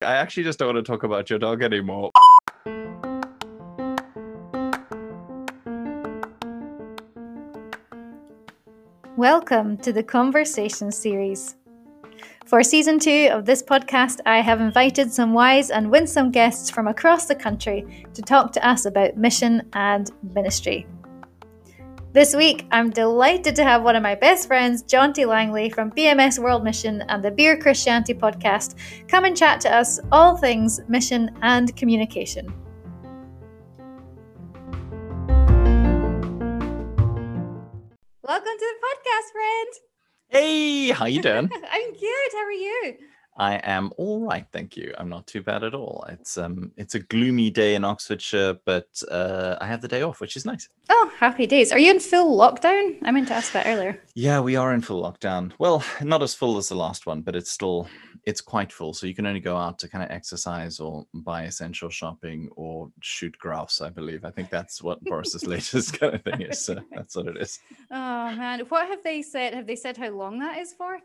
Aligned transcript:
I 0.00 0.14
actually 0.14 0.44
just 0.44 0.60
don't 0.60 0.74
want 0.74 0.86
to 0.86 0.88
talk 0.88 1.02
about 1.02 1.28
your 1.28 1.40
dog 1.40 1.60
anymore. 1.60 2.12
Welcome 9.16 9.76
to 9.78 9.92
the 9.92 10.04
Conversation 10.04 10.92
series. 10.92 11.56
For 12.46 12.62
season 12.62 13.00
two 13.00 13.28
of 13.32 13.44
this 13.44 13.60
podcast, 13.60 14.20
I 14.24 14.40
have 14.40 14.60
invited 14.60 15.12
some 15.12 15.32
wise 15.32 15.70
and 15.70 15.90
winsome 15.90 16.30
guests 16.30 16.70
from 16.70 16.86
across 16.86 17.26
the 17.26 17.34
country 17.34 18.06
to 18.14 18.22
talk 18.22 18.52
to 18.52 18.64
us 18.64 18.86
about 18.86 19.16
mission 19.16 19.68
and 19.72 20.12
ministry. 20.32 20.86
This 22.10 22.34
week, 22.34 22.66
I'm 22.70 22.88
delighted 22.88 23.54
to 23.56 23.64
have 23.64 23.82
one 23.82 23.94
of 23.94 24.02
my 24.02 24.14
best 24.14 24.46
friends, 24.46 24.82
Jonty 24.82 25.26
Langley 25.26 25.68
from 25.68 25.90
BMS 25.90 26.38
World 26.38 26.64
Mission 26.64 27.02
and 27.02 27.22
the 27.22 27.30
Beer 27.30 27.54
Christianity 27.54 28.14
podcast, 28.14 28.76
come 29.08 29.26
and 29.26 29.36
chat 29.36 29.60
to 29.60 29.76
us 29.76 30.00
all 30.10 30.34
things 30.34 30.80
mission 30.88 31.30
and 31.42 31.76
communication. 31.76 32.46
Welcome 38.22 38.56
to 38.58 38.72
the 38.72 38.78
podcast, 38.86 39.32
friend. 39.32 39.68
Hey, 40.28 40.88
how 40.88 41.04
you 41.04 41.20
doing? 41.20 41.50
I'm 41.70 41.92
good. 41.92 42.32
How 42.32 42.38
are 42.38 42.52
you? 42.52 42.94
I 43.38 43.54
am 43.62 43.92
all 43.96 44.26
right, 44.26 44.46
thank 44.52 44.76
you. 44.76 44.92
I'm 44.98 45.08
not 45.08 45.26
too 45.28 45.42
bad 45.42 45.62
at 45.62 45.74
all. 45.74 46.04
It's 46.08 46.36
um 46.36 46.72
it's 46.76 46.96
a 46.96 46.98
gloomy 46.98 47.50
day 47.50 47.76
in 47.76 47.84
Oxfordshire, 47.84 48.58
but 48.64 48.88
uh, 49.10 49.56
I 49.60 49.66
have 49.66 49.80
the 49.80 49.88
day 49.88 50.02
off, 50.02 50.20
which 50.20 50.36
is 50.36 50.44
nice. 50.44 50.68
Oh, 50.88 51.12
happy 51.18 51.46
days. 51.46 51.70
Are 51.70 51.78
you 51.78 51.90
in 51.90 52.00
full 52.00 52.36
lockdown? 52.36 52.98
I 53.04 53.12
meant 53.12 53.28
to 53.28 53.34
ask 53.34 53.52
that 53.52 53.66
earlier. 53.66 54.02
Yeah, 54.14 54.40
we 54.40 54.56
are 54.56 54.74
in 54.74 54.80
full 54.80 55.02
lockdown. 55.02 55.52
Well, 55.58 55.84
not 56.02 56.22
as 56.22 56.34
full 56.34 56.58
as 56.58 56.68
the 56.68 56.74
last 56.74 57.06
one, 57.06 57.22
but 57.22 57.36
it's 57.36 57.50
still 57.50 57.88
it's 58.24 58.40
quite 58.40 58.72
full. 58.72 58.92
So 58.92 59.06
you 59.06 59.14
can 59.14 59.26
only 59.26 59.40
go 59.40 59.56
out 59.56 59.78
to 59.78 59.88
kind 59.88 60.02
of 60.02 60.10
exercise 60.10 60.80
or 60.80 61.06
buy 61.14 61.44
essential 61.44 61.88
shopping 61.88 62.48
or 62.56 62.90
shoot 63.00 63.38
grouse, 63.38 63.80
I 63.80 63.90
believe. 63.90 64.24
I 64.24 64.30
think 64.30 64.50
that's 64.50 64.82
what 64.82 65.02
Boris's 65.04 65.46
latest 65.54 65.98
kind 65.98 66.14
of 66.14 66.22
thing 66.22 66.42
is. 66.42 66.64
So 66.64 66.80
that's 66.92 67.14
what 67.14 67.28
it 67.28 67.36
is. 67.36 67.60
Oh 67.90 68.34
man, 68.34 68.60
what 68.68 68.88
have 68.88 69.04
they 69.04 69.22
said? 69.22 69.54
Have 69.54 69.66
they 69.66 69.76
said 69.76 69.96
how 69.96 70.08
long 70.10 70.40
that 70.40 70.58
is 70.58 70.72
for? 70.72 70.98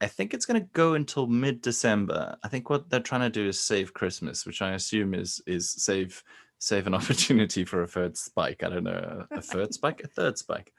I 0.00 0.06
think 0.06 0.32
it's 0.32 0.46
going 0.46 0.60
to 0.60 0.68
go 0.72 0.94
until 0.94 1.26
mid 1.26 1.60
December. 1.60 2.36
I 2.42 2.48
think 2.48 2.70
what 2.70 2.88
they're 2.88 3.00
trying 3.00 3.20
to 3.20 3.30
do 3.30 3.48
is 3.48 3.60
save 3.60 3.92
Christmas, 3.92 4.46
which 4.46 4.62
I 4.62 4.72
assume 4.72 5.14
is 5.14 5.42
is 5.46 5.70
save 5.70 6.22
save 6.58 6.86
an 6.86 6.94
opportunity 7.00 7.64
for 7.64 7.82
a 7.82 7.86
third 7.86 8.16
spike. 8.16 8.62
I 8.62 8.68
don't 8.68 8.84
know, 8.84 9.26
a 9.30 9.42
third 9.42 9.74
spike, 9.74 10.02
a 10.02 10.08
third 10.08 10.38
spike. 10.38 10.72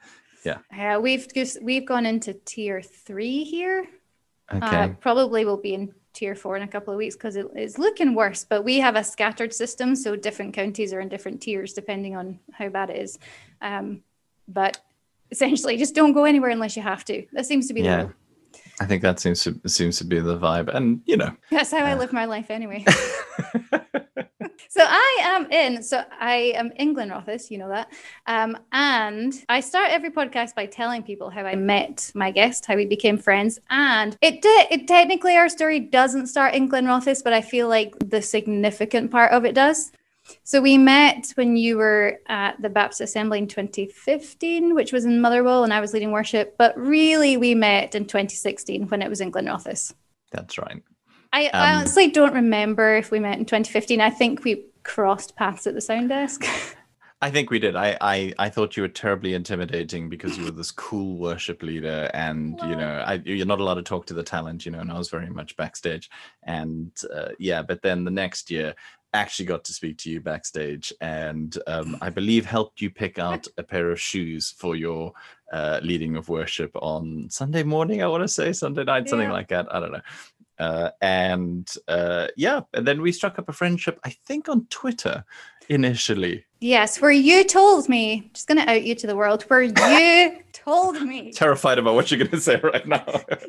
Yeah. 0.44 0.58
Yeah, 0.72 0.98
we've 0.98 1.32
just 1.32 1.62
we've 1.62 1.86
gone 1.86 2.06
into 2.06 2.34
tier 2.34 2.82
three 2.82 3.44
here. 3.44 3.86
Okay. 4.52 4.76
Uh, 4.76 4.88
probably 5.00 5.44
will 5.44 5.56
be 5.56 5.74
in 5.74 5.94
tier 6.12 6.34
four 6.34 6.56
in 6.56 6.62
a 6.62 6.68
couple 6.68 6.92
of 6.92 6.98
weeks 6.98 7.14
because 7.14 7.36
it 7.36 7.46
is 7.56 7.78
looking 7.78 8.14
worse. 8.14 8.44
But 8.44 8.64
we 8.64 8.78
have 8.80 8.96
a 8.96 9.04
scattered 9.04 9.54
system, 9.54 9.94
so 9.94 10.16
different 10.16 10.52
counties 10.54 10.92
are 10.92 11.00
in 11.00 11.08
different 11.08 11.40
tiers 11.40 11.72
depending 11.72 12.16
on 12.16 12.40
how 12.52 12.68
bad 12.68 12.90
it 12.90 12.96
is. 12.96 13.18
Um, 13.60 14.02
but 14.48 14.80
essentially, 15.30 15.76
just 15.76 15.94
don't 15.94 16.12
go 16.12 16.24
anywhere 16.24 16.50
unless 16.50 16.76
you 16.76 16.82
have 16.82 17.04
to. 17.06 17.24
That 17.32 17.46
seems 17.46 17.68
to 17.68 17.74
be 17.74 17.82
the 17.82 17.96
rule. 17.98 18.12
I 18.82 18.84
think 18.84 19.02
that 19.02 19.20
seems 19.20 19.44
to 19.44 19.60
seems 19.66 19.98
to 19.98 20.04
be 20.04 20.18
the 20.18 20.36
vibe, 20.36 20.68
and 20.74 21.02
you 21.06 21.16
know, 21.16 21.30
That's 21.52 21.70
how 21.70 21.84
I 21.84 21.94
live 21.94 22.12
my 22.12 22.24
life 22.24 22.50
anyway. 22.50 22.84
so 24.68 24.82
I 24.82 25.18
am 25.22 25.48
in. 25.52 25.84
So 25.84 26.02
I 26.18 26.52
am 26.56 26.72
in 26.72 26.92
Glenrothes, 26.92 27.48
you 27.48 27.58
know 27.58 27.68
that. 27.68 27.92
Um, 28.26 28.58
and 28.72 29.32
I 29.48 29.60
start 29.60 29.92
every 29.92 30.10
podcast 30.10 30.56
by 30.56 30.66
telling 30.66 31.04
people 31.04 31.30
how 31.30 31.42
I 31.42 31.54
met 31.54 32.10
my 32.16 32.32
guest, 32.32 32.66
how 32.66 32.74
we 32.74 32.86
became 32.86 33.18
friends. 33.18 33.60
And 33.70 34.16
it 34.20 34.42
did. 34.42 34.66
It 34.72 34.88
technically 34.88 35.36
our 35.36 35.48
story 35.48 35.78
doesn't 35.78 36.26
start 36.26 36.54
in 36.54 36.68
Glenrothes, 36.68 37.22
but 37.22 37.32
I 37.32 37.40
feel 37.40 37.68
like 37.68 37.94
the 38.00 38.20
significant 38.20 39.12
part 39.12 39.30
of 39.30 39.44
it 39.44 39.54
does. 39.54 39.92
So 40.44 40.60
we 40.60 40.78
met 40.78 41.32
when 41.34 41.56
you 41.56 41.76
were 41.76 42.18
at 42.28 42.60
the 42.60 42.68
Baptist 42.68 43.00
Assembly 43.00 43.38
in 43.38 43.46
2015, 43.48 44.74
which 44.74 44.92
was 44.92 45.04
in 45.04 45.20
Motherwell, 45.20 45.64
and 45.64 45.72
I 45.72 45.80
was 45.80 45.92
leading 45.92 46.12
worship. 46.12 46.56
But 46.58 46.76
really, 46.78 47.36
we 47.36 47.54
met 47.54 47.94
in 47.94 48.04
2016 48.06 48.88
when 48.88 49.02
it 49.02 49.08
was 49.08 49.20
in 49.20 49.30
Glenrothes. 49.30 49.94
that's 50.30 50.58
right. 50.58 50.82
I, 51.32 51.48
I 51.52 51.72
Um, 51.72 51.78
honestly 51.78 52.10
don't 52.10 52.34
remember 52.34 52.96
if 52.96 53.10
we 53.10 53.18
met 53.18 53.38
in 53.38 53.44
2015. 53.46 54.00
I 54.00 54.10
think 54.10 54.44
we 54.44 54.66
crossed 54.82 55.36
paths 55.36 55.66
at 55.66 55.74
the 55.74 55.80
sound 55.80 56.08
desk. 56.10 56.44
I 57.22 57.30
think 57.30 57.50
we 57.50 57.60
did. 57.60 57.76
I, 57.76 57.96
I 58.00 58.34
I 58.40 58.48
thought 58.48 58.76
you 58.76 58.82
were 58.82 58.88
terribly 58.88 59.34
intimidating 59.34 60.08
because 60.08 60.36
you 60.36 60.44
were 60.44 60.50
this 60.50 60.72
cool 60.72 61.18
worship 61.18 61.62
leader, 61.62 62.10
and 62.12 62.58
you 62.62 62.74
know, 62.74 63.04
I, 63.06 63.22
you're 63.24 63.46
not 63.46 63.60
allowed 63.60 63.74
to 63.74 63.82
talk 63.82 64.06
to 64.06 64.14
the 64.14 64.24
talent, 64.24 64.66
you 64.66 64.72
know. 64.72 64.80
And 64.80 64.90
I 64.90 64.98
was 64.98 65.08
very 65.08 65.30
much 65.30 65.56
backstage, 65.56 66.10
and 66.42 66.90
uh, 67.14 67.28
yeah. 67.38 67.62
But 67.62 67.80
then 67.80 68.02
the 68.02 68.10
next 68.10 68.50
year, 68.50 68.74
actually 69.14 69.46
got 69.46 69.64
to 69.64 69.72
speak 69.72 69.98
to 69.98 70.10
you 70.10 70.20
backstage, 70.20 70.92
and 71.00 71.56
um, 71.66 71.96
I 72.00 72.10
believe 72.10 72.46
helped 72.46 72.80
you 72.80 72.90
pick 72.90 73.18
out 73.18 73.46
a 73.58 73.62
pair 73.62 73.90
of 73.90 74.00
shoes 74.00 74.54
for 74.56 74.76
your 74.76 75.12
uh, 75.52 75.80
leading 75.82 76.16
of 76.16 76.28
worship 76.28 76.70
on 76.74 77.28
Sunday 77.30 77.62
morning. 77.62 78.02
I 78.02 78.06
want 78.06 78.22
to 78.22 78.28
say 78.28 78.52
Sunday 78.52 78.84
night, 78.84 79.08
something 79.08 79.30
like 79.30 79.48
that. 79.48 79.74
I 79.74 79.80
don't 79.80 79.92
know. 79.92 80.00
Uh, 80.58 80.90
and 81.00 81.68
uh, 81.88 82.28
yeah, 82.36 82.60
and 82.72 82.86
then 82.86 83.00
we 83.02 83.12
struck 83.12 83.38
up 83.38 83.48
a 83.48 83.52
friendship. 83.52 83.98
I 84.04 84.10
think 84.26 84.48
on 84.48 84.66
Twitter 84.66 85.24
initially. 85.68 86.44
yes, 86.60 87.00
where 87.00 87.10
you 87.10 87.44
told 87.44 87.88
me, 87.88 88.30
just 88.32 88.46
going 88.46 88.58
to 88.58 88.70
out 88.70 88.82
you 88.82 88.94
to 88.94 89.06
the 89.06 89.16
world, 89.16 89.42
where 89.44 89.62
you 89.62 90.42
told 90.52 91.00
me, 91.02 91.32
terrified 91.32 91.78
about 91.78 91.94
what 91.94 92.10
you're 92.10 92.18
going 92.18 92.30
to 92.30 92.40
say 92.40 92.60
right 92.62 92.86
now. 92.86 93.04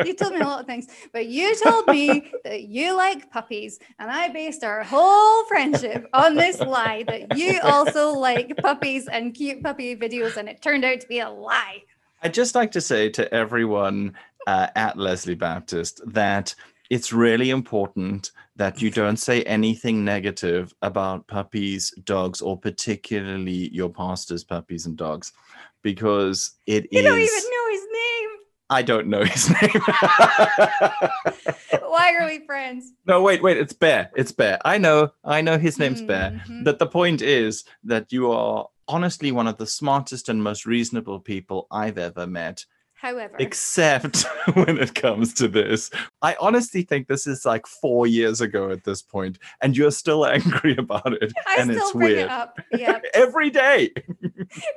you 0.05 0.13
told 0.13 0.33
me 0.33 0.39
a 0.39 0.43
lot 0.43 0.61
of 0.61 0.65
things, 0.65 0.87
but 1.11 1.27
you 1.27 1.55
told 1.55 1.87
me 1.87 2.31
that 2.43 2.63
you 2.63 2.95
like 2.95 3.31
puppies. 3.31 3.79
And 3.99 4.09
I 4.09 4.29
based 4.29 4.63
our 4.63 4.83
whole 4.83 5.45
friendship 5.45 6.07
on 6.13 6.35
this 6.35 6.59
lie 6.59 7.03
that 7.07 7.37
you 7.37 7.59
also 7.63 8.11
like 8.11 8.57
puppies 8.57 9.07
and 9.07 9.33
cute 9.33 9.63
puppy 9.63 9.95
videos. 9.95 10.37
And 10.37 10.49
it 10.49 10.61
turned 10.61 10.85
out 10.85 11.01
to 11.01 11.07
be 11.07 11.19
a 11.19 11.29
lie. 11.29 11.83
I'd 12.21 12.33
just 12.33 12.55
like 12.55 12.71
to 12.71 12.81
say 12.81 13.09
to 13.09 13.31
everyone 13.33 14.15
uh, 14.47 14.67
at 14.75 14.97
Leslie 14.97 15.35
Baptist 15.35 16.01
that 16.05 16.55
it's 16.89 17.13
really 17.13 17.49
important 17.49 18.31
that 18.55 18.81
you 18.81 18.91
don't 18.91 19.17
say 19.17 19.41
anything 19.43 20.05
negative 20.05 20.73
about 20.81 21.27
puppies, 21.27 21.91
dogs, 22.03 22.41
or 22.41 22.57
particularly 22.57 23.69
your 23.73 23.89
pastor's 23.89 24.43
puppies 24.43 24.85
and 24.85 24.95
dogs, 24.97 25.33
because 25.81 26.51
it 26.67 26.87
You 26.91 26.99
is. 26.99 27.05
don't 27.05 27.19
even 27.19 27.43
know 27.51 27.71
his 27.71 27.81
name. 27.81 28.29
I 28.69 28.81
don't 28.81 29.07
know 29.07 29.23
his 29.23 29.49
name. 29.49 29.81
Why 31.87 32.15
are 32.19 32.25
we 32.27 32.45
friends? 32.45 32.91
no, 33.05 33.21
wait, 33.21 33.41
wait. 33.43 33.57
It's 33.57 33.73
Bear. 33.73 34.11
It's 34.15 34.31
Bear. 34.31 34.59
I 34.65 34.77
know. 34.77 35.09
I 35.23 35.41
know 35.41 35.57
his 35.57 35.77
name's 35.79 36.01
Bear. 36.01 36.41
Mhm. 36.47 36.63
That 36.65 36.79
the 36.79 36.87
point 36.87 37.21
is 37.21 37.63
that 37.83 38.11
you 38.11 38.31
are 38.31 38.67
honestly 38.87 39.31
one 39.31 39.47
of 39.47 39.57
the 39.57 39.67
smartest 39.67 40.29
and 40.29 40.43
most 40.43 40.65
reasonable 40.65 41.19
people 41.19 41.67
I've 41.71 41.97
ever 41.97 42.25
met. 42.27 42.65
However, 43.03 43.35
except 43.37 44.23
when 44.53 44.77
it 44.77 44.95
comes 44.95 45.33
to 45.33 45.49
this. 45.49 45.91
I 46.21 46.37
honestly 46.39 46.83
think 46.83 47.09
this 47.09 47.27
is 47.27 47.45
like 47.45 47.67
four 47.67 48.07
years 48.07 48.39
ago 48.39 48.69
at 48.69 48.85
this 48.85 49.01
point, 49.01 49.39
and 49.61 49.75
you're 49.75 49.91
still 49.91 50.25
angry 50.37 50.77
about 50.77 51.11
it. 51.21 51.33
I 51.47 51.57
and 51.59 51.69
still 51.69 51.83
it's 51.83 51.91
bring 51.91 52.07
weird. 52.15 52.19
it 52.19 52.29
up. 52.29 52.57
Yeah, 52.71 52.99
Every 53.13 53.49
day. 53.49 53.91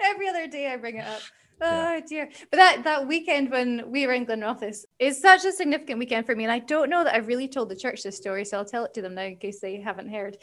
every 0.03 0.29
other 0.29 0.49
day 0.49 0.73
I 0.73 0.77
bring 0.77 0.97
it 0.97 1.07
up. 1.07 1.21
Oh 1.61 1.95
Yeah. 1.95 2.01
dear! 2.01 2.29
But 2.51 2.57
that 2.57 2.83
that 2.83 3.07
weekend 3.07 3.49
when 3.53 3.89
we 3.93 4.09
were 4.09 4.13
in 4.13 4.27
Glenrothes 4.27 4.85
is 4.99 5.21
such 5.21 5.45
a 5.45 5.53
significant 5.53 6.01
weekend 6.01 6.27
for 6.27 6.35
me, 6.35 6.43
and 6.43 6.53
I 6.53 6.59
don't 6.59 6.91
know 6.91 7.05
that 7.05 7.15
I've 7.15 7.29
really 7.29 7.47
told 7.49 7.69
the 7.69 7.77
church 7.77 8.03
this 8.03 8.17
story, 8.17 8.45
so 8.45 8.59
I'll 8.59 8.65
tell 8.65 8.85
it 8.85 8.93
to 8.95 9.03
them 9.03 9.15
now 9.15 9.23
in 9.23 9.37
case 9.37 9.61
they 9.61 9.81
haven't 9.81 10.11
heard. 10.11 10.37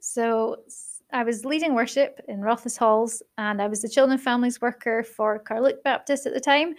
So 0.00 0.56
I 1.12 1.22
was 1.24 1.44
leading 1.44 1.74
worship 1.74 2.20
in 2.28 2.40
Rothes 2.40 2.76
Halls, 2.76 3.22
and 3.38 3.62
I 3.62 3.66
was 3.68 3.82
the 3.82 3.88
children 3.88 4.12
and 4.14 4.22
families 4.22 4.60
worker 4.60 5.02
for 5.02 5.38
Carluke 5.38 5.82
Baptist 5.84 6.26
at 6.26 6.34
the 6.34 6.40
time. 6.40 6.74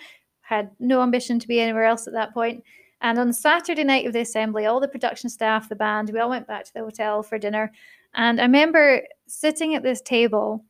Had 0.50 0.72
no 0.80 1.04
ambition 1.04 1.38
to 1.38 1.48
be 1.48 1.60
anywhere 1.60 1.86
else 1.86 2.08
at 2.08 2.14
that 2.14 2.34
point. 2.34 2.64
And 3.02 3.20
on 3.20 3.32
Saturday 3.32 3.84
night 3.84 4.08
of 4.08 4.14
the 4.14 4.22
assembly, 4.22 4.66
all 4.66 4.80
the 4.80 4.88
production 4.88 5.30
staff, 5.30 5.70
the 5.70 5.76
band, 5.76 6.10
we 6.10 6.20
all 6.20 6.32
went 6.32 6.48
back 6.48 6.66
to 6.66 6.74
the 6.74 6.80
hotel 6.80 7.22
for 7.22 7.38
dinner. 7.38 7.72
And 8.16 8.42
I 8.42 8.46
remember 8.46 9.04
sitting 9.28 9.76
at 9.76 9.84
this 9.84 10.02
table 10.02 10.66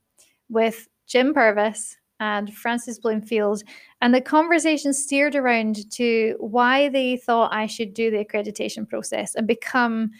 with 0.49 0.89
Jim 1.07 1.33
Purvis 1.33 1.95
and 2.19 2.53
Francis 2.53 2.99
Bloomfield, 2.99 3.63
and 4.01 4.13
the 4.13 4.19
conversation 4.19 4.91
steered 4.91 5.37
around 5.37 5.89
to 5.91 6.35
why 6.41 6.89
they 6.89 7.15
thought 7.15 7.53
I 7.53 7.65
should 7.65 7.93
do 7.93 8.11
the 8.11 8.25
accreditation 8.25 8.85
process 8.85 9.33
and 9.35 9.47
become 9.47 10.11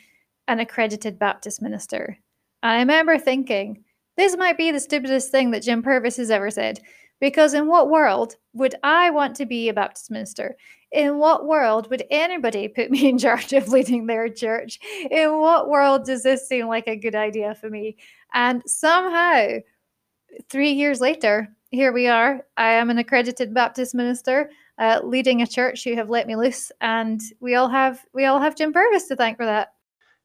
an 0.48 0.60
accredited 0.60 1.20
Baptist 1.20 1.62
minister. 1.62 2.18
And 2.64 2.72
I 2.72 2.80
remember 2.80 3.18
thinking, 3.18 3.84
this 4.16 4.38
might 4.38 4.58
be 4.58 4.72
the 4.72 4.80
stupidest 4.80 5.32
thing 5.32 5.52
that 5.52 5.64
Jim 5.64 5.84
Purvis 5.84 6.16
has 6.16 6.32
ever 6.32 6.50
said. 6.50 6.80
Because 7.20 7.54
in 7.54 7.68
what 7.68 7.90
world 7.90 8.36
would 8.54 8.76
I 8.84 9.10
want 9.10 9.36
to 9.38 9.46
be 9.46 9.70
a 9.70 9.74
Baptist 9.74 10.10
minister? 10.10 10.56
In 10.92 11.18
what 11.18 11.46
world 11.46 11.90
would 11.90 12.04
anybody 12.10 12.68
put 12.68 12.90
me 12.90 13.10
in 13.10 13.18
charge 13.20 13.54
of 13.54 13.70
leading 13.70 14.08
their 14.08 14.30
church? 14.30 14.80
In 15.12 15.40
what 15.40 15.70
world 15.70 16.06
does 16.06 16.24
this 16.24 16.48
seem 16.48 16.68
like 16.68 16.88
a 16.88 16.96
good 16.96 17.16
idea 17.16 17.56
for 17.56 17.70
me? 17.70 17.98
And 18.34 18.64
somehow, 18.66 19.60
three 20.50 20.72
years 20.72 21.02
later, 21.02 21.50
here 21.72 21.92
we 21.92 22.08
are. 22.08 22.46
I 22.58 22.72
am 22.74 22.90
an 22.90 22.98
accredited 22.98 23.54
Baptist 23.54 23.94
minister, 23.94 24.50
uh, 24.80 25.02
leading 25.04 25.42
a 25.42 25.48
church 25.48 25.84
who 25.84 25.96
have 25.96 26.10
let 26.10 26.26
me 26.26 26.36
loose, 26.36 26.72
and 26.82 27.22
we 27.40 27.56
all 27.56 27.70
have 27.70 28.04
we 28.14 28.26
all 28.26 28.40
have 28.40 28.56
Jim 28.56 28.74
Purvis 28.74 29.08
to 29.08 29.16
thank 29.16 29.38
for 29.38 29.46
that. 29.46 29.74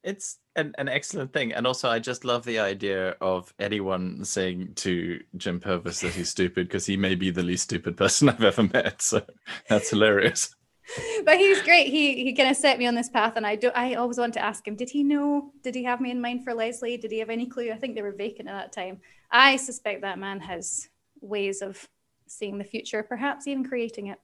It's 0.05 0.39
an, 0.55 0.75
an 0.77 0.89
excellent 0.89 1.33
thing. 1.33 1.53
And 1.53 1.67
also, 1.67 1.89
I 1.89 1.99
just 1.99 2.25
love 2.25 2.45
the 2.45 2.59
idea 2.59 3.17
of 3.21 3.53
anyone 3.59 4.25
saying 4.25 4.75
to 4.77 5.21
Jim 5.37 5.61
Purvis 5.61 6.01
that 6.01 6.13
he's 6.13 6.29
stupid 6.29 6.69
because 6.69 6.87
he 6.87 6.97
may 6.97 7.15
be 7.15 7.31
the 7.31 7.43
least 7.43 7.65
stupid 7.65 7.97
person 7.97 8.29
I've 8.29 8.45
ever 8.45 8.65
met. 8.65 9.03
So 9.03 9.23
that's 9.69 9.91
hilarious. 9.91 10.55
but 11.25 11.39
he's 11.39 11.63
great. 11.63 11.89
He 11.89 12.25
he 12.25 12.35
kind 12.35 12.51
of 12.51 12.57
set 12.57 12.79
me 12.79 12.87
on 12.87 12.95
this 12.95 13.09
path, 13.09 13.37
and 13.37 13.47
I 13.47 13.57
do. 13.57 13.71
I 13.75 13.95
always 13.95 14.19
want 14.19 14.35
to 14.35 14.45
ask 14.45 14.69
him: 14.69 14.77
Did 14.77 14.91
he 14.91 15.03
know? 15.03 15.51
Did 15.63 15.75
he 15.75 15.85
have 15.85 16.01
me 16.01 16.11
in 16.11 16.21
mind 16.21 16.45
for 16.45 16.53
Leslie? 16.53 16.99
Did 16.99 17.11
he 17.11 17.21
have 17.21 17.31
any 17.31 17.47
clue? 17.47 17.73
I 17.73 17.77
think 17.77 17.95
they 17.95 18.03
were 18.03 18.13
vacant 18.13 18.49
at 18.49 18.53
that 18.53 18.73
time. 18.73 19.01
I 19.31 19.57
suspect 19.57 20.03
that 20.03 20.19
man 20.19 20.41
has 20.41 20.89
ways 21.23 21.63
of 21.63 21.89
seeing 22.27 22.59
the 22.59 22.65
future, 22.65 23.03
perhaps 23.03 23.47
even 23.47 23.65
creating 23.65 24.09
it. 24.09 24.21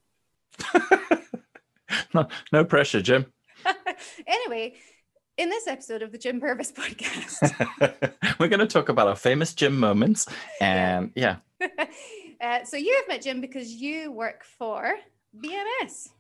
no, 2.15 2.29
no 2.53 2.65
pressure, 2.65 3.01
Jim. 3.01 3.27
anyway, 4.27 4.75
in 5.41 5.49
this 5.49 5.67
episode 5.67 6.03
of 6.03 6.13
the 6.13 6.19
Jim 6.19 6.39
Purvis 6.39 6.71
podcast, 6.77 8.19
we're 8.39 8.49
going 8.49 8.61
to 8.61 8.67
talk 8.67 8.91
about 8.91 9.09
our 9.09 9.17
famous 9.17 9.55
Jim 9.55 9.79
moments. 9.79 10.27
And 10.61 11.11
yeah. 11.15 11.37
uh, 12.43 12.65
so 12.65 12.77
you 12.77 12.95
have 12.97 13.09
met 13.09 13.23
Jim 13.23 13.41
because 13.41 13.73
you 13.73 14.13
work 14.13 14.45
for 14.45 14.97
BMS. 15.35 16.11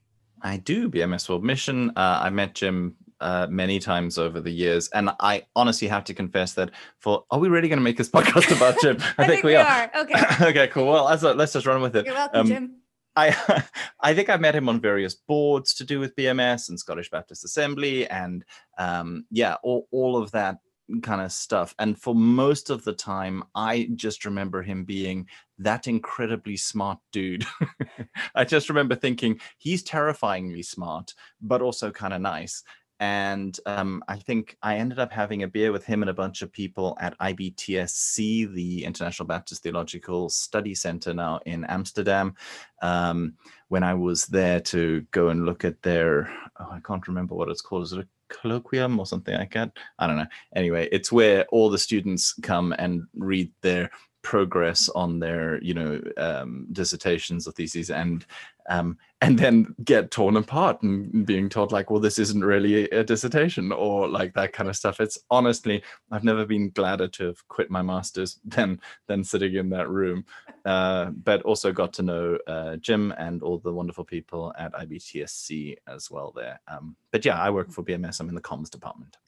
I 0.40 0.56
do, 0.56 0.88
BMS 0.88 1.28
World 1.28 1.44
Mission. 1.44 1.90
Uh, 1.90 2.20
I 2.22 2.30
met 2.30 2.54
Jim 2.54 2.96
uh, 3.20 3.46
many 3.50 3.78
times 3.78 4.16
over 4.16 4.40
the 4.40 4.50
years, 4.50 4.88
and 4.88 5.10
I 5.20 5.44
honestly 5.54 5.88
have 5.88 6.04
to 6.04 6.14
confess 6.14 6.54
that 6.54 6.70
for 7.00 7.24
are 7.30 7.38
we 7.38 7.50
really 7.50 7.68
going 7.68 7.78
to 7.78 7.84
make 7.84 7.98
this 7.98 8.08
podcast 8.08 8.56
about 8.56 8.80
Jim? 8.80 8.96
I, 9.18 9.24
I 9.24 9.26
think, 9.26 9.42
think, 9.42 9.44
we, 9.44 9.56
are. 9.56 9.66
are. 9.66 9.90
Okay. 10.00 10.44
okay. 10.46 10.68
Cool. 10.68 10.86
Well, 10.86 11.04
let's, 11.04 11.22
let's 11.22 11.52
just 11.52 11.66
run 11.66 11.82
with 11.82 11.94
it. 11.94 12.06
You're 12.06 12.14
welcome, 12.14 12.40
um, 12.40 12.46
Jim. 12.46 12.79
I 13.20 13.64
I 14.00 14.14
think 14.14 14.30
I 14.30 14.36
met 14.36 14.54
him 14.54 14.68
on 14.68 14.80
various 14.80 15.14
boards 15.14 15.74
to 15.74 15.84
do 15.84 16.00
with 16.00 16.16
BMS 16.16 16.68
and 16.68 16.78
Scottish 16.78 17.10
Baptist 17.10 17.44
Assembly, 17.44 18.08
and 18.08 18.44
um, 18.78 19.24
yeah, 19.30 19.56
all 19.62 19.88
all 19.90 20.16
of 20.16 20.30
that 20.32 20.58
kind 21.02 21.20
of 21.20 21.30
stuff. 21.30 21.74
And 21.78 22.00
for 22.00 22.14
most 22.14 22.68
of 22.68 22.82
the 22.82 22.92
time, 22.92 23.44
I 23.54 23.90
just 23.94 24.24
remember 24.24 24.62
him 24.62 24.84
being 24.84 25.28
that 25.58 25.86
incredibly 25.86 26.56
smart 26.56 26.98
dude. 27.12 27.46
I 28.34 28.44
just 28.44 28.68
remember 28.68 28.96
thinking 28.96 29.40
he's 29.58 29.82
terrifyingly 29.84 30.62
smart, 30.62 31.14
but 31.40 31.62
also 31.62 31.90
kind 31.90 32.12
of 32.12 32.20
nice 32.20 32.64
and 33.00 33.58
um, 33.64 34.04
I 34.08 34.16
think 34.16 34.58
I 34.62 34.76
ended 34.76 34.98
up 34.98 35.10
having 35.10 35.42
a 35.42 35.48
beer 35.48 35.72
with 35.72 35.86
him 35.86 36.02
and 36.02 36.10
a 36.10 36.14
bunch 36.14 36.42
of 36.42 36.52
people 36.52 36.98
at 37.00 37.18
IBTSC, 37.18 38.52
the 38.52 38.84
International 38.84 39.26
Baptist 39.26 39.62
Theological 39.62 40.28
Study 40.28 40.74
Center 40.74 41.14
now 41.14 41.40
in 41.46 41.64
Amsterdam, 41.64 42.34
um, 42.82 43.32
when 43.68 43.82
I 43.82 43.94
was 43.94 44.26
there 44.26 44.60
to 44.60 45.00
go 45.12 45.30
and 45.30 45.46
look 45.46 45.64
at 45.64 45.80
their, 45.80 46.30
oh, 46.60 46.68
I 46.70 46.80
can't 46.80 47.08
remember 47.08 47.34
what 47.34 47.48
it's 47.48 47.62
called. 47.62 47.84
Is 47.84 47.94
it 47.94 48.00
a 48.00 48.34
colloquium 48.34 48.98
or 48.98 49.06
something 49.06 49.34
like 49.34 49.54
that? 49.54 49.72
I 49.98 50.06
don't 50.06 50.18
know. 50.18 50.26
Anyway, 50.54 50.86
it's 50.92 51.10
where 51.10 51.46
all 51.46 51.70
the 51.70 51.78
students 51.78 52.34
come 52.42 52.74
and 52.78 53.04
read 53.14 53.50
their 53.62 53.90
progress 54.22 54.90
on 54.90 55.18
their 55.18 55.62
you 55.62 55.72
know 55.72 56.00
um, 56.18 56.66
dissertations 56.72 57.48
or 57.48 57.52
theses 57.52 57.88
and 57.88 58.26
um, 58.70 58.96
and 59.20 59.38
then 59.38 59.74
get 59.84 60.10
torn 60.10 60.36
apart 60.36 60.80
and 60.80 61.26
being 61.26 61.48
told 61.48 61.72
like 61.72 61.90
well 61.90 62.00
this 62.00 62.18
isn't 62.18 62.44
really 62.44 62.88
a 62.90 63.04
dissertation 63.04 63.72
or 63.72 64.08
like 64.08 64.32
that 64.34 64.52
kind 64.52 64.70
of 64.70 64.76
stuff. 64.76 65.00
It's 65.00 65.18
honestly 65.30 65.82
i've 66.10 66.24
never 66.24 66.46
been 66.46 66.70
gladder 66.70 67.08
to 67.08 67.26
have 67.26 67.48
quit 67.48 67.70
my 67.70 67.82
masters 67.82 68.38
than 68.44 68.80
than 69.08 69.24
sitting 69.24 69.56
in 69.56 69.68
that 69.70 69.90
room. 69.90 70.24
Uh, 70.64 71.06
but 71.10 71.42
also 71.42 71.72
got 71.72 71.92
to 71.94 72.02
know 72.02 72.38
uh, 72.46 72.76
jim 72.76 73.12
and 73.18 73.42
all 73.42 73.58
the 73.58 73.72
wonderful 73.72 74.04
people 74.04 74.54
at 74.58 74.72
ibtsc 74.74 75.76
as 75.86 76.10
well 76.10 76.32
there. 76.34 76.60
Um, 76.68 76.96
but 77.10 77.24
yeah 77.24 77.38
i 77.38 77.50
work 77.50 77.70
for 77.70 77.82
bms 77.82 78.20
i'm 78.20 78.28
in 78.28 78.34
the 78.34 78.40
comms 78.40 78.70
department. 78.70 79.18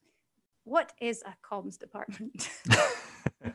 What 0.65 0.93
is 1.01 1.25
a 1.27 1.35
comms 1.45 1.77
department 1.77 2.49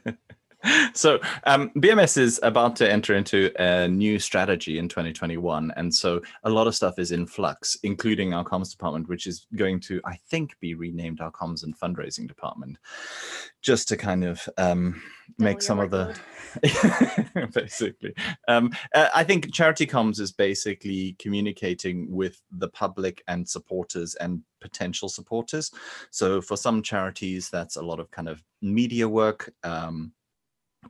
so 0.93 1.19
um, 1.45 1.69
BMS 1.75 2.17
is 2.17 2.39
about 2.43 2.75
to 2.77 2.91
enter 2.91 3.15
into 3.15 3.51
a 3.59 3.87
new 3.87 4.19
strategy 4.19 4.79
in 4.79 4.87
2021, 4.87 5.71
and 5.75 5.93
so 5.93 6.21
a 6.43 6.49
lot 6.49 6.67
of 6.67 6.75
stuff 6.75 6.99
is 6.99 7.11
in 7.11 7.25
flux, 7.25 7.77
including 7.83 8.33
our 8.33 8.43
comms 8.43 8.71
department, 8.71 9.07
which 9.07 9.27
is 9.27 9.45
going 9.55 9.79
to, 9.81 10.01
I 10.05 10.15
think, 10.29 10.57
be 10.59 10.73
renamed 10.73 11.21
our 11.21 11.31
comms 11.31 11.63
and 11.63 11.77
fundraising 11.77 12.27
department, 12.27 12.77
just 13.61 13.87
to 13.89 13.97
kind 13.97 14.23
of 14.23 14.47
um, 14.57 15.01
make 15.37 15.61
some 15.61 15.79
of 15.79 15.91
the 15.91 16.17
basically. 17.53 18.13
Um, 18.47 18.71
uh, 18.93 19.09
I 19.13 19.23
think 19.23 19.53
charity 19.53 19.85
comms 19.85 20.19
is 20.19 20.31
basically 20.31 21.15
communicating 21.19 22.11
with 22.11 22.41
the 22.51 22.69
public 22.69 23.23
and 23.27 23.47
supporters 23.47 24.15
and 24.15 24.41
potential 24.61 25.09
supporters. 25.09 25.71
So 26.11 26.41
for 26.41 26.57
some 26.57 26.81
charities, 26.81 27.49
that's 27.49 27.75
a 27.75 27.81
lot 27.81 27.99
of 27.99 28.09
kind 28.11 28.27
of 28.27 28.43
media 28.61 29.07
work. 29.07 29.53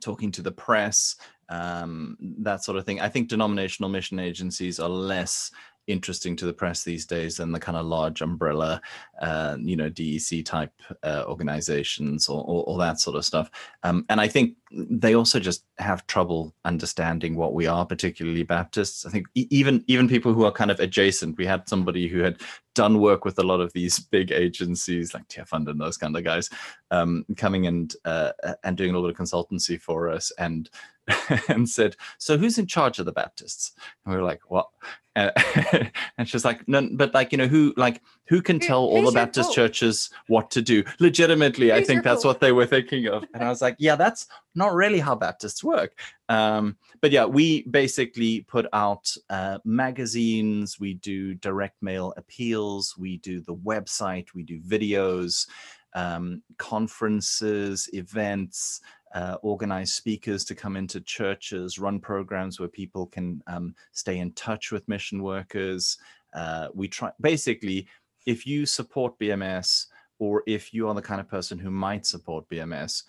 Talking 0.00 0.30
to 0.32 0.42
the 0.42 0.52
press, 0.52 1.16
um, 1.48 2.16
that 2.40 2.64
sort 2.64 2.78
of 2.78 2.84
thing. 2.84 3.00
I 3.00 3.08
think 3.08 3.28
denominational 3.28 3.90
mission 3.90 4.18
agencies 4.18 4.78
are 4.78 4.88
less 4.88 5.50
interesting 5.88 6.36
to 6.36 6.46
the 6.46 6.52
press 6.52 6.84
these 6.84 7.06
days 7.06 7.38
than 7.38 7.50
the 7.50 7.58
kind 7.58 7.76
of 7.76 7.86
large 7.86 8.20
umbrella, 8.20 8.80
uh, 9.20 9.56
you 9.60 9.76
know, 9.76 9.90
DEC 9.90 10.44
type 10.44 10.72
uh, 11.02 11.24
organizations 11.26 12.28
or, 12.28 12.44
or, 12.44 12.64
or, 12.64 12.78
that 12.78 13.00
sort 13.00 13.16
of 13.16 13.24
stuff. 13.24 13.50
Um, 13.82 14.04
and 14.08 14.20
I 14.20 14.28
think 14.28 14.56
they 14.70 15.14
also 15.14 15.40
just 15.40 15.64
have 15.78 16.06
trouble 16.06 16.54
understanding 16.64 17.34
what 17.34 17.54
we 17.54 17.66
are, 17.66 17.86
particularly 17.86 18.42
Baptists. 18.42 19.06
I 19.06 19.10
think 19.10 19.26
even 19.34 19.82
even 19.86 20.08
people 20.08 20.34
who 20.34 20.44
are 20.44 20.52
kind 20.52 20.70
of 20.70 20.78
adjacent. 20.78 21.38
We 21.38 21.46
had 21.46 21.68
somebody 21.68 22.06
who 22.06 22.20
had 22.20 22.40
done 22.74 23.00
work 23.00 23.24
with 23.24 23.38
a 23.38 23.42
lot 23.42 23.60
of 23.60 23.72
these 23.72 23.98
big 24.16 24.30
agencies 24.30 25.14
like 25.14 25.26
Tearfund 25.28 25.68
and 25.68 25.80
those 25.80 25.96
kind 25.96 26.16
of 26.16 26.22
guys, 26.24 26.50
um, 26.90 27.24
coming 27.36 27.66
and 27.66 27.94
uh, 28.04 28.32
and 28.62 28.76
doing 28.76 28.90
a 28.90 28.92
little 28.92 29.08
bit 29.08 29.18
of 29.18 29.26
consultancy 29.26 29.80
for 29.80 30.10
us 30.10 30.30
and 30.38 30.70
and 31.48 31.68
said, 31.68 31.96
"So 32.18 32.36
who's 32.36 32.58
in 32.58 32.66
charge 32.66 32.98
of 32.98 33.06
the 33.06 33.12
Baptists?" 33.12 33.72
And 34.04 34.12
we 34.12 34.20
were 34.20 34.26
like, 34.26 34.40
"What?" 34.48 34.68
Uh, 35.18 35.84
and 36.18 36.28
she's 36.28 36.44
like, 36.44 36.66
"No, 36.68 36.88
but 36.92 37.12
like 37.12 37.32
you 37.32 37.38
know 37.38 37.48
who 37.48 37.74
like 37.76 38.00
who 38.28 38.40
can 38.40 38.60
tell 38.60 38.84
all 38.84 39.02
the 39.02 39.12
Baptist 39.12 39.52
churches 39.52 40.10
what 40.28 40.50
to 40.52 40.62
do?" 40.62 40.84
Legitimately, 41.00 41.72
I 41.72 41.82
think 41.82 42.04
that's 42.04 42.24
what 42.24 42.40
they 42.40 42.52
were 42.52 42.66
thinking 42.66 43.08
of. 43.08 43.24
And 43.34 43.42
I 43.42 43.48
was 43.48 43.60
like, 43.60 43.76
"Yeah, 43.78 43.96
that's 43.96 44.26
not 44.54 44.72
really 44.74 45.00
how 45.00 45.14
Baptists 45.14 45.64
work." 45.64 45.98
Um, 46.28 46.76
but 47.00 47.10
yeah, 47.10 47.24
we 47.24 47.62
basically 47.62 48.42
put 48.42 48.66
out 48.72 49.12
uh, 49.30 49.58
magazines, 49.64 50.78
we 50.78 50.94
do 50.94 51.34
direct 51.34 51.82
mail 51.82 52.14
appeals, 52.16 52.96
we 52.96 53.18
do 53.18 53.40
the 53.40 53.54
website, 53.54 54.26
we 54.34 54.42
do 54.42 54.60
videos, 54.60 55.46
um, 55.94 56.42
conferences, 56.58 57.88
events 57.92 58.80
uh, 59.14 59.36
organize 59.42 59.92
speakers 59.92 60.44
to 60.44 60.54
come 60.54 60.76
into 60.76 61.00
churches, 61.00 61.78
run 61.78 61.98
programs 62.00 62.58
where 62.58 62.68
people 62.68 63.06
can 63.06 63.42
um, 63.46 63.74
stay 63.92 64.18
in 64.18 64.32
touch 64.32 64.70
with 64.70 64.88
mission 64.88 65.22
workers. 65.22 65.98
Uh, 66.34 66.68
we 66.74 66.88
try 66.88 67.10
basically, 67.20 67.86
if 68.26 68.46
you 68.46 68.66
support 68.66 69.18
BMS 69.18 69.86
or 70.18 70.42
if 70.46 70.74
you 70.74 70.88
are 70.88 70.94
the 70.94 71.02
kind 71.02 71.20
of 71.20 71.28
person 71.28 71.58
who 71.58 71.70
might 71.70 72.04
support 72.04 72.48
BMS, 72.48 73.04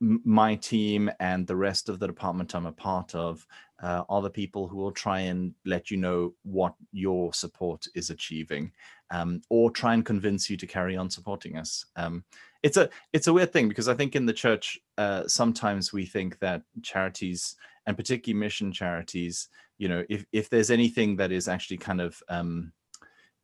my 0.00 0.54
team 0.56 1.10
and 1.20 1.46
the 1.46 1.56
rest 1.56 1.88
of 1.88 1.98
the 1.98 2.06
department 2.06 2.54
I'm 2.54 2.66
a 2.66 2.72
part 2.72 3.14
of 3.14 3.46
uh, 3.82 4.02
are 4.08 4.22
the 4.22 4.30
people 4.30 4.68
who 4.68 4.76
will 4.76 4.92
try 4.92 5.20
and 5.20 5.54
let 5.64 5.90
you 5.90 5.96
know 5.96 6.34
what 6.42 6.74
your 6.92 7.32
support 7.32 7.86
is 7.94 8.10
achieving 8.10 8.72
um, 9.10 9.40
or 9.50 9.70
try 9.70 9.94
and 9.94 10.04
convince 10.04 10.48
you 10.48 10.56
to 10.56 10.66
carry 10.66 10.96
on 10.96 11.10
supporting 11.10 11.56
us. 11.56 11.86
Um, 11.96 12.24
it's 12.64 12.78
a 12.78 12.88
it's 13.12 13.26
a 13.26 13.32
weird 13.32 13.52
thing 13.52 13.68
because 13.68 13.88
I 13.88 13.94
think 13.94 14.16
in 14.16 14.24
the 14.24 14.32
church 14.32 14.80
uh, 14.96 15.28
sometimes 15.28 15.92
we 15.92 16.06
think 16.06 16.38
that 16.38 16.62
charities 16.82 17.56
and 17.86 17.94
particularly 17.94 18.40
mission 18.40 18.72
charities, 18.72 19.48
you 19.76 19.88
know, 19.88 20.02
if 20.08 20.24
if 20.32 20.48
there's 20.48 20.70
anything 20.70 21.16
that 21.16 21.30
is 21.30 21.46
actually 21.46 21.76
kind 21.76 22.00
of 22.00 22.20
um, 22.30 22.72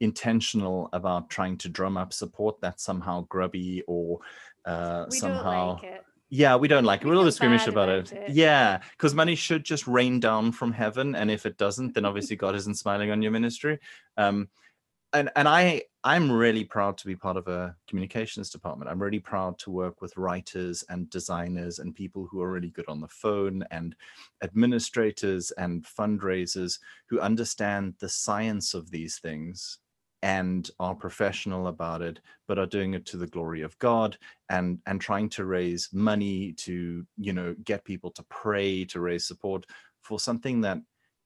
intentional 0.00 0.88
about 0.94 1.28
trying 1.28 1.58
to 1.58 1.68
drum 1.68 1.98
up 1.98 2.14
support, 2.14 2.56
that's 2.62 2.82
somehow 2.82 3.26
grubby 3.28 3.82
or 3.86 4.20
uh, 4.64 5.08
somehow. 5.10 5.78
Like 5.82 6.02
yeah, 6.30 6.56
we 6.56 6.68
don't 6.68 6.84
like 6.84 7.02
it. 7.02 7.06
We're 7.06 7.14
a 7.14 7.16
little 7.16 7.32
squeamish 7.32 7.66
about, 7.66 7.90
about 7.90 8.12
it. 8.12 8.12
it. 8.12 8.30
Yeah, 8.30 8.80
because 8.92 9.14
money 9.14 9.34
should 9.34 9.64
just 9.64 9.86
rain 9.86 10.18
down 10.18 10.52
from 10.52 10.72
heaven, 10.72 11.14
and 11.14 11.30
if 11.30 11.44
it 11.44 11.58
doesn't, 11.58 11.92
then 11.92 12.06
obviously 12.06 12.36
God 12.36 12.54
isn't 12.54 12.76
smiling 12.76 13.10
on 13.10 13.20
your 13.20 13.32
ministry. 13.32 13.80
Um, 14.16 14.48
and 15.12 15.30
and 15.36 15.48
I 15.48 15.82
I'm 16.02 16.32
really 16.32 16.64
proud 16.64 16.96
to 16.98 17.06
be 17.06 17.16
part 17.16 17.36
of 17.36 17.46
a 17.48 17.76
communications 17.88 18.48
department. 18.50 18.90
I'm 18.90 19.02
really 19.02 19.18
proud 19.18 19.58
to 19.60 19.70
work 19.70 20.00
with 20.00 20.16
writers 20.16 20.82
and 20.88 21.10
designers 21.10 21.78
and 21.78 21.94
people 21.94 22.26
who 22.30 22.40
are 22.40 22.50
really 22.50 22.70
good 22.70 22.88
on 22.88 23.00
the 23.00 23.08
phone 23.08 23.64
and 23.70 23.94
administrators 24.42 25.50
and 25.52 25.84
fundraisers 25.84 26.78
who 27.08 27.20
understand 27.20 27.94
the 28.00 28.08
science 28.08 28.72
of 28.72 28.90
these 28.90 29.18
things 29.18 29.78
and 30.22 30.70
are 30.78 30.94
professional 30.94 31.68
about 31.68 32.02
it 32.02 32.20
but 32.46 32.58
are 32.58 32.66
doing 32.66 32.92
it 32.92 33.06
to 33.06 33.16
the 33.16 33.26
glory 33.26 33.62
of 33.62 33.78
god 33.78 34.18
and 34.50 34.78
and 34.86 35.00
trying 35.00 35.30
to 35.30 35.46
raise 35.46 35.88
money 35.94 36.52
to 36.52 37.06
you 37.16 37.32
know 37.32 37.54
get 37.64 37.82
people 37.84 38.10
to 38.10 38.22
pray 38.24 38.84
to 38.84 39.00
raise 39.00 39.26
support 39.26 39.64
for 40.02 40.20
something 40.20 40.60
that 40.60 40.78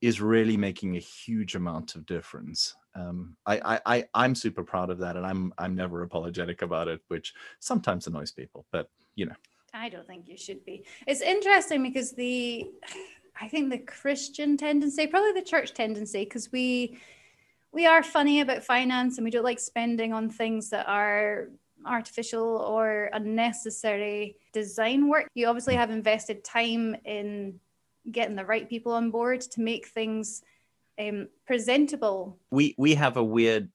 is 0.04 0.20
really 0.20 0.54
making 0.54 0.96
a 0.96 1.00
huge 1.00 1.54
amount 1.54 1.94
of 1.94 2.04
difference. 2.04 2.76
Um, 2.94 3.38
I, 3.46 3.80
I, 3.86 4.04
I, 4.12 4.24
am 4.26 4.34
super 4.34 4.62
proud 4.62 4.90
of 4.90 4.98
that, 4.98 5.16
and 5.16 5.24
I'm 5.24 5.54
I'm 5.56 5.74
never 5.74 6.02
apologetic 6.02 6.60
about 6.60 6.88
it, 6.88 7.00
which 7.08 7.32
sometimes 7.58 8.06
annoys 8.06 8.30
people, 8.30 8.66
but 8.70 8.90
you 9.14 9.24
know. 9.24 9.34
I 9.72 9.88
don't 9.88 10.06
think 10.06 10.28
you 10.28 10.36
should 10.36 10.62
be. 10.66 10.84
It's 11.06 11.22
interesting 11.22 11.82
because 11.82 12.12
the, 12.12 12.70
I 13.40 13.48
think 13.48 13.70
the 13.70 13.78
Christian 13.78 14.58
tendency, 14.58 15.06
probably 15.06 15.32
the 15.32 15.46
church 15.46 15.72
tendency, 15.72 16.24
because 16.24 16.52
we 16.52 16.98
we 17.72 17.86
are 17.86 18.02
funny 18.02 18.42
about 18.42 18.62
finance 18.62 19.16
and 19.16 19.24
we 19.24 19.30
don't 19.30 19.42
like 19.42 19.58
spending 19.58 20.12
on 20.12 20.28
things 20.28 20.68
that 20.68 20.86
are 20.86 21.48
artificial 21.86 22.58
or 22.58 23.08
unnecessary 23.14 24.36
design 24.52 25.08
work. 25.08 25.28
You 25.34 25.46
obviously 25.46 25.76
have 25.76 25.90
invested 25.90 26.44
time 26.44 26.94
in 27.06 27.58
getting 28.10 28.36
the 28.36 28.44
right 28.44 28.68
people 28.68 28.92
on 28.92 29.10
board 29.10 29.40
to 29.40 29.60
make 29.60 29.86
things 29.88 30.42
um, 30.98 31.28
presentable. 31.46 32.38
We 32.50 32.74
we 32.78 32.94
have 32.94 33.16
a 33.16 33.24
weird 33.24 33.70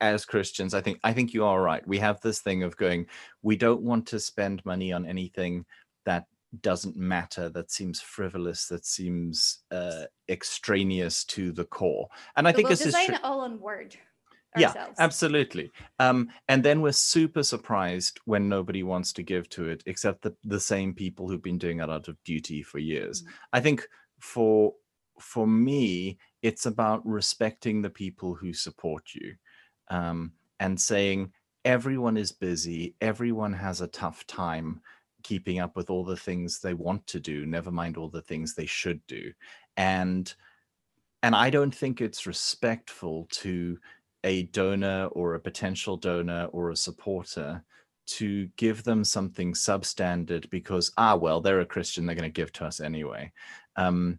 as 0.00 0.24
Christians, 0.24 0.74
I 0.74 0.80
think 0.80 1.00
I 1.02 1.12
think 1.12 1.34
you 1.34 1.44
are 1.44 1.60
right. 1.60 1.86
We 1.86 1.98
have 1.98 2.20
this 2.20 2.40
thing 2.40 2.62
of 2.62 2.76
going, 2.76 3.06
we 3.42 3.56
don't 3.56 3.82
want 3.82 4.06
to 4.08 4.20
spend 4.20 4.64
money 4.64 4.92
on 4.92 5.06
anything 5.06 5.64
that 6.06 6.26
doesn't 6.60 6.96
matter, 6.96 7.48
that 7.50 7.70
seems 7.70 8.00
frivolous, 8.00 8.68
that 8.68 8.86
seems 8.86 9.64
uh, 9.70 10.04
extraneous 10.28 11.24
to 11.24 11.52
the 11.52 11.64
core. 11.64 12.08
And 12.36 12.46
I 12.46 12.52
so 12.52 12.56
think 12.56 12.68
we'll 12.68 12.76
this 12.76 12.84
design 12.84 13.10
is 13.10 13.18
it 13.18 13.24
all 13.24 13.40
on 13.40 13.60
Word. 13.60 13.96
Ourselves. 14.56 14.76
Yeah, 14.76 15.04
absolutely. 15.04 15.72
Um, 15.98 16.28
and 16.48 16.62
then 16.62 16.80
we're 16.80 16.92
super 16.92 17.42
surprised 17.42 18.20
when 18.24 18.48
nobody 18.48 18.82
wants 18.82 19.12
to 19.14 19.22
give 19.22 19.48
to 19.50 19.68
it, 19.68 19.82
except 19.86 20.22
the, 20.22 20.34
the 20.44 20.60
same 20.60 20.94
people 20.94 21.28
who've 21.28 21.42
been 21.42 21.58
doing 21.58 21.80
it 21.80 21.90
out 21.90 22.08
of 22.08 22.22
duty 22.24 22.62
for 22.62 22.78
years. 22.78 23.22
Mm-hmm. 23.22 23.32
I 23.52 23.60
think 23.60 23.88
for 24.20 24.74
for 25.20 25.46
me, 25.46 26.18
it's 26.42 26.66
about 26.66 27.06
respecting 27.06 27.80
the 27.80 27.90
people 27.90 28.34
who 28.34 28.52
support 28.52 29.14
you 29.14 29.34
um, 29.88 30.32
and 30.60 30.80
saying 30.80 31.32
everyone 31.64 32.16
is 32.16 32.32
busy, 32.32 32.94
everyone 33.00 33.52
has 33.52 33.80
a 33.80 33.86
tough 33.86 34.26
time 34.26 34.80
keeping 35.22 35.58
up 35.58 35.76
with 35.76 35.88
all 35.88 36.04
the 36.04 36.16
things 36.16 36.60
they 36.60 36.74
want 36.74 37.06
to 37.06 37.18
do, 37.18 37.46
never 37.46 37.70
mind 37.70 37.96
all 37.96 38.08
the 38.08 38.22
things 38.22 38.54
they 38.54 38.66
should 38.66 39.04
do. 39.06 39.32
And 39.76 40.32
and 41.22 41.34
I 41.34 41.48
don't 41.48 41.74
think 41.74 42.00
it's 42.02 42.26
respectful 42.26 43.26
to 43.30 43.78
a 44.24 44.44
donor 44.44 45.06
or 45.12 45.34
a 45.34 45.40
potential 45.40 45.96
donor 45.96 46.46
or 46.46 46.70
a 46.70 46.76
supporter 46.76 47.62
to 48.06 48.48
give 48.56 48.84
them 48.84 49.04
something 49.04 49.52
substandard 49.52 50.48
because 50.50 50.92
ah 50.98 51.14
well 51.14 51.40
they're 51.40 51.60
a 51.60 51.66
christian 51.66 52.04
they're 52.04 52.16
going 52.16 52.28
to 52.28 52.32
give 52.32 52.52
to 52.52 52.64
us 52.64 52.80
anyway. 52.80 53.30
Um, 53.76 54.18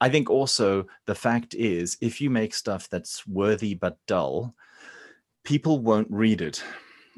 i 0.00 0.08
think 0.08 0.28
also 0.30 0.86
the 1.06 1.14
fact 1.14 1.54
is 1.54 1.96
if 2.00 2.20
you 2.20 2.30
make 2.30 2.54
stuff 2.54 2.88
that's 2.88 3.26
worthy 3.26 3.74
but 3.74 3.98
dull 4.06 4.54
people 5.44 5.78
won't 5.78 6.08
read 6.10 6.40
it. 6.40 6.62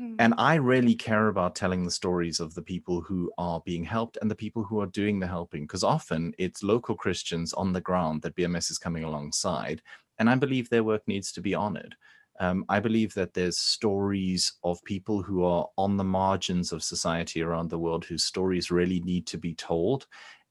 Mm. 0.00 0.16
and 0.18 0.34
i 0.36 0.56
really 0.56 0.94
care 0.94 1.28
about 1.28 1.54
telling 1.54 1.84
the 1.84 1.90
stories 1.90 2.38
of 2.38 2.54
the 2.54 2.62
people 2.62 3.00
who 3.00 3.32
are 3.38 3.62
being 3.64 3.82
helped 3.82 4.18
and 4.20 4.30
the 4.30 4.34
people 4.34 4.62
who 4.62 4.78
are 4.80 4.86
doing 4.86 5.18
the 5.18 5.26
helping 5.26 5.62
because 5.62 5.82
often 5.82 6.34
it's 6.36 6.62
local 6.62 6.94
christians 6.94 7.54
on 7.54 7.72
the 7.72 7.80
ground 7.80 8.20
that 8.20 8.36
bms 8.36 8.70
is 8.70 8.76
coming 8.78 9.04
alongside 9.04 9.80
and 10.18 10.28
i 10.28 10.34
believe 10.34 10.68
their 10.68 10.84
work 10.84 11.02
needs 11.06 11.32
to 11.32 11.40
be 11.40 11.54
honored 11.54 11.96
um, 12.40 12.64
I 12.68 12.80
believe 12.80 13.14
that 13.14 13.34
there's 13.34 13.58
stories 13.58 14.52
of 14.62 14.82
people 14.84 15.22
who 15.22 15.44
are 15.44 15.66
on 15.76 15.96
the 15.96 16.04
margins 16.04 16.72
of 16.72 16.82
society 16.82 17.42
around 17.42 17.70
the 17.70 17.78
world 17.78 18.04
whose 18.04 18.24
stories 18.24 18.70
really 18.70 19.00
need 19.00 19.26
to 19.28 19.38
be 19.38 19.54
told. 19.54 20.06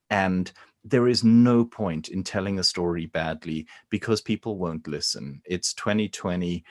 And 0.09 0.51
there 0.83 1.07
is 1.07 1.23
no 1.23 1.65
point 1.65 2.09
in 2.09 2.23
telling 2.23 2.59
a 2.59 2.63
story 2.63 3.07
badly 3.07 3.67
because 3.89 4.21
people 4.21 4.57
won't 4.57 4.87
listen. 4.87 5.41
It's 5.45 5.73
2020 5.73 6.63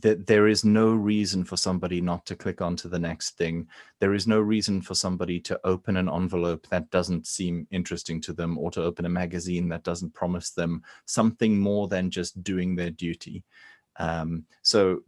that 0.00 0.26
there 0.26 0.48
is 0.48 0.64
no 0.64 0.94
reason 0.94 1.44
for 1.44 1.56
somebody 1.56 2.00
not 2.00 2.24
to 2.24 2.34
click 2.34 2.62
onto 2.62 2.88
the 2.88 2.98
next 2.98 3.36
thing. 3.36 3.68
There 4.00 4.14
is 4.14 4.26
no 4.26 4.40
reason 4.40 4.80
for 4.80 4.94
somebody 4.94 5.38
to 5.40 5.60
open 5.64 5.96
an 5.96 6.08
envelope 6.08 6.66
that 6.68 6.90
doesn't 6.90 7.26
seem 7.26 7.66
interesting 7.70 8.20
to 8.22 8.32
them 8.32 8.56
or 8.56 8.70
to 8.70 8.82
open 8.82 9.04
a 9.04 9.10
magazine 9.10 9.68
that 9.68 9.82
doesn't 9.82 10.14
promise 10.14 10.50
them 10.50 10.82
something 11.04 11.58
more 11.58 11.88
than 11.88 12.10
just 12.10 12.42
doing 12.42 12.74
their 12.74 12.90
duty. 12.90 13.44
Um, 13.96 14.44
so 14.62 15.00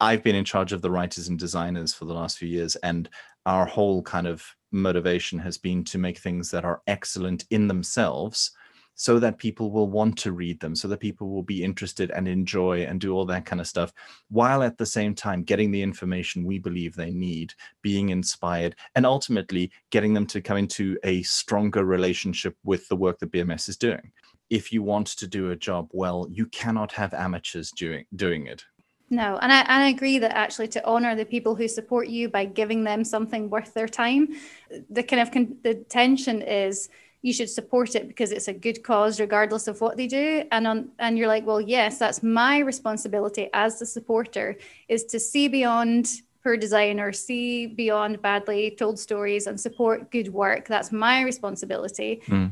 I've 0.00 0.22
been 0.22 0.36
in 0.36 0.44
charge 0.44 0.72
of 0.72 0.82
the 0.82 0.90
writers 0.90 1.28
and 1.28 1.38
designers 1.38 1.94
for 1.94 2.04
the 2.04 2.14
last 2.14 2.38
few 2.38 2.48
years, 2.48 2.76
and 2.76 3.08
our 3.46 3.66
whole 3.66 4.02
kind 4.02 4.26
of 4.26 4.44
motivation 4.72 5.38
has 5.38 5.58
been 5.58 5.84
to 5.84 5.98
make 5.98 6.18
things 6.18 6.50
that 6.50 6.64
are 6.64 6.82
excellent 6.86 7.44
in 7.50 7.68
themselves 7.68 8.52
so 8.94 9.18
that 9.18 9.38
people 9.38 9.70
will 9.70 9.88
want 9.88 10.18
to 10.18 10.32
read 10.32 10.60
them, 10.60 10.74
so 10.74 10.86
that 10.86 11.00
people 11.00 11.30
will 11.30 11.42
be 11.42 11.64
interested 11.64 12.10
and 12.10 12.28
enjoy 12.28 12.82
and 12.82 13.00
do 13.00 13.14
all 13.14 13.24
that 13.24 13.46
kind 13.46 13.58
of 13.58 13.66
stuff, 13.66 13.94
while 14.28 14.62
at 14.62 14.76
the 14.76 14.84
same 14.84 15.14
time 15.14 15.42
getting 15.42 15.70
the 15.70 15.80
information 15.80 16.44
we 16.44 16.58
believe 16.58 16.94
they 16.94 17.10
need, 17.10 17.54
being 17.80 18.10
inspired, 18.10 18.76
and 18.94 19.06
ultimately 19.06 19.70
getting 19.88 20.12
them 20.12 20.26
to 20.26 20.42
come 20.42 20.58
into 20.58 20.98
a 21.02 21.22
stronger 21.22 21.86
relationship 21.86 22.54
with 22.62 22.86
the 22.88 22.96
work 22.96 23.18
that 23.18 23.32
BMS 23.32 23.70
is 23.70 23.78
doing 23.78 24.12
if 24.50 24.72
you 24.72 24.82
want 24.82 25.06
to 25.06 25.26
do 25.26 25.50
a 25.50 25.56
job 25.56 25.88
well, 25.92 26.26
you 26.30 26.46
cannot 26.46 26.92
have 26.92 27.14
amateurs 27.14 27.70
doing 27.70 28.04
doing 28.14 28.46
it. 28.46 28.64
No, 29.12 29.38
and 29.42 29.52
I, 29.52 29.60
and 29.62 29.82
I 29.82 29.88
agree 29.88 30.18
that 30.18 30.36
actually 30.36 30.68
to 30.68 30.86
honor 30.86 31.16
the 31.16 31.24
people 31.24 31.56
who 31.56 31.66
support 31.66 32.06
you 32.08 32.28
by 32.28 32.44
giving 32.44 32.84
them 32.84 33.02
something 33.02 33.50
worth 33.50 33.74
their 33.74 33.88
time, 33.88 34.28
the 34.88 35.02
kind 35.02 35.20
of 35.20 35.32
con- 35.32 35.56
the 35.64 35.74
tension 35.74 36.42
is 36.42 36.88
you 37.22 37.32
should 37.32 37.50
support 37.50 37.94
it 37.96 38.08
because 38.08 38.30
it's 38.32 38.48
a 38.48 38.52
good 38.52 38.82
cause 38.82 39.20
regardless 39.20 39.66
of 39.68 39.80
what 39.80 39.96
they 39.96 40.06
do 40.06 40.44
and 40.52 40.66
on 40.66 40.90
and 40.98 41.18
you're 41.18 41.28
like 41.28 41.44
well 41.44 41.60
yes 41.60 41.98
that's 41.98 42.22
my 42.22 42.58
responsibility 42.60 43.50
as 43.52 43.78
the 43.78 43.84
supporter 43.84 44.56
is 44.88 45.04
to 45.04 45.20
see 45.20 45.46
beyond 45.46 46.22
poor 46.42 46.56
design 46.56 46.98
or 46.98 47.12
see 47.12 47.66
beyond 47.66 48.22
badly 48.22 48.70
told 48.70 48.98
stories 48.98 49.46
and 49.46 49.60
support 49.60 50.10
good 50.10 50.28
work 50.32 50.66
that's 50.66 50.90
my 50.90 51.20
responsibility 51.20 52.22
mm. 52.26 52.50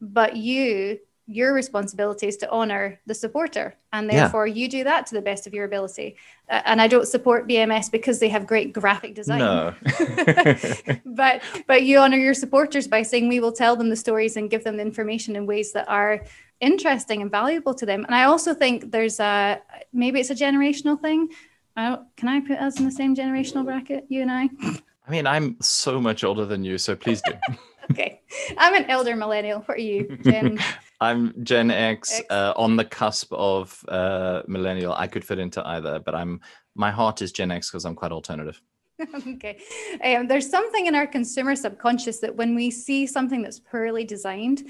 but 0.00 0.34
you 0.34 0.98
your 1.28 1.52
responsibility 1.52 2.28
is 2.28 2.36
to 2.36 2.50
honor 2.50 3.00
the 3.06 3.14
supporter 3.14 3.74
and 3.92 4.08
therefore 4.08 4.46
yeah. 4.46 4.54
you 4.54 4.68
do 4.68 4.84
that 4.84 5.06
to 5.06 5.14
the 5.14 5.20
best 5.20 5.46
of 5.46 5.52
your 5.52 5.64
ability. 5.64 6.16
Uh, 6.48 6.62
and 6.64 6.80
i 6.80 6.86
don't 6.86 7.08
support 7.08 7.48
bms 7.48 7.90
because 7.90 8.20
they 8.20 8.28
have 8.28 8.46
great 8.46 8.72
graphic 8.72 9.14
design. 9.14 9.38
No. 9.40 9.74
but 11.04 11.42
but 11.66 11.82
you 11.82 11.98
honor 11.98 12.16
your 12.16 12.34
supporters 12.34 12.86
by 12.86 13.02
saying 13.02 13.28
we 13.28 13.40
will 13.40 13.52
tell 13.52 13.74
them 13.74 13.88
the 13.88 13.96
stories 13.96 14.36
and 14.36 14.48
give 14.50 14.62
them 14.62 14.76
the 14.76 14.82
information 14.82 15.34
in 15.34 15.46
ways 15.46 15.72
that 15.72 15.88
are 15.88 16.22
interesting 16.60 17.20
and 17.22 17.30
valuable 17.30 17.74
to 17.74 17.84
them. 17.84 18.04
And 18.04 18.14
i 18.14 18.24
also 18.24 18.54
think 18.54 18.92
there's 18.92 19.18
a 19.18 19.60
maybe 19.92 20.20
it's 20.20 20.30
a 20.30 20.34
generational 20.34 21.00
thing. 21.00 21.28
I 21.76 21.98
can 22.16 22.28
i 22.28 22.40
put 22.40 22.58
us 22.58 22.78
in 22.78 22.84
the 22.84 22.92
same 22.92 23.16
generational 23.16 23.64
bracket 23.64 24.06
you 24.08 24.22
and 24.22 24.30
i? 24.30 24.48
I 25.06 25.10
mean 25.10 25.26
i'm 25.26 25.56
so 25.60 26.00
much 26.00 26.22
older 26.22 26.46
than 26.46 26.62
you 26.62 26.78
so 26.78 26.94
please 26.94 27.20
do. 27.22 27.32
Okay. 27.90 28.20
I'm 28.58 28.74
an 28.74 28.90
elder 28.90 29.14
millennial. 29.16 29.60
What 29.60 29.78
are 29.78 29.80
you 29.80 30.18
Gen 30.24 30.58
I'm 31.00 31.44
Gen 31.44 31.70
X, 31.70 32.20
X. 32.20 32.26
Uh, 32.30 32.52
on 32.56 32.76
the 32.76 32.84
cusp 32.84 33.32
of 33.32 33.84
uh, 33.88 34.42
millennial. 34.46 34.92
I 34.94 35.06
could 35.06 35.24
fit 35.24 35.38
into 35.38 35.66
either, 35.66 35.98
but 36.00 36.14
I'm 36.14 36.40
my 36.74 36.90
heart 36.90 37.22
is 37.22 37.32
Gen 37.32 37.50
X 37.50 37.70
because 37.70 37.84
I'm 37.84 37.94
quite 37.94 38.12
alternative. 38.12 38.60
okay. 39.28 39.58
Um, 40.02 40.26
there's 40.26 40.48
something 40.48 40.86
in 40.86 40.94
our 40.94 41.06
consumer 41.06 41.54
subconscious 41.54 42.18
that 42.20 42.34
when 42.34 42.54
we 42.54 42.70
see 42.70 43.06
something 43.06 43.42
that's 43.42 43.58
poorly 43.58 44.04
designed, 44.04 44.64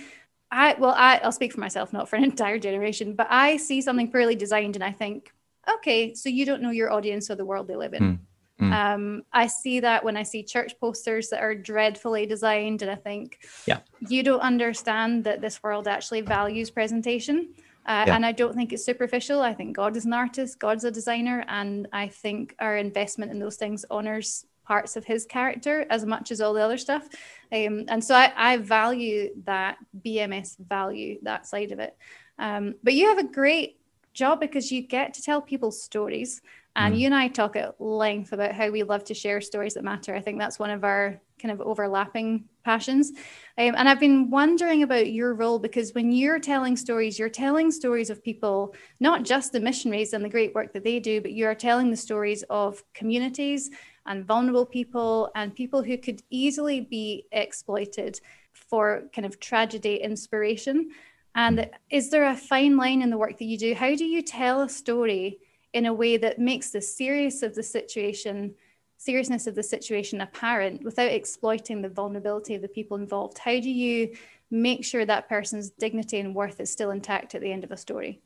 I 0.50 0.75
well, 0.78 0.95
I, 0.97 1.21
I'll 1.23 1.33
speak 1.33 1.52
for 1.52 1.61
myself, 1.61 1.92
not 1.92 2.09
for 2.09 2.16
an 2.16 2.25
entire 2.33 2.59
generation, 2.59 3.14
but 3.14 3.28
I 3.30 3.56
see 3.56 3.80
something 3.80 4.11
poorly 4.11 4.35
designed 4.35 4.76
and 4.76 4.85
I 4.85 4.92
think, 4.92 5.33
okay, 5.68 6.14
so 6.14 6.28
you 6.28 6.45
don't 6.45 6.62
know 6.62 6.71
your 6.71 6.92
audience 6.92 7.30
or 7.30 7.37
the 7.37 7.45
world 7.45 7.68
they 7.68 7.76
live 7.76 7.95
in. 7.95 8.02
Mm. 8.02 8.18
Mm. 8.61 8.73
Um, 8.73 9.23
I 9.33 9.47
see 9.49 9.81
that 9.81 10.03
when 10.03 10.17
I 10.17 10.23
see 10.23 10.43
church 10.43 10.79
posters 10.81 11.29
that 11.29 11.43
are 11.43 11.55
dreadfully 11.55 12.27
designed, 12.27 12.83
and 12.83 12.91
I 12.91 12.95
think, 12.95 13.39
yeah, 13.67 13.81
you 14.09 14.23
don't 14.23 14.41
understand 14.41 15.25
that 15.25 15.41
this 15.41 15.63
world 15.63 15.87
actually 15.87 16.23
values 16.23 16.71
presentation. 16.71 17.51
Uh, 17.85 18.05
yeah. 18.07 18.17
And 18.17 18.27
I 18.27 18.33
don't 18.33 18.55
think 18.55 18.73
it's 18.73 18.85
superficial. 18.85 19.43
I 19.43 19.55
think 19.55 19.77
God 19.77 19.97
is 19.97 20.07
an 20.07 20.13
artist, 20.13 20.59
God's 20.59 20.85
a 20.85 20.91
designer, 20.91 21.45
and 21.47 21.87
I 21.93 22.09
think 22.09 22.57
our 22.59 22.77
investment 22.77 23.31
in 23.31 23.39
those 23.39 23.57
things 23.57 23.85
honors 23.91 24.45
parts 24.65 24.97
of 24.97 25.05
his 25.05 25.25
character 25.25 25.87
as 25.91 26.05
much 26.05 26.33
as 26.33 26.41
all 26.41 26.53
the 26.53 26.61
other 26.61 26.79
stuff. 26.79 27.05
Um, 27.53 27.85
and 27.89 28.03
so 28.03 28.17
I, 28.17 28.33
I, 28.37 28.57
value 28.57 29.31
that 29.45 29.77
BMS 30.05 30.57
value, 30.59 31.19
that 31.23 31.47
side 31.47 31.71
of 31.71 31.79
it. 31.79 31.97
Um, 32.39 32.75
but 32.83 32.95
you 32.95 33.07
have 33.09 33.19
a 33.19 33.29
great 33.29 33.79
job 34.13 34.41
because 34.41 34.73
you 34.73 34.83
get 34.83 35.15
to 35.15 35.23
tell 35.23 35.41
people 35.41 35.71
stories 35.71 36.43
and 36.76 36.95
mm. 36.95 36.99
you 36.99 37.06
and 37.06 37.14
I 37.14 37.28
talk 37.28 37.56
at 37.56 37.80
length 37.80 38.33
about 38.33 38.52
how 38.52 38.71
we 38.71 38.83
love 38.83 39.02
to 39.04 39.14
share 39.14 39.40
stories 39.40 39.75
that 39.75 39.85
matter. 39.85 40.14
I 40.14 40.21
think 40.21 40.38
that's 40.38 40.59
one 40.59 40.71
of 40.71 40.85
our 40.85 41.18
kind 41.40 41.50
of 41.50 41.61
overlapping 41.62 42.45
passions. 42.64 43.12
Um, 43.56 43.75
and 43.76 43.88
I've 43.88 44.00
been 44.00 44.30
wondering 44.30 44.83
about 44.83 45.11
your 45.11 45.35
role 45.35 45.59
because 45.59 45.95
when 45.95 46.12
you're 46.12 46.38
telling 46.38 46.76
stories, 46.76 47.18
you're 47.18 47.30
telling 47.30 47.71
stories 47.71 48.11
of 48.11 48.23
people, 48.23 48.75
not 49.00 49.23
just 49.23 49.52
the 49.52 49.61
missionaries 49.61 50.12
and 50.12 50.23
the 50.23 50.28
great 50.28 50.54
work 50.54 50.75
that 50.75 50.85
they 50.85 51.00
do, 51.00 51.21
but 51.23 51.33
you 51.33 51.47
are 51.47 51.54
telling 51.54 51.90
the 51.90 51.97
stories 51.97 52.45
of 52.50 52.83
communities 52.92 53.71
and 54.04 54.26
vulnerable 54.26 54.66
people 54.66 55.30
and 55.35 55.54
people 55.54 55.83
who 55.83 55.97
could 55.97 56.23
easily 56.28 56.80
be 56.80 57.26
exploited 57.33 58.21
for 58.52 59.04
kind 59.14 59.25
of 59.25 59.40
tragedy 59.40 59.97
inspiration. 59.97 60.90
And 61.35 61.59
mm. 61.59 61.71
is 61.90 62.11
there 62.11 62.26
a 62.26 62.37
fine 62.37 62.76
line 62.76 63.00
in 63.00 63.09
the 63.09 63.18
work 63.18 63.38
that 63.38 63.45
you 63.47 63.56
do? 63.56 63.75
How 63.75 63.95
do 63.97 64.04
you 64.04 64.21
tell 64.21 64.61
a 64.61 64.68
story 64.68 65.38
in 65.76 65.85
a 65.85 65.92
way 65.92 66.16
that 66.16 66.38
makes 66.38 66.71
the 66.71 66.80
serious 66.80 67.42
of 67.42 67.54
the 67.54 67.62
situation, 67.62 68.54
seriousness 68.97 69.47
of 69.47 69.54
the 69.54 69.62
situation 69.62 70.23
apparent 70.23 70.83
without 70.83 71.11
exploiting 71.11 71.83
the 71.83 71.90
vulnerability 71.90 72.54
of 72.54 72.62
the 72.62 72.68
people 72.68 72.97
involved? 72.97 73.37
How 73.37 73.61
do 73.61 73.71
you 73.71 74.16
make 74.50 74.87
sure 74.87 75.04
that 75.04 75.28
person's 75.28 75.68
dignity 75.68 76.18
and 76.18 76.35
worth 76.35 76.61
is 76.61 76.73
still 76.73 76.92
intact 76.92 77.35
at 77.35 77.42
the 77.42 77.52
end 77.52 77.62
of 77.62 77.73
a 77.73 77.76
story? 77.76 78.23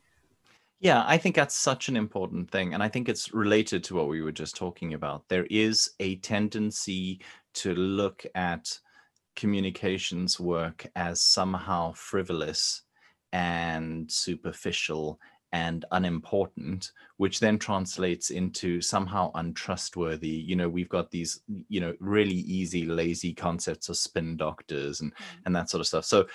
Yeah, 0.78 1.02
I 1.04 1.18
think 1.18 1.34
that's 1.34 1.56
such 1.56 1.88
an 1.88 1.96
important 1.96 2.52
thing. 2.52 2.72
And 2.72 2.84
I 2.84 2.88
think 2.88 3.08
it's 3.08 3.34
related 3.34 3.82
to 3.84 3.96
what 3.96 4.06
we 4.06 4.22
were 4.22 4.30
just 4.30 4.54
talking 4.54 4.94
about. 4.94 5.28
There 5.28 5.46
is 5.50 5.90
a 5.98 6.16
tendency 6.16 7.20
to 7.54 7.74
look 7.74 8.24
at 8.36 8.78
communications 9.34 10.38
work 10.38 10.86
as 10.94 11.20
somehow 11.20 11.94
frivolous 11.94 12.82
and 13.32 14.08
superficial 14.08 15.18
and 15.52 15.84
unimportant, 15.90 16.92
which 17.16 17.40
then 17.40 17.58
translates 17.58 18.30
into 18.30 18.80
somehow 18.80 19.30
untrustworthy. 19.34 20.28
You 20.28 20.56
know, 20.56 20.68
we've 20.68 20.88
got 20.88 21.10
these, 21.10 21.40
you 21.68 21.80
know, 21.80 21.94
really 21.98 22.34
easy, 22.34 22.86
lazy 22.86 23.32
concepts 23.32 23.88
of 23.88 23.96
spin 23.96 24.36
doctors 24.36 25.00
and 25.00 25.12
mm. 25.12 25.24
and 25.46 25.56
that 25.56 25.70
sort 25.70 25.80
of 25.80 25.86
stuff. 25.86 26.04
So 26.04 26.26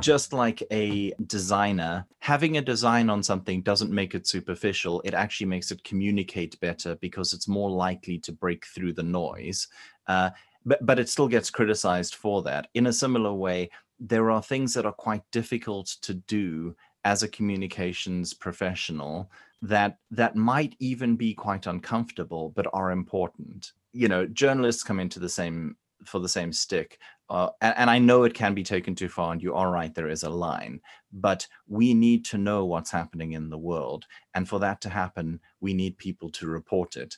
just 0.00 0.32
like 0.32 0.62
a 0.70 1.12
designer, 1.26 2.06
having 2.20 2.56
a 2.56 2.62
design 2.62 3.10
on 3.10 3.22
something 3.22 3.60
doesn't 3.62 3.90
make 3.90 4.14
it 4.14 4.26
superficial. 4.26 5.02
It 5.04 5.12
actually 5.12 5.48
makes 5.48 5.70
it 5.70 5.84
communicate 5.84 6.58
better 6.60 6.94
because 6.96 7.34
it's 7.34 7.48
more 7.48 7.70
likely 7.70 8.18
to 8.20 8.32
break 8.32 8.64
through 8.64 8.94
the 8.94 9.02
noise. 9.02 9.68
Uh, 10.06 10.30
but, 10.64 10.84
but 10.86 10.98
it 10.98 11.08
still 11.08 11.28
gets 11.28 11.50
criticized 11.50 12.14
for 12.14 12.42
that. 12.44 12.68
In 12.74 12.86
a 12.86 12.92
similar 12.92 13.34
way, 13.34 13.70
there 14.00 14.30
are 14.30 14.42
things 14.42 14.74
that 14.74 14.86
are 14.86 14.92
quite 14.92 15.22
difficult 15.30 15.86
to 16.02 16.14
do 16.14 16.74
as 17.04 17.22
a 17.22 17.28
communications 17.28 18.32
professional 18.32 19.30
that 19.60 19.98
that 20.10 20.36
might 20.36 20.74
even 20.78 21.16
be 21.16 21.34
quite 21.34 21.66
uncomfortable 21.66 22.52
but 22.56 22.66
are 22.72 22.90
important. 22.90 23.72
You 23.92 24.08
know 24.08 24.26
journalists 24.26 24.82
come 24.82 25.00
into 25.00 25.18
the 25.18 25.28
same 25.28 25.76
for 26.04 26.18
the 26.18 26.28
same 26.28 26.52
stick 26.52 26.98
uh, 27.30 27.48
and, 27.60 27.74
and, 27.78 27.88
i 27.88 27.96
know 27.96 28.24
it 28.24 28.34
can 28.34 28.54
be 28.54 28.64
taken 28.64 28.92
too 28.92 29.08
far 29.08 29.32
and 29.32 29.40
you 29.40 29.54
are 29.54 29.70
right 29.70 29.94
there 29.94 30.08
is 30.08 30.24
a 30.24 30.28
line 30.28 30.80
but 31.12 31.46
we 31.68 31.94
need 31.94 32.24
to 32.24 32.38
know 32.38 32.64
what's 32.64 32.90
happening 32.90 33.34
in 33.34 33.48
the 33.48 33.56
world 33.56 34.04
and 34.34 34.48
for 34.48 34.58
that 34.58 34.80
to 34.80 34.88
happen 34.88 35.38
we 35.62 35.72
need 35.72 35.96
people 35.96 36.28
to 36.28 36.46
report 36.46 36.96
it. 36.96 37.16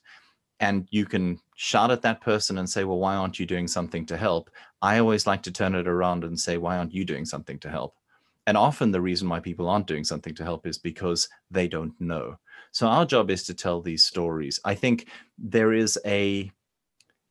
And 0.61 0.87
you 0.91 1.05
can 1.05 1.41
shout 1.57 1.91
at 1.91 2.03
that 2.03 2.21
person 2.21 2.59
and 2.59 2.71
say 2.71 2.85
well 2.85 2.99
why 2.99 3.17
aren't 3.17 3.41
you 3.41 3.47
doing 3.47 3.67
something 3.67 4.07
to 4.07 4.17
help? 4.17 4.51
I 4.81 4.99
always 4.99 5.27
like 5.27 5.43
to 5.45 5.51
turn 5.51 5.75
it 5.75 5.89
around 5.89 6.23
and 6.23 6.39
say 6.39 6.59
why 6.59 6.79
aren't 6.79 6.95
you 6.95 7.05
doing 7.05 7.25
something 7.25 7.59
to 7.61 7.69
help 7.69 7.97
and 8.47 8.57
often 8.57 8.91
the 8.91 9.01
reason 9.01 9.29
why 9.29 9.41
people 9.41 9.69
aren't 9.69 9.87
doing 9.87 10.05
something 10.05 10.35
to 10.35 10.45
help 10.45 10.67
is 10.67 10.79
because 10.79 11.29
they 11.51 11.69
don't 11.69 11.99
know. 12.01 12.37
So 12.73 12.87
our 12.87 13.07
job 13.07 13.31
is 13.31 13.45
to 13.45 13.55
tell 13.55 13.81
these 13.81 14.05
stories. 14.05 14.61
I 14.65 14.75
think 14.75 15.09
there 15.39 15.73
is 15.73 15.99
a 16.05 16.51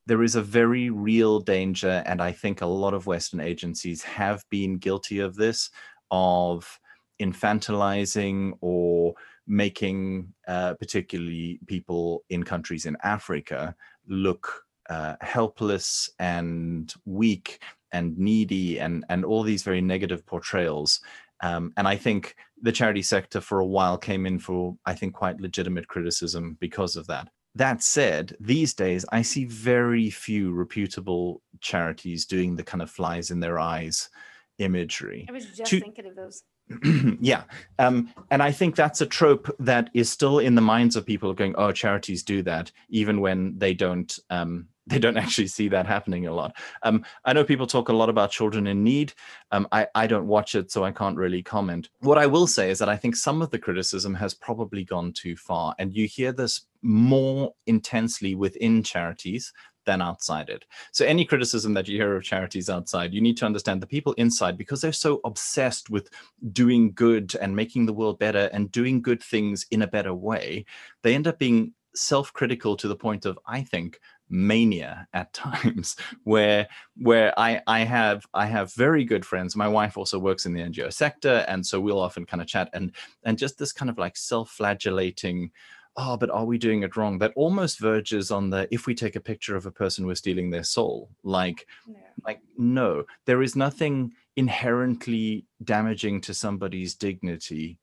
there 0.06 0.22
is 0.22 0.34
a 0.34 0.42
very 0.42 0.90
real 0.90 1.40
danger, 1.40 2.02
and 2.04 2.20
I 2.20 2.32
think 2.32 2.60
a 2.60 2.66
lot 2.66 2.92
of 2.92 3.06
Western 3.06 3.40
agencies 3.40 4.02
have 4.02 4.44
been 4.50 4.76
guilty 4.76 5.20
of 5.20 5.34
this, 5.34 5.70
of 6.10 6.78
infantilizing 7.20 8.52
or 8.60 9.14
making 9.46 10.34
uh, 10.46 10.74
particularly 10.74 11.60
people 11.66 12.24
in 12.28 12.42
countries 12.42 12.86
in 12.86 12.96
Africa 13.02 13.74
look 14.06 14.64
uh, 14.90 15.16
helpless 15.20 16.10
and 16.18 16.92
weak 17.04 17.60
and 17.94 18.18
needy 18.18 18.78
and 18.78 19.04
and 19.08 19.24
all 19.24 19.42
these 19.42 19.62
very 19.62 19.80
negative 19.80 20.26
portrayals. 20.26 21.00
Um, 21.42 21.72
and 21.76 21.88
i 21.88 21.96
think 21.96 22.36
the 22.62 22.72
charity 22.72 23.02
sector 23.02 23.40
for 23.40 23.58
a 23.60 23.66
while 23.66 23.98
came 23.98 24.24
in 24.24 24.38
for 24.38 24.76
i 24.86 24.94
think 24.94 25.14
quite 25.14 25.40
legitimate 25.40 25.88
criticism 25.88 26.56
because 26.60 26.96
of 26.96 27.06
that. 27.06 27.28
That 27.56 27.82
said 27.82 28.36
these 28.40 28.74
days 28.74 29.04
i 29.10 29.22
see 29.22 29.44
very 29.44 30.10
few 30.10 30.52
reputable 30.52 31.40
charities 31.60 32.26
doing 32.26 32.56
the 32.56 32.64
kind 32.64 32.82
of 32.82 32.90
flies 32.90 33.30
in 33.30 33.40
their 33.40 33.58
eyes 33.58 34.10
imagery. 34.58 35.26
I 35.28 35.32
was 35.32 35.46
just 35.46 35.70
to, 35.70 35.80
thinking 35.80 36.06
of 36.06 36.16
those. 36.16 36.44
Yeah. 37.20 37.42
Um, 37.78 38.14
and 38.30 38.42
i 38.42 38.52
think 38.52 38.74
that's 38.74 39.00
a 39.00 39.06
trope 39.06 39.54
that 39.58 39.90
is 39.92 40.08
still 40.10 40.38
in 40.38 40.54
the 40.54 40.68
minds 40.72 40.96
of 40.96 41.04
people 41.04 41.34
going 41.34 41.54
oh 41.56 41.72
charities 41.72 42.22
do 42.22 42.42
that 42.42 42.72
even 42.88 43.20
when 43.20 43.58
they 43.58 43.74
don't 43.74 44.18
um, 44.30 44.68
they 44.86 44.98
don't 44.98 45.16
actually 45.16 45.46
see 45.46 45.68
that 45.68 45.86
happening 45.86 46.26
a 46.26 46.34
lot. 46.34 46.56
Um, 46.82 47.04
I 47.24 47.32
know 47.32 47.44
people 47.44 47.66
talk 47.66 47.88
a 47.88 47.92
lot 47.92 48.08
about 48.08 48.30
children 48.30 48.66
in 48.66 48.84
need. 48.84 49.14
Um, 49.50 49.66
I, 49.72 49.86
I 49.94 50.06
don't 50.06 50.26
watch 50.26 50.54
it, 50.54 50.70
so 50.70 50.84
I 50.84 50.92
can't 50.92 51.16
really 51.16 51.42
comment. 51.42 51.88
What 52.00 52.18
I 52.18 52.26
will 52.26 52.46
say 52.46 52.70
is 52.70 52.78
that 52.80 52.88
I 52.88 52.96
think 52.96 53.16
some 53.16 53.40
of 53.40 53.50
the 53.50 53.58
criticism 53.58 54.14
has 54.14 54.34
probably 54.34 54.84
gone 54.84 55.12
too 55.12 55.36
far. 55.36 55.74
And 55.78 55.94
you 55.94 56.06
hear 56.06 56.32
this 56.32 56.66
more 56.82 57.54
intensely 57.66 58.34
within 58.34 58.82
charities 58.82 59.52
than 59.86 60.02
outside 60.02 60.48
it. 60.48 60.64
So 60.92 61.04
any 61.04 61.24
criticism 61.24 61.74
that 61.74 61.88
you 61.88 61.98
hear 61.98 62.16
of 62.16 62.22
charities 62.22 62.70
outside, 62.70 63.12
you 63.12 63.20
need 63.20 63.36
to 63.38 63.46
understand 63.46 63.82
the 63.82 63.86
people 63.86 64.14
inside 64.14 64.56
because 64.56 64.80
they're 64.80 64.92
so 64.92 65.20
obsessed 65.24 65.90
with 65.90 66.08
doing 66.52 66.92
good 66.92 67.34
and 67.40 67.54
making 67.54 67.86
the 67.86 67.92
world 67.92 68.18
better 68.18 68.48
and 68.52 68.72
doing 68.72 69.02
good 69.02 69.22
things 69.22 69.66
in 69.70 69.82
a 69.82 69.86
better 69.86 70.14
way, 70.14 70.64
they 71.02 71.14
end 71.14 71.26
up 71.26 71.38
being 71.38 71.72
self-critical 71.94 72.76
to 72.76 72.88
the 72.88 72.96
point 72.96 73.24
of, 73.24 73.38
I 73.46 73.62
think, 73.62 74.00
mania 74.34 75.06
at 75.12 75.32
times 75.32 75.96
where 76.24 76.68
where 76.96 77.32
I 77.38 77.62
I 77.66 77.80
have 77.80 78.26
I 78.34 78.46
have 78.46 78.74
very 78.74 79.04
good 79.04 79.24
friends. 79.24 79.56
My 79.56 79.68
wife 79.68 79.96
also 79.96 80.18
works 80.18 80.44
in 80.44 80.52
the 80.52 80.60
NGO 80.60 80.92
sector, 80.92 81.44
and 81.48 81.64
so 81.64 81.80
we'll 81.80 82.00
often 82.00 82.26
kind 82.26 82.42
of 82.42 82.48
chat 82.48 82.68
and 82.72 82.92
and 83.22 83.38
just 83.38 83.58
this 83.58 83.72
kind 83.72 83.88
of 83.88 83.96
like 83.96 84.16
self-flagellating. 84.16 85.52
Oh, 85.96 86.16
but 86.16 86.30
are 86.30 86.44
we 86.44 86.58
doing 86.58 86.82
it 86.82 86.96
wrong? 86.96 87.18
That 87.18 87.32
almost 87.36 87.78
verges 87.78 88.32
on 88.32 88.50
the 88.50 88.66
if 88.72 88.86
we 88.86 88.96
take 88.96 89.14
a 89.14 89.20
picture 89.20 89.54
of 89.54 89.64
a 89.64 89.70
person, 89.70 90.06
we're 90.06 90.16
stealing 90.16 90.50
their 90.50 90.64
soul. 90.64 91.08
Like, 91.22 91.68
no. 91.86 91.94
like 92.26 92.40
no, 92.58 93.04
there 93.26 93.42
is 93.42 93.54
nothing 93.54 94.12
inherently 94.34 95.46
damaging 95.62 96.20
to 96.22 96.34
somebody's 96.34 96.96
dignity 96.96 97.78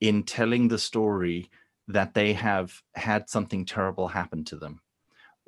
in 0.00 0.22
telling 0.22 0.68
the 0.68 0.78
story 0.78 1.50
that 1.88 2.14
they 2.14 2.32
have 2.32 2.82
had 2.94 3.28
something 3.28 3.66
terrible 3.66 4.08
happen 4.08 4.42
to 4.44 4.56
them 4.56 4.80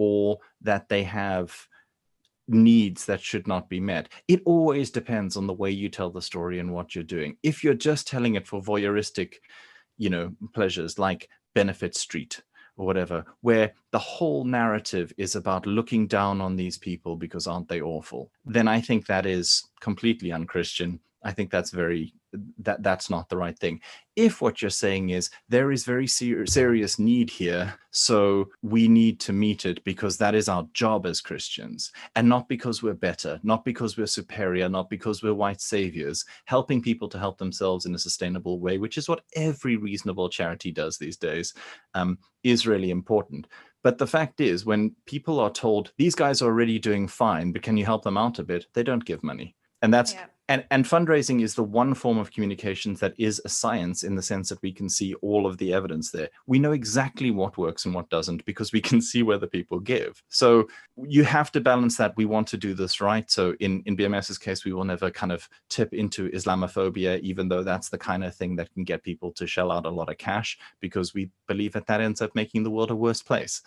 or 0.02 0.38
that 0.62 0.88
they 0.88 1.04
have 1.04 1.54
needs 2.48 3.06
that 3.06 3.20
should 3.20 3.46
not 3.46 3.68
be 3.68 3.78
met. 3.78 4.08
It 4.26 4.42
always 4.44 4.90
depends 4.90 5.36
on 5.36 5.46
the 5.46 5.52
way 5.52 5.70
you 5.70 5.88
tell 5.88 6.10
the 6.10 6.20
story 6.20 6.58
and 6.58 6.72
what 6.72 6.94
you're 6.94 7.04
doing. 7.04 7.36
If 7.44 7.62
you're 7.62 7.74
just 7.74 8.08
telling 8.08 8.34
it 8.34 8.48
for 8.48 8.60
voyeuristic, 8.60 9.34
you 9.96 10.10
know, 10.10 10.32
pleasures 10.54 10.98
like 10.98 11.28
Benefit 11.54 11.94
Street 11.96 12.42
or 12.76 12.84
whatever, 12.84 13.24
where 13.42 13.72
the 13.92 13.98
whole 13.98 14.44
narrative 14.44 15.12
is 15.18 15.36
about 15.36 15.66
looking 15.66 16.08
down 16.08 16.40
on 16.40 16.56
these 16.56 16.78
people 16.78 17.14
because 17.14 17.46
aren't 17.46 17.68
they 17.68 17.80
awful, 17.80 18.30
then 18.44 18.66
I 18.66 18.80
think 18.80 19.06
that 19.06 19.24
is 19.24 19.62
completely 19.80 20.32
unchristian. 20.32 20.98
I 21.22 21.30
think 21.30 21.50
that's 21.50 21.70
very 21.70 22.12
that 22.58 22.82
that's 22.82 23.10
not 23.10 23.28
the 23.28 23.36
right 23.36 23.58
thing. 23.58 23.80
If 24.16 24.42
what 24.42 24.60
you're 24.60 24.70
saying 24.70 25.10
is 25.10 25.30
there 25.48 25.72
is 25.72 25.84
very 25.84 26.06
ser- 26.06 26.46
serious 26.46 26.98
need 26.98 27.30
here 27.30 27.74
so 27.90 28.48
we 28.62 28.88
need 28.88 29.20
to 29.20 29.32
meet 29.32 29.66
it 29.66 29.82
because 29.84 30.16
that 30.18 30.34
is 30.34 30.48
our 30.48 30.66
job 30.72 31.06
as 31.06 31.20
christians. 31.20 31.92
And 32.14 32.28
not 32.28 32.48
because 32.48 32.82
we're 32.82 32.94
better 32.94 33.40
not 33.42 33.64
because 33.64 33.96
we're 33.96 34.06
superior 34.06 34.68
not 34.68 34.90
because 34.90 35.22
we're 35.22 35.34
white 35.34 35.60
saviors 35.60 36.24
helping 36.46 36.82
people 36.82 37.08
to 37.08 37.18
help 37.18 37.38
themselves 37.38 37.86
in 37.86 37.94
a 37.94 37.98
sustainable 37.98 38.60
way 38.60 38.78
which 38.78 38.98
is 38.98 39.08
what 39.08 39.24
every 39.34 39.76
reasonable 39.76 40.28
charity 40.28 40.70
does 40.72 40.98
these 40.98 41.16
days 41.16 41.54
um, 41.94 42.18
is 42.42 42.66
really 42.66 42.90
important. 42.90 43.46
But 43.82 43.98
the 43.98 44.06
fact 44.06 44.40
is 44.40 44.64
when 44.64 44.94
people 45.06 45.40
are 45.40 45.50
told 45.50 45.92
these 45.96 46.14
guys 46.14 46.40
are 46.42 46.46
already 46.46 46.78
doing 46.78 47.08
fine 47.08 47.52
but 47.52 47.62
can 47.62 47.76
you 47.76 47.84
help 47.84 48.04
them 48.04 48.16
out 48.16 48.38
a 48.38 48.44
bit? 48.44 48.66
they 48.74 48.82
don't 48.82 49.04
give 49.04 49.22
money. 49.22 49.56
And 49.80 49.92
that's 49.92 50.14
yeah 50.14 50.26
and, 50.52 50.66
and 50.70 50.84
fundraising 50.84 51.42
is 51.42 51.54
the 51.54 51.64
one 51.64 51.94
form 51.94 52.18
of 52.18 52.30
communications 52.30 53.00
that 53.00 53.14
is 53.16 53.40
a 53.46 53.48
science 53.48 54.04
in 54.04 54.16
the 54.16 54.20
sense 54.20 54.50
that 54.50 54.60
we 54.60 54.70
can 54.70 54.86
see 54.86 55.14
all 55.22 55.46
of 55.46 55.56
the 55.56 55.72
evidence 55.72 56.10
there. 56.10 56.28
We 56.46 56.58
know 56.58 56.72
exactly 56.72 57.30
what 57.30 57.56
works 57.56 57.86
and 57.86 57.94
what 57.94 58.10
doesn't 58.10 58.44
because 58.44 58.70
we 58.70 58.80
can 58.90 59.00
see 59.00 59.22
whether 59.22 59.46
people 59.46 59.80
give. 59.80 60.22
So 60.28 60.68
you 60.98 61.24
have 61.24 61.52
to 61.52 61.60
balance 61.62 61.96
that. 61.96 62.18
We 62.18 62.26
want 62.26 62.48
to 62.48 62.58
do 62.58 62.74
this 62.74 63.00
right. 63.00 63.30
So 63.30 63.54
in, 63.60 63.82
in 63.86 63.96
BMS's 63.96 64.36
case, 64.36 64.66
we 64.66 64.74
will 64.74 64.84
never 64.84 65.10
kind 65.10 65.32
of 65.32 65.48
tip 65.70 65.94
into 65.94 66.28
Islamophobia, 66.28 67.18
even 67.20 67.48
though 67.48 67.62
that's 67.62 67.88
the 67.88 67.96
kind 67.96 68.22
of 68.22 68.34
thing 68.34 68.56
that 68.56 68.74
can 68.74 68.84
get 68.84 69.02
people 69.02 69.32
to 69.32 69.46
shell 69.46 69.72
out 69.72 69.86
a 69.86 69.90
lot 69.90 70.10
of 70.10 70.18
cash 70.18 70.58
because 70.80 71.14
we 71.14 71.30
believe 71.46 71.72
that 71.72 71.86
that 71.86 72.02
ends 72.02 72.20
up 72.20 72.34
making 72.34 72.62
the 72.62 72.70
world 72.70 72.90
a 72.90 72.94
worse 72.94 73.22
place. 73.22 73.62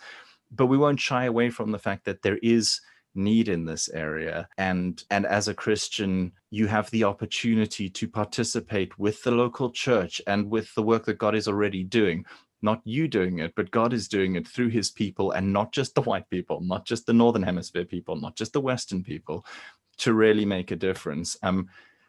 But 0.52 0.66
we 0.66 0.78
won't 0.78 1.00
shy 1.00 1.24
away 1.24 1.50
from 1.50 1.72
the 1.72 1.80
fact 1.80 2.04
that 2.04 2.22
there 2.22 2.38
is 2.44 2.80
need 3.16 3.48
in 3.48 3.64
this 3.64 3.88
area. 3.88 4.48
And 4.58 5.02
and 5.10 5.26
as 5.26 5.48
a 5.48 5.54
christian 5.54 6.32
you 6.50 6.66
have 6.66 6.90
the 6.90 7.04
opportunity 7.04 7.88
to 7.90 8.08
participate 8.08 8.98
with 8.98 9.22
the 9.22 9.30
local 9.30 9.70
church 9.70 10.20
and 10.26 10.50
with 10.50 10.74
the 10.74 10.82
work 10.82 11.04
that 11.06 11.18
god 11.18 11.34
is 11.34 11.48
already 11.48 11.84
doing. 11.84 12.24
Not 12.62 12.80
you 12.84 13.08
doing 13.08 13.38
it 13.40 13.52
but 13.54 13.70
god 13.70 13.92
is 13.92 14.08
doing 14.08 14.36
it 14.36 14.46
through 14.48 14.68
his 14.68 14.90
people 14.90 15.32
and 15.32 15.52
not 15.52 15.72
just 15.72 15.94
the 15.94 16.02
white 16.02 16.28
people 16.30 16.60
not 16.60 16.86
just 16.86 17.06
the 17.06 17.12
northern 17.12 17.42
hemisphere 17.42 17.84
people 17.84 18.16
not 18.16 18.36
just 18.36 18.52
the 18.52 18.60
western 18.60 19.02
people 19.02 19.44
to 19.98 20.12
really 20.12 20.44
make 20.44 20.70
a 20.70 20.76
difference. 20.76 21.36
Um 21.42 21.68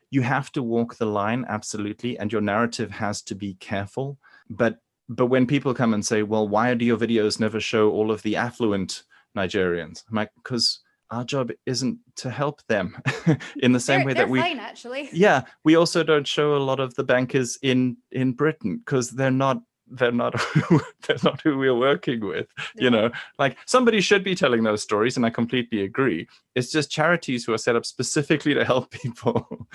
you 0.10 0.22
have 0.22 0.52
to 0.54 0.64
walk 0.64 0.96
the 0.96 1.06
line 1.06 1.46
absolutely 1.50 2.18
and 2.18 2.32
your 2.32 2.42
narrative 2.42 2.92
has 2.92 3.22
to 3.24 3.36
be 3.36 3.56
careful. 3.56 4.18
But 4.50 4.78
but 5.10 5.28
when 5.28 5.48
people 5.48 5.74
come 5.74 5.94
and 5.94 6.06
say 6.06 6.24
well 6.24 6.48
why 6.48 6.74
do 6.74 6.86
your 6.86 6.98
videos 6.98 7.40
never 7.40 7.60
show 7.60 7.92
all 7.92 8.12
of 8.12 8.22
the 8.24 8.36
affluent 8.36 9.04
nigerians? 9.36 10.04
I'm 10.10 10.16
like 10.16 10.32
because 10.36 10.80
our 11.12 11.24
job 11.24 11.52
isn't 11.66 12.00
to 12.16 12.30
help 12.30 12.62
them 12.68 13.02
in 13.60 13.72
the 13.72 13.80
same 13.80 14.00
they're, 14.00 14.08
way 14.08 14.14
that 14.14 14.30
we 14.30 14.40
fine, 14.40 14.60
actually. 14.60 15.10
yeah 15.14 15.44
we 15.64 15.76
also 15.76 16.04
don't 16.04 16.28
show 16.28 16.56
a 16.56 16.60
lot 16.60 16.80
of 16.80 16.96
the 16.96 17.04
bankers 17.04 17.58
in 17.62 17.98
in 18.12 18.34
britain 18.34 18.78
because 18.78 19.12
they're 19.12 19.32
not 19.32 19.62
they're 19.90 20.12
not 20.12 20.40
who, 20.42 20.82
they're 21.08 21.18
not 21.24 21.42
who 21.42 21.58
we're 21.58 21.78
working 21.78 22.26
with 22.26 22.48
you 22.76 22.90
know? 22.90 23.10
Like 23.40 23.58
somebody 23.66 24.02
should 24.02 24.24
be 24.24 24.36
telling 24.36 24.64
those 24.64 24.84
stories 24.84 25.16
and 25.16 25.26
i 25.26 25.30
completely 25.30 25.82
agree. 25.82 26.28
It's 26.56 26.72
just 26.72 26.92
charities 26.92 27.46
who 27.46 27.54
are 27.54 27.58
set 27.58 27.76
up 27.76 27.86
specifically 27.86 28.54
to 28.54 28.66
help 28.66 28.92
people 28.92 29.68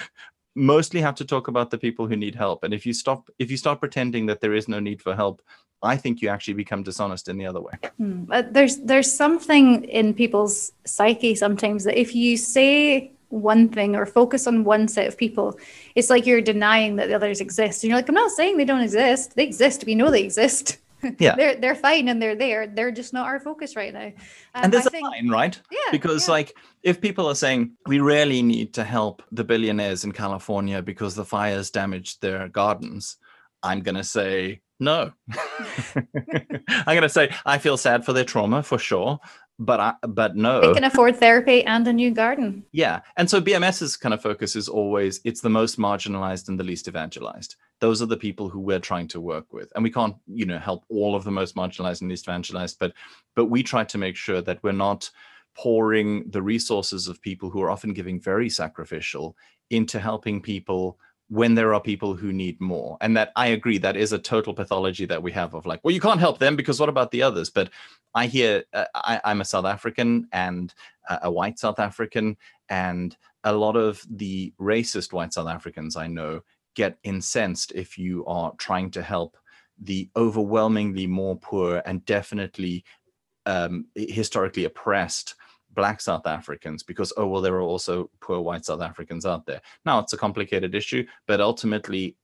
mostly 0.54 1.00
have 1.00 1.14
to 1.14 1.24
talk 1.24 1.48
about 1.48 1.70
the 1.70 1.78
people 1.78 2.06
who 2.06 2.16
need 2.16 2.34
help 2.34 2.62
and 2.64 2.74
if 2.74 2.84
you 2.84 2.92
stop 2.92 3.30
if 3.38 3.50
you 3.50 3.56
start 3.56 3.80
pretending 3.80 4.26
that 4.26 4.40
there 4.40 4.54
is 4.54 4.68
no 4.68 4.80
need 4.80 5.00
for 5.00 5.14
help 5.14 5.42
i 5.82 5.96
think 5.96 6.20
you 6.20 6.28
actually 6.28 6.54
become 6.54 6.82
dishonest 6.82 7.28
in 7.28 7.38
the 7.38 7.46
other 7.46 7.60
way. 7.60 7.72
But 7.98 8.52
there's 8.52 8.76
there's 8.78 9.12
something 9.12 9.84
in 9.84 10.14
people's 10.14 10.72
psyche 10.84 11.34
sometimes 11.34 11.84
that 11.84 11.98
if 11.98 12.14
you 12.14 12.36
say 12.36 13.12
one 13.32 13.68
thing 13.68 13.96
or 13.96 14.04
focus 14.04 14.46
on 14.46 14.62
one 14.62 14.86
set 14.88 15.08
of 15.08 15.16
people, 15.16 15.58
it's 15.94 16.10
like 16.10 16.26
you're 16.26 16.42
denying 16.42 16.96
that 16.96 17.08
the 17.08 17.14
others 17.14 17.40
exist. 17.40 17.82
And 17.82 17.88
you're 17.88 17.98
like, 17.98 18.08
I'm 18.08 18.14
not 18.14 18.30
saying 18.30 18.58
they 18.58 18.66
don't 18.66 18.82
exist. 18.82 19.34
They 19.36 19.44
exist. 19.44 19.84
We 19.86 19.94
know 19.94 20.10
they 20.10 20.22
exist. 20.22 20.78
Yeah. 21.18 21.34
they're 21.36 21.56
they're 21.56 21.74
fine 21.74 22.08
and 22.08 22.20
they're 22.20 22.36
there. 22.36 22.66
They're 22.66 22.92
just 22.92 23.12
not 23.12 23.26
our 23.26 23.40
focus 23.40 23.76
right 23.76 23.92
now. 23.92 24.12
Um, 24.54 24.64
and 24.64 24.72
there's 24.72 24.86
I 24.86 24.88
a 24.88 24.90
think, 24.90 25.08
line 25.08 25.28
right 25.28 25.60
yeah, 25.70 25.78
because 25.90 26.28
yeah. 26.28 26.32
like 26.32 26.54
if 26.82 27.00
people 27.00 27.26
are 27.26 27.34
saying 27.34 27.72
we 27.86 28.00
really 28.00 28.42
need 28.42 28.74
to 28.74 28.84
help 28.84 29.22
the 29.32 29.44
billionaires 29.44 30.04
in 30.04 30.12
california 30.12 30.82
because 30.82 31.14
the 31.14 31.24
fires 31.24 31.70
damaged 31.70 32.20
their 32.20 32.48
gardens 32.48 33.16
i'm 33.62 33.80
going 33.80 33.94
to 33.94 34.04
say 34.04 34.60
no 34.80 35.12
i'm 35.94 36.84
going 36.84 37.02
to 37.02 37.08
say 37.08 37.34
i 37.46 37.58
feel 37.58 37.76
sad 37.76 38.04
for 38.04 38.12
their 38.12 38.24
trauma 38.24 38.62
for 38.62 38.78
sure 38.78 39.18
but 39.58 39.80
i 39.80 39.94
but 40.08 40.36
no 40.36 40.60
they 40.60 40.72
can 40.72 40.84
afford 40.84 41.16
therapy 41.16 41.64
and 41.64 41.86
a 41.86 41.92
new 41.92 42.10
garden. 42.10 42.64
yeah. 42.72 43.00
And 43.16 43.28
so 43.28 43.40
BMS's 43.40 43.96
kind 43.96 44.14
of 44.14 44.22
focus 44.22 44.56
is 44.56 44.68
always 44.68 45.20
it's 45.24 45.40
the 45.40 45.50
most 45.50 45.78
marginalized 45.78 46.48
and 46.48 46.58
the 46.58 46.64
least 46.64 46.88
evangelized. 46.88 47.56
Those 47.82 48.00
are 48.00 48.06
the 48.06 48.16
people 48.16 48.48
who 48.48 48.60
we're 48.60 48.78
trying 48.78 49.08
to 49.08 49.20
work 49.20 49.52
with. 49.52 49.72
And 49.74 49.82
we 49.82 49.90
can't, 49.90 50.14
you 50.26 50.46
know, 50.46 50.58
help 50.58 50.84
all 50.88 51.16
of 51.16 51.24
the 51.24 51.32
most 51.32 51.56
marginalized 51.56 52.00
and 52.00 52.08
least 52.08 52.28
evangelized, 52.28 52.78
but 52.78 52.92
but 53.34 53.46
we 53.46 53.62
try 53.62 53.82
to 53.84 53.98
make 53.98 54.16
sure 54.16 54.40
that 54.40 54.62
we're 54.62 54.72
not 54.88 55.10
pouring 55.56 56.30
the 56.30 56.40
resources 56.40 57.08
of 57.08 57.20
people 57.20 57.50
who 57.50 57.60
are 57.60 57.72
often 57.72 57.92
giving 57.92 58.20
very 58.20 58.48
sacrificial 58.48 59.36
into 59.70 59.98
helping 59.98 60.40
people 60.40 60.96
when 61.28 61.54
there 61.54 61.74
are 61.74 61.80
people 61.80 62.14
who 62.14 62.32
need 62.32 62.60
more. 62.60 62.98
And 63.00 63.16
that 63.16 63.32
I 63.36 63.48
agree 63.48 63.78
that 63.78 63.96
is 63.96 64.12
a 64.12 64.18
total 64.18 64.54
pathology 64.54 65.06
that 65.06 65.22
we 65.22 65.32
have 65.32 65.54
of 65.54 65.66
like, 65.66 65.80
well, 65.82 65.94
you 65.94 66.00
can't 66.00 66.20
help 66.20 66.38
them 66.38 66.56
because 66.56 66.78
what 66.78 66.88
about 66.88 67.10
the 67.10 67.22
others? 67.22 67.50
But 67.50 67.70
I 68.14 68.26
hear 68.26 68.64
uh, 68.74 68.84
I, 68.94 69.20
I'm 69.24 69.40
a 69.40 69.44
South 69.46 69.64
African 69.64 70.28
and 70.32 70.72
uh, 71.08 71.18
a 71.22 71.30
white 71.32 71.58
South 71.58 71.80
African, 71.80 72.36
and 72.68 73.16
a 73.44 73.52
lot 73.52 73.76
of 73.76 74.06
the 74.08 74.52
racist 74.60 75.12
white 75.12 75.32
South 75.32 75.48
Africans 75.48 75.96
I 75.96 76.06
know 76.06 76.42
get 76.74 76.98
incensed 77.02 77.72
if 77.72 77.98
you 77.98 78.24
are 78.26 78.52
trying 78.58 78.90
to 78.90 79.02
help 79.02 79.36
the 79.80 80.08
overwhelmingly 80.16 81.06
more 81.06 81.36
poor 81.36 81.82
and 81.86 82.04
definitely 82.04 82.84
um, 83.46 83.86
historically 83.94 84.64
oppressed 84.64 85.34
black 85.74 86.00
South 86.00 86.26
Africans 86.26 86.82
because, 86.82 87.12
oh, 87.16 87.26
well, 87.26 87.40
there 87.40 87.54
are 87.54 87.62
also 87.62 88.10
poor 88.20 88.40
white 88.40 88.64
South 88.64 88.82
Africans 88.82 89.26
out 89.26 89.46
there. 89.46 89.60
Now, 89.84 89.98
it's 89.98 90.12
a 90.12 90.18
complicated 90.18 90.74
issue, 90.74 91.06
but 91.26 91.40
ultimately, 91.40 92.16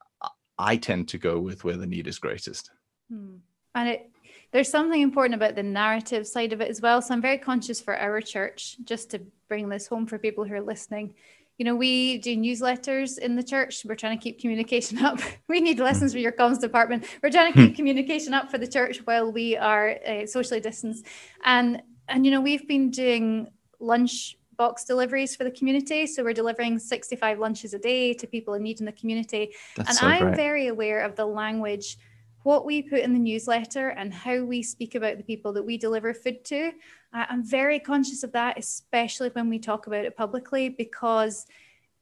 I- 0.59 0.77
tend 0.77 1.09
to 1.09 1.19
go 1.19 1.39
with 1.39 1.65
where 1.65 1.77
the 1.77 1.87
need 1.87 2.07
is 2.07 2.19
greatest. 2.19 2.71
Hmm. 3.11 3.37
And 3.75 3.89
it 3.89 4.11
there's 4.51 4.71
something 4.71 5.03
important 5.03 5.35
about 5.35 5.55
the 5.55 5.63
narrative 5.63 6.27
side 6.27 6.53
of 6.53 6.61
it 6.61 6.71
as 6.71 6.81
well. 6.81 7.03
So 7.03 7.13
I'm 7.13 7.21
very 7.21 7.39
conscious 7.39 7.81
for 7.81 7.95
our 7.97 8.21
church, 8.21 8.77
just 8.85 9.11
to 9.11 9.21
bring 9.47 9.69
this 9.69 9.87
home 9.87 10.07
for 10.07 10.19
people 10.19 10.45
who 10.45 10.55
are 10.55 10.61
listening. 10.61 11.15
You 11.59 11.65
know, 11.65 11.75
we 11.75 12.19
do 12.19 12.37
newsletters 12.37 13.19
in 13.19 13.35
the 13.35 13.43
church. 13.43 13.85
We're 13.85 13.97
trying 13.97 14.17
to 14.17 14.23
keep 14.23 14.41
communication 14.41 14.99
up. 15.05 15.21
We 15.49 15.61
need 15.61 15.81
lessons 15.81 16.13
from 16.13 16.23
your 16.23 16.33
comms 16.33 16.61
department. 16.61 17.05
We're 17.23 17.31
trying 17.31 17.53
to 17.53 17.59
keep 17.59 17.77
communication 17.77 18.33
up 18.33 18.51
for 18.51 18.59
the 18.59 18.67
church 18.67 18.99
while 19.05 19.31
we 19.31 19.57
are 19.57 19.99
uh, 20.07 20.27
socially 20.27 20.61
distanced. 20.61 21.05
And 21.45 21.83
and 22.09 22.25
you 22.25 22.31
know, 22.31 22.41
we've 22.41 22.67
been 22.67 22.91
doing 22.91 23.49
lunch 23.81 24.39
box 24.59 24.85
deliveries 24.85 25.37
for 25.37 25.45
the 25.45 25.51
community. 25.51 26.07
So 26.07 26.23
we're 26.23 26.33
delivering 26.33 26.79
65 26.79 27.39
lunches 27.39 27.75
a 27.75 27.79
day 27.79 28.13
to 28.15 28.27
people 28.27 28.55
in 28.55 28.63
need 28.63 28.81
in 28.81 28.87
the 28.87 28.93
community 28.93 29.55
That's 29.77 29.91
and 29.91 29.99
so 29.99 30.07
I'm 30.07 30.23
great. 30.25 30.37
very 30.37 30.67
aware 30.67 31.01
of 31.01 31.15
the 31.17 31.25
language, 31.25 31.97
what 32.43 32.67
we 32.67 32.83
put 32.83 33.01
in 33.01 33.13
the 33.13 33.21
newsletter, 33.21 33.91
and 33.91 34.13
how 34.13 34.43
we 34.43 34.63
speak 34.63 34.97
about 34.97 35.17
the 35.17 35.23
people 35.23 35.53
that 35.55 35.63
we 35.63 35.79
deliver 35.79 36.13
food 36.13 36.45
to. 36.47 36.73
I'm 37.13 37.45
very 37.45 37.79
conscious 37.79 38.23
of 38.23 38.33
that, 38.33 38.59
especially 38.59 39.31
when 39.31 39.49
we 39.49 39.59
talk 39.59 39.87
about 39.87 40.05
it 40.05 40.17
publicly, 40.17 40.69
because 40.69 41.47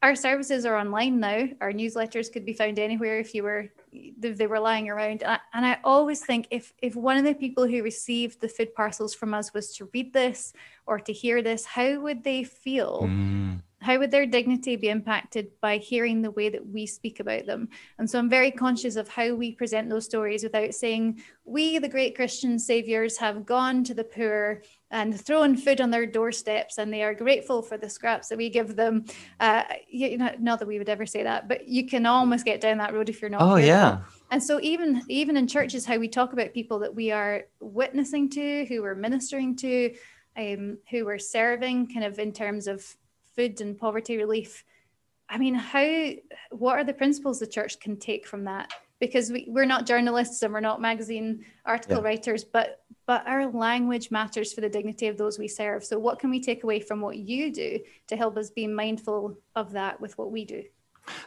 our 0.03 0.15
services 0.15 0.67
are 0.67 0.77
online 0.77 1.21
now. 1.21 1.49
Our 1.61 1.73
newsletters 1.73 2.31
could 2.33 2.45
be 2.45 2.53
found 2.53 2.79
anywhere 2.79 3.19
if 3.19 3.35
you 3.35 3.43
were 3.43 3.73
they 4.19 4.47
were 4.47 4.61
lying 4.61 4.91
around. 4.91 5.23
And 5.23 5.33
I, 5.33 5.39
and 5.55 5.67
I 5.67 5.79
always 5.83 6.21
think 6.21 6.49
if 6.51 6.73
if 6.83 6.95
one 6.95 7.17
of 7.17 7.25
the 7.25 7.35
people 7.35 7.67
who 7.67 7.83
received 7.83 8.41
the 8.41 8.49
food 8.49 8.75
parcels 8.75 9.15
from 9.15 9.33
us 9.33 9.55
was 9.55 9.75
to 9.77 9.89
read 9.95 10.13
this 10.13 10.53
or 10.87 10.99
to 11.01 11.13
hear 11.13 11.43
this, 11.43 11.65
how 11.65 12.01
would 12.01 12.25
they 12.25 12.45
feel? 12.45 13.03
Mm. 13.05 13.63
how 13.81 13.99
would 13.99 14.11
their 14.11 14.27
dignity 14.27 14.75
be 14.75 14.89
impacted 14.89 15.49
by 15.61 15.79
hearing 15.79 16.21
the 16.21 16.31
way 16.31 16.49
that 16.49 16.67
we 16.67 16.87
speak 16.87 17.21
about 17.21 17.47
them? 17.47 17.69
And 17.99 18.11
so 18.11 18.19
I'm 18.19 18.29
very 18.29 18.51
conscious 18.51 18.97
of 18.97 19.09
how 19.09 19.35
we 19.35 19.53
present 19.53 19.89
those 19.89 20.07
stories 20.07 20.43
without 20.43 20.75
saying, 20.75 21.23
we, 21.45 21.79
the 21.79 21.89
great 21.89 22.17
Christian 22.17 22.59
saviors, 22.59 23.17
have 23.19 23.47
gone 23.47 23.85
to 23.85 23.95
the 23.95 24.05
poor 24.05 24.63
and 24.91 25.21
thrown 25.21 25.57
food 25.57 25.81
on 25.81 25.91
their 25.91 26.07
doorsteps 26.07 26.79
and 26.79 26.93
they 26.93 27.03
are 27.03 27.15
grateful 27.15 27.61
for 27.61 27.77
the 27.77 27.91
scraps 27.91 28.29
that 28.29 28.39
we 28.39 28.49
give 28.49 28.77
them. 28.77 29.05
Uh, 29.41 29.65
you 29.89 30.17
know, 30.17 30.31
not 30.39 30.59
that 30.59 30.69
we 30.69 30.79
would 30.79 30.89
ever 30.89 31.07
say 31.07 31.23
that, 31.25 31.49
but 31.49 31.67
you 31.67 31.87
can 31.87 32.07
almost 32.07 32.45
get 32.45 32.61
down 32.61 32.79
that 32.79 32.95
road 32.95 33.09
if 33.09 33.21
you're 33.21 33.31
not. 33.31 33.43
Oh, 33.43 33.57
careful. 33.57 33.67
yeah. 33.67 33.99
And 34.31 34.43
so 34.43 34.61
even 34.63 35.03
even 35.09 35.37
in 35.37 35.47
churches, 35.47 35.85
how 35.85 35.99
we 35.99 36.09
talk 36.09 36.33
about 36.33 36.55
people 36.55 36.79
that 36.81 36.95
we 36.95 37.11
are 37.11 37.45
witnessing 37.61 38.29
to, 38.31 38.65
who 38.67 38.83
we're 38.83 38.95
ministering 38.95 39.57
to, 39.57 39.95
um, 40.37 40.79
who 40.91 41.05
we're 41.05 41.19
serving, 41.19 41.93
kind 41.93 42.05
of 42.05 42.19
in 42.19 42.33
terms 42.33 42.67
of 42.67 42.85
food 43.35 43.61
and 43.61 43.79
poverty 43.79 44.17
relief. 44.17 44.65
I 45.29 45.39
mean, 45.39 45.55
how 45.55 46.11
what 46.51 46.77
are 46.77 46.85
the 46.85 46.95
principles 46.95 47.41
the 47.41 47.47
church 47.47 47.81
can 47.81 47.97
take 47.99 48.27
from 48.27 48.45
that? 48.45 48.73
Because 48.99 49.31
we, 49.31 49.47
we're 49.49 49.67
not 49.67 49.87
journalists 49.87 50.43
and 50.43 50.55
we're 50.55 50.61
not 50.61 50.81
magazine 50.81 51.45
article 51.65 51.99
Yeah. 51.99 52.05
writers, 52.05 52.45
but 52.45 52.81
but 53.07 53.27
our 53.27 53.47
language 53.53 54.11
matters 54.11 54.53
for 54.53 54.63
the 54.63 54.69
dignity 54.69 55.07
of 55.07 55.17
those 55.17 55.39
we 55.39 55.47
serve. 55.47 55.85
So 55.85 55.97
what 55.99 56.19
can 56.19 56.29
we 56.29 56.41
take 56.41 56.65
away 56.65 56.81
from 56.81 57.01
what 57.01 57.17
you 57.17 57.53
do 57.53 57.79
to 58.09 58.17
help 58.17 58.37
us 58.37 58.51
be 58.51 58.67
mindful 58.67 59.39
of 59.55 59.73
that 59.73 60.01
with 60.01 60.19
what 60.19 60.33
we 60.33 60.45
do? 60.45 60.65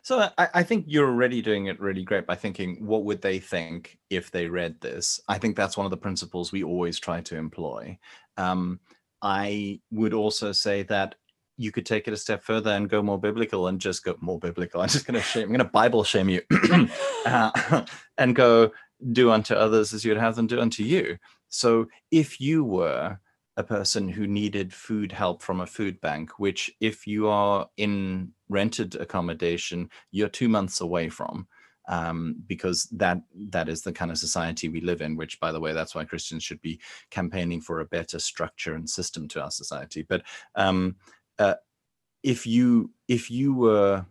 So 0.04 0.30
I, 0.38 0.48
I 0.56 0.64
think 0.64 0.86
you're 0.88 1.08
already 1.08 1.42
doing 1.42 1.68
it 1.68 1.80
really 1.80 2.04
great 2.04 2.28
by 2.28 2.36
thinking, 2.36 2.86
what 2.86 3.06
would 3.06 3.22
they 3.22 3.40
think 3.40 3.98
if 4.10 4.30
they 4.30 4.48
read 4.48 4.82
this? 4.82 5.22
I 5.30 5.38
think 5.38 5.56
that's 5.56 5.78
one 5.78 5.86
of 5.86 5.92
the 5.92 5.98
principles 5.98 6.52
we 6.52 6.64
always 6.64 7.00
try 7.00 7.22
to 7.22 7.38
employ. 7.38 7.98
Um, 8.36 8.82
I 9.22 9.80
would 9.92 10.14
also 10.14 10.52
say 10.52 10.84
that 10.84 11.16
you 11.60 11.74
could 11.74 11.86
take 11.86 12.08
it 12.08 12.14
a 12.14 12.18
step 12.18 12.42
further 12.42 12.72
and 12.72 12.90
go 12.90 13.04
more 13.04 13.20
biblical 13.20 13.68
and 13.68 13.82
just 13.82 14.06
go 14.06 14.16
more 14.22 14.40
biblical. 14.40 14.80
I'm 14.80 14.88
just 14.88 15.06
going 15.06 15.20
to 15.20 15.22
shame, 15.22 15.44
I'm 15.44 15.50
going 15.50 15.60
to 15.60 15.66
Bible 15.66 16.06
shame 16.06 16.30
you 16.30 16.42
uh, 17.26 17.86
and 18.18 18.34
go 18.34 18.72
do 19.12 19.30
unto 19.30 19.54
others 19.54 19.94
as 19.94 20.06
you'd 20.06 20.18
have 20.18 20.38
them 20.38 20.48
do 20.48 20.62
unto 20.62 20.84
you. 20.84 21.18
So 21.50 21.88
if 22.12 22.40
you 22.40 22.64
were 22.64 23.20
a 23.58 23.64
person 23.64 24.08
who 24.08 24.26
needed 24.26 24.74
food 24.74 25.12
help 25.12 25.42
from 25.42 25.60
a 25.60 25.68
food 25.68 26.00
bank, 26.00 26.40
which 26.40 26.72
if 26.80 27.06
you 27.06 27.28
are 27.28 27.68
in 27.76 28.32
rented 28.48 28.96
accommodation, 28.96 29.90
you're 30.12 30.30
two 30.30 30.48
months 30.48 30.80
away 30.80 31.10
from. 31.10 31.46
Um, 31.90 32.36
because 32.46 32.84
that 32.92 33.20
that 33.50 33.68
is 33.68 33.82
the 33.82 33.92
kind 33.92 34.12
of 34.12 34.20
society 34.20 34.70
we 34.70 34.80
live 34.80 35.02
in. 35.02 35.16
Which, 35.16 35.40
by 35.40 35.52
the 35.52 35.60
way, 35.60 35.74
that's 35.74 35.96
why 35.96 36.06
Christians 36.06 36.44
should 36.44 36.62
be 36.62 36.80
campaigning 37.10 37.62
for 37.62 37.80
a 37.80 37.86
better 37.86 38.20
structure 38.20 38.76
and 38.76 38.88
system 38.88 39.28
to 39.30 39.42
our 39.42 39.50
society. 39.50 40.06
But 40.08 40.22
um, 40.54 40.98
uh, 41.40 41.56
if 42.24 42.46
you 42.46 42.92
if 43.08 43.32
you 43.32 43.56
were 43.56 44.06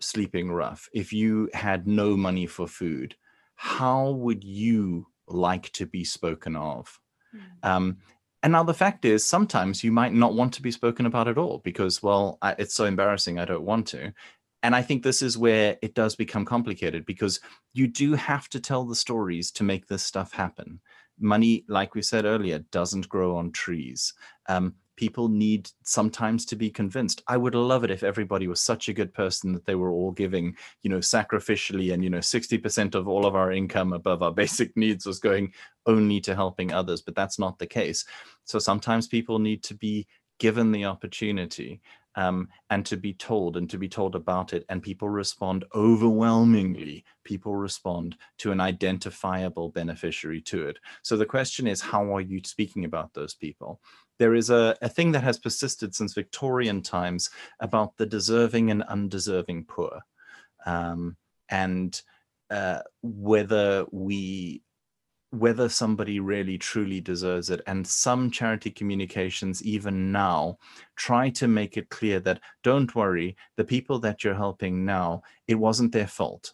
sleeping 0.00 0.50
rough, 0.50 0.88
if 0.92 1.12
you 1.12 1.48
had 1.54 1.86
no 1.86 2.16
money 2.16 2.46
for 2.46 2.66
food, 2.66 3.14
how 3.54 4.10
would 4.10 4.44
you 4.44 5.06
like 5.26 5.70
to 5.72 5.86
be 5.86 6.04
spoken 6.04 6.56
of? 6.56 7.00
Um, 7.62 7.98
and 8.42 8.52
now 8.52 8.64
the 8.64 8.74
fact 8.74 9.04
is, 9.04 9.24
sometimes 9.24 9.84
you 9.84 9.92
might 9.92 10.12
not 10.12 10.34
want 10.34 10.52
to 10.54 10.62
be 10.62 10.72
spoken 10.72 11.06
about 11.06 11.28
at 11.28 11.38
all 11.38 11.58
because, 11.58 12.02
well, 12.02 12.38
I, 12.42 12.56
it's 12.58 12.74
so 12.74 12.84
embarrassing, 12.84 13.38
I 13.38 13.44
don't 13.44 13.62
want 13.64 13.86
to. 13.88 14.12
And 14.64 14.74
I 14.74 14.82
think 14.82 15.02
this 15.02 15.22
is 15.22 15.38
where 15.38 15.76
it 15.82 15.94
does 15.94 16.16
become 16.16 16.44
complicated 16.44 17.06
because 17.06 17.40
you 17.72 17.86
do 17.86 18.14
have 18.14 18.48
to 18.50 18.60
tell 18.60 18.84
the 18.84 18.96
stories 18.96 19.50
to 19.52 19.64
make 19.64 19.86
this 19.86 20.02
stuff 20.02 20.32
happen. 20.32 20.80
Money, 21.18 21.64
like 21.68 21.94
we 21.94 22.02
said 22.02 22.24
earlier, 22.24 22.58
doesn't 22.58 23.08
grow 23.08 23.36
on 23.36 23.52
trees. 23.52 24.12
Um, 24.48 24.74
people 24.96 25.28
need 25.28 25.70
sometimes 25.84 26.44
to 26.46 26.56
be 26.56 26.70
convinced. 26.70 27.22
I 27.26 27.36
would 27.36 27.54
love 27.54 27.84
it 27.84 27.90
if 27.90 28.02
everybody 28.02 28.46
was 28.46 28.60
such 28.60 28.88
a 28.88 28.92
good 28.92 29.12
person 29.14 29.52
that 29.52 29.64
they 29.64 29.74
were 29.74 29.90
all 29.90 30.12
giving 30.12 30.56
you 30.82 30.90
know 30.90 30.98
sacrificially 30.98 31.92
and 31.92 32.04
you 32.04 32.10
know 32.10 32.18
60% 32.18 32.94
of 32.94 33.08
all 33.08 33.26
of 33.26 33.34
our 33.34 33.52
income 33.52 33.92
above 33.92 34.22
our 34.22 34.32
basic 34.42 34.76
needs 34.76 35.06
was 35.06 35.18
going 35.18 35.52
only 35.86 36.20
to 36.20 36.34
helping 36.34 36.72
others 36.72 37.02
but 37.02 37.14
that's 37.14 37.38
not 37.38 37.58
the 37.58 37.66
case. 37.66 38.04
So 38.44 38.58
sometimes 38.58 39.08
people 39.08 39.38
need 39.38 39.62
to 39.64 39.74
be 39.74 40.06
given 40.38 40.72
the 40.72 40.84
opportunity 40.86 41.80
um, 42.14 42.48
and 42.70 42.84
to 42.86 42.96
be 42.96 43.14
told 43.14 43.56
and 43.56 43.68
to 43.70 43.78
be 43.78 43.88
told 43.88 44.14
about 44.14 44.52
it. 44.52 44.64
And 44.68 44.82
people 44.82 45.08
respond 45.08 45.64
overwhelmingly. 45.74 47.04
People 47.24 47.56
respond 47.56 48.16
to 48.38 48.52
an 48.52 48.60
identifiable 48.60 49.70
beneficiary 49.70 50.40
to 50.42 50.68
it. 50.68 50.78
So 51.02 51.16
the 51.16 51.26
question 51.26 51.66
is, 51.66 51.80
how 51.80 52.14
are 52.14 52.20
you 52.20 52.40
speaking 52.44 52.84
about 52.84 53.14
those 53.14 53.34
people? 53.34 53.80
There 54.18 54.34
is 54.34 54.50
a, 54.50 54.76
a 54.82 54.88
thing 54.88 55.12
that 55.12 55.24
has 55.24 55.38
persisted 55.38 55.94
since 55.94 56.14
Victorian 56.14 56.82
times 56.82 57.30
about 57.60 57.96
the 57.96 58.06
deserving 58.06 58.70
and 58.70 58.82
undeserving 58.82 59.64
poor. 59.64 60.00
Um, 60.64 61.16
and 61.48 62.00
uh, 62.50 62.80
whether 63.02 63.86
we 63.90 64.62
whether 65.32 65.66
somebody 65.66 66.20
really 66.20 66.58
truly 66.58 67.00
deserves 67.00 67.48
it. 67.48 67.62
And 67.66 67.86
some 67.86 68.30
charity 68.30 68.70
communications, 68.70 69.62
even 69.62 70.12
now, 70.12 70.58
try 70.94 71.30
to 71.30 71.48
make 71.48 71.78
it 71.78 71.88
clear 71.88 72.20
that 72.20 72.40
don't 72.62 72.94
worry, 72.94 73.36
the 73.56 73.64
people 73.64 73.98
that 74.00 74.22
you're 74.22 74.34
helping 74.34 74.84
now, 74.84 75.22
it 75.48 75.54
wasn't 75.54 75.92
their 75.92 76.06
fault. 76.06 76.52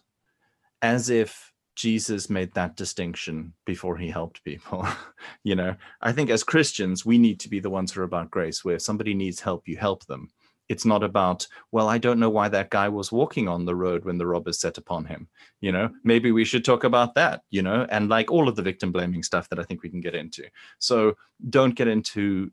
As 0.81 1.09
if 1.09 1.51
Jesus 1.75 2.29
made 2.29 2.53
that 2.53 2.77
distinction 2.77 3.53
before 3.65 3.97
he 3.97 4.09
helped 4.09 4.45
people. 4.45 4.87
you 5.43 5.55
know, 5.55 5.75
I 6.01 6.13
think 6.13 6.29
as 6.29 6.43
Christians, 6.43 7.05
we 7.05 7.17
need 7.17 7.41
to 7.41 7.49
be 7.49 7.59
the 7.59 7.69
ones 7.69 7.91
who 7.91 7.99
are 7.99 8.05
about 8.05 8.31
grace, 8.31 8.63
where 8.63 8.75
if 8.75 8.81
somebody 8.81 9.13
needs 9.13 9.41
help, 9.41 9.67
you 9.67 9.75
help 9.75 10.05
them 10.05 10.29
it's 10.69 10.85
not 10.85 11.03
about 11.03 11.47
well 11.71 11.89
i 11.89 11.97
don't 11.97 12.19
know 12.19 12.29
why 12.29 12.47
that 12.47 12.69
guy 12.69 12.87
was 12.87 13.11
walking 13.11 13.47
on 13.47 13.65
the 13.65 13.75
road 13.75 14.05
when 14.05 14.17
the 14.17 14.27
robbers 14.27 14.59
set 14.59 14.77
upon 14.77 15.05
him 15.05 15.27
you 15.61 15.71
know? 15.71 15.89
Maybe 16.03 16.31
we 16.31 16.45
should 16.45 16.63
talk 16.63 16.83
about 16.83 17.15
that 17.15 17.41
you 17.49 17.61
know 17.61 17.85
and 17.89 18.09
like 18.09 18.31
all 18.31 18.47
of 18.47 18.55
the 18.55 18.61
victim 18.61 18.91
blaming 18.91 19.23
stuff 19.23 19.49
that 19.49 19.59
i 19.59 19.63
think 19.63 19.83
we 19.83 19.89
can 19.89 20.01
get 20.01 20.15
into. 20.15 20.43
So 20.79 21.15
don't 21.49 21.75
get 21.75 21.87
into 21.87 22.51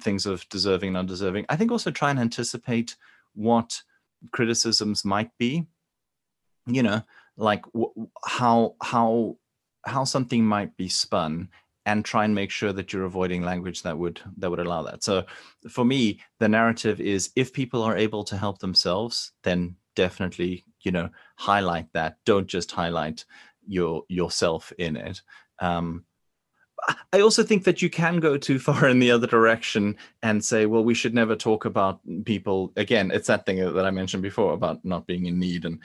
things 0.00 0.26
of 0.26 0.48
deserving 0.48 0.90
and 0.90 0.96
undeserving. 0.96 1.46
I 1.48 1.56
think 1.56 1.72
also 1.72 1.90
try 1.90 2.10
and 2.10 2.18
anticipate 2.18 2.96
what 3.34 3.82
criticisms 4.32 5.04
might 5.04 5.30
be 5.38 5.66
you 6.66 6.82
know? 6.82 7.02
Like 7.36 7.64
how 8.24 8.76
how 8.80 9.36
how 9.84 10.04
something 10.04 10.44
might 10.44 10.76
be 10.76 10.88
spun 10.88 11.48
and 11.86 12.04
try 12.04 12.24
and 12.24 12.34
make 12.34 12.50
sure 12.50 12.72
that 12.72 12.92
you're 12.92 13.04
avoiding 13.04 13.42
language 13.42 13.82
that 13.82 13.98
would 13.98 14.20
that 14.38 14.50
would 14.50 14.60
allow 14.60 14.82
that. 14.82 15.04
So 15.04 15.24
for 15.68 15.84
me 15.84 16.20
the 16.38 16.48
narrative 16.48 17.00
is 17.00 17.30
if 17.36 17.52
people 17.52 17.82
are 17.82 17.96
able 17.96 18.24
to 18.24 18.36
help 18.36 18.58
themselves 18.58 19.32
then 19.42 19.76
definitely 19.94 20.64
you 20.82 20.92
know 20.92 21.08
highlight 21.36 21.92
that. 21.92 22.16
Don't 22.24 22.46
just 22.46 22.70
highlight 22.70 23.24
your 23.66 24.02
yourself 24.08 24.72
in 24.78 24.96
it. 24.96 25.22
Um, 25.60 26.04
I 27.12 27.20
also 27.20 27.42
think 27.42 27.64
that 27.64 27.80
you 27.80 27.88
can 27.88 28.18
go 28.18 28.36
too 28.36 28.58
far 28.58 28.88
in 28.88 28.98
the 28.98 29.10
other 29.10 29.26
direction 29.26 29.96
and 30.22 30.44
say, 30.44 30.66
well, 30.66 30.84
we 30.84 30.94
should 30.94 31.14
never 31.14 31.36
talk 31.36 31.64
about 31.64 32.00
people. 32.24 32.72
Again, 32.76 33.10
it's 33.10 33.28
that 33.28 33.46
thing 33.46 33.58
that 33.58 33.86
I 33.86 33.90
mentioned 33.90 34.22
before 34.22 34.52
about 34.52 34.84
not 34.84 35.06
being 35.06 35.26
in 35.26 35.38
need. 35.38 35.64
And 35.64 35.78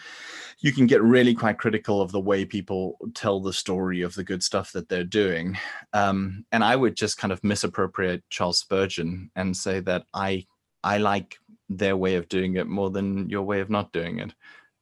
you 0.59 0.73
can 0.73 0.87
get 0.87 1.01
really 1.01 1.33
quite 1.33 1.57
critical 1.57 2.01
of 2.01 2.11
the 2.11 2.19
way 2.19 2.45
people 2.45 2.97
tell 3.13 3.39
the 3.39 3.53
story 3.53 4.01
of 4.01 4.15
the 4.15 4.23
good 4.23 4.43
stuff 4.43 4.71
that 4.73 4.89
they're 4.89 5.03
doing. 5.03 5.57
Um, 5.93 6.45
and 6.51 6.63
I 6.63 6.75
would 6.75 6.95
just 6.95 7.17
kind 7.17 7.31
of 7.31 7.43
misappropriate 7.43 8.23
Charles 8.29 8.59
Spurgeon 8.59 9.31
and 9.35 9.55
say 9.55 9.79
that 9.81 10.05
I 10.13 10.45
I 10.83 10.97
like 10.97 11.37
their 11.67 11.97
way 11.97 12.15
of 12.15 12.29
doing 12.29 12.55
it 12.55 12.67
more 12.67 12.89
than 12.89 13.29
your 13.29 13.43
way 13.43 13.59
of 13.59 13.69
not 13.69 13.91
doing 13.91 14.19
it. 14.19 14.33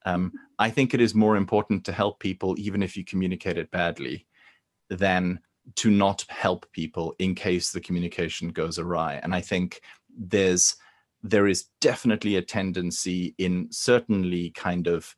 Um, 0.05 0.31
I 0.57 0.69
think 0.69 0.93
it 0.93 1.01
is 1.01 1.13
more 1.13 1.35
important 1.35 1.83
to 1.85 1.91
help 1.91 2.19
people, 2.19 2.55
even 2.57 2.81
if 2.81 2.95
you 2.95 3.03
communicate 3.03 3.57
it 3.57 3.71
badly, 3.71 4.25
than 4.89 5.39
to 5.75 5.91
not 5.91 6.25
help 6.29 6.71
people 6.71 7.15
in 7.19 7.35
case 7.35 7.71
the 7.71 7.81
communication 7.81 8.49
goes 8.49 8.79
awry. 8.79 9.19
And 9.23 9.35
I 9.35 9.41
think 9.41 9.81
there's 10.17 10.75
there 11.23 11.47
is 11.47 11.65
definitely 11.81 12.35
a 12.35 12.41
tendency 12.41 13.33
in 13.37 13.67
certainly 13.71 14.51
kind 14.51 14.87
of 14.87 15.15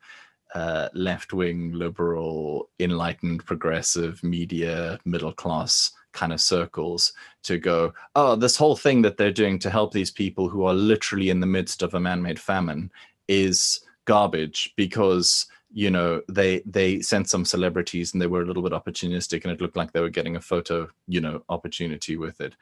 uh, 0.55 0.89
left-wing, 0.93 1.73
liberal, 1.73 2.69
enlightened, 2.79 3.45
progressive 3.45 4.23
media, 4.23 4.97
middle 5.05 5.33
class 5.33 5.91
kind 6.13 6.33
of 6.33 6.41
circles 6.41 7.13
to 7.43 7.57
go, 7.57 7.93
oh, 8.15 8.35
this 8.35 8.55
whole 8.57 8.75
thing 8.75 9.01
that 9.03 9.17
they're 9.17 9.31
doing 9.31 9.59
to 9.59 9.69
help 9.69 9.93
these 9.93 10.09
people 10.09 10.49
who 10.49 10.63
are 10.63 10.73
literally 10.73 11.29
in 11.29 11.39
the 11.39 11.45
midst 11.45 11.83
of 11.83 11.93
a 11.93 11.99
man-made 11.99 12.39
famine 12.39 12.91
is 13.27 13.81
garbage 14.05 14.73
because 14.75 15.45
you 15.71 15.91
know 15.91 16.21
they 16.27 16.61
they 16.65 16.99
sent 17.01 17.29
some 17.29 17.45
celebrities 17.45 18.13
and 18.13 18.21
they 18.21 18.27
were 18.27 18.41
a 18.41 18.45
little 18.45 18.63
bit 18.63 18.71
opportunistic 18.71 19.43
and 19.43 19.51
it 19.51 19.61
looked 19.61 19.77
like 19.77 19.91
they 19.91 20.01
were 20.01 20.09
getting 20.09 20.35
a 20.35 20.41
photo 20.41 20.87
you 21.07 21.21
know 21.21 21.43
opportunity 21.49 22.17
with 22.17 22.41
it 22.41 22.55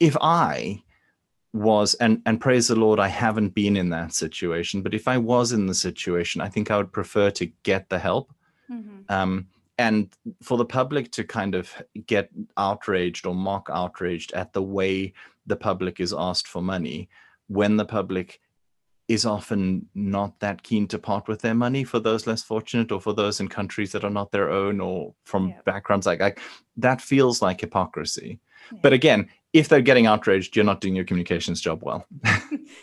if 0.00 0.16
i 0.20 0.82
was 1.52 1.94
and 1.94 2.22
and 2.26 2.40
praise 2.40 2.68
the 2.68 2.74
lord 2.74 2.98
i 2.98 3.08
haven't 3.08 3.54
been 3.54 3.76
in 3.76 3.88
that 3.88 4.12
situation 4.12 4.82
but 4.82 4.94
if 4.94 5.06
i 5.06 5.16
was 5.16 5.52
in 5.52 5.66
the 5.66 5.74
situation 5.74 6.40
i 6.40 6.48
think 6.48 6.70
i 6.70 6.76
would 6.76 6.92
prefer 6.92 7.30
to 7.30 7.46
get 7.62 7.88
the 7.88 7.98
help 7.98 8.32
mm-hmm. 8.70 9.00
um, 9.08 9.46
and 9.78 10.14
for 10.42 10.58
the 10.58 10.64
public 10.64 11.10
to 11.10 11.24
kind 11.24 11.54
of 11.54 11.72
get 12.06 12.30
outraged 12.56 13.26
or 13.26 13.34
mock 13.34 13.68
outraged 13.72 14.32
at 14.32 14.52
the 14.52 14.62
way 14.62 15.12
the 15.46 15.56
public 15.56 16.00
is 16.00 16.12
asked 16.16 16.46
for 16.46 16.62
money 16.62 17.08
when 17.48 17.76
the 17.76 17.84
public 17.84 18.40
is 19.10 19.26
often 19.26 19.84
not 19.92 20.38
that 20.38 20.62
keen 20.62 20.86
to 20.86 20.96
part 20.96 21.26
with 21.26 21.40
their 21.40 21.52
money 21.52 21.82
for 21.82 21.98
those 21.98 22.28
less 22.28 22.44
fortunate 22.44 22.92
or 22.92 23.00
for 23.00 23.12
those 23.12 23.40
in 23.40 23.48
countries 23.48 23.90
that 23.90 24.04
are 24.04 24.16
not 24.18 24.30
their 24.30 24.48
own 24.48 24.80
or 24.80 25.12
from 25.24 25.48
yeah. 25.48 25.60
backgrounds 25.64 26.06
like, 26.06 26.20
like 26.20 26.38
that 26.76 27.00
feels 27.00 27.42
like 27.42 27.60
hypocrisy. 27.60 28.38
Yeah. 28.70 28.78
But 28.82 28.92
again, 28.92 29.28
if 29.52 29.68
they're 29.68 29.80
getting 29.80 30.06
outraged, 30.06 30.54
you're 30.54 30.64
not 30.64 30.80
doing 30.80 30.94
your 30.94 31.04
communications 31.04 31.60
job 31.60 31.82
well. 31.82 32.06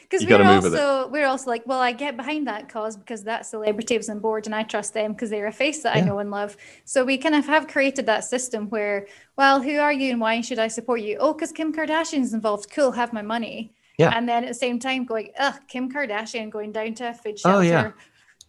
Because 0.10 0.26
we're 0.30 0.44
also 0.44 1.08
we're 1.08 1.28
also 1.28 1.50
like, 1.50 1.66
well, 1.66 1.80
I 1.80 1.94
get 1.94 2.18
behind 2.18 2.46
that 2.48 2.68
cause 2.68 2.98
because 2.98 3.24
that 3.24 3.46
celebrity 3.46 3.96
was 3.96 4.10
on 4.10 4.20
board 4.20 4.46
and 4.46 4.54
I 4.54 4.64
trust 4.64 4.94
them 4.94 5.14
because 5.14 5.30
they're 5.30 5.48
a 5.48 5.52
face 5.52 5.82
that 5.84 5.96
yeah. 5.96 6.02
I 6.02 6.06
know 6.06 6.20
and 6.20 6.30
love. 6.30 6.58
So 6.84 7.06
we 7.06 7.18
kind 7.18 7.36
of 7.36 7.46
have 7.46 7.70
created 7.70 8.06
that 8.08 8.26
system 8.26 8.70
where, 8.70 9.08
well, 9.38 9.62
who 9.62 9.78
are 9.78 9.94
you 9.94 10.12
and 10.12 10.20
why 10.20 10.42
should 10.42 10.60
I 10.60 10.68
support 10.68 11.00
you? 11.00 11.18
Oh, 11.22 11.34
because 11.34 11.54
Kim 11.54 11.72
Kardashian's 11.74 12.34
involved. 12.34 12.70
Cool, 12.70 12.92
have 12.92 13.14
my 13.14 13.22
money. 13.22 13.74
Yeah. 13.98 14.12
And 14.14 14.30
then 14.30 14.44
at 14.44 14.50
the 14.50 14.54
same 14.54 14.80
time 14.80 15.06
going, 15.06 15.32
ugh, 15.40 15.56
Kim 15.68 15.92
Kardashian 15.92 16.50
going 16.50 16.72
down 16.72 16.94
to 16.96 17.10
a 17.10 17.14
food 17.14 17.40
shelter. 17.40 17.58
Oh, 17.58 17.62
yeah. 17.62 17.92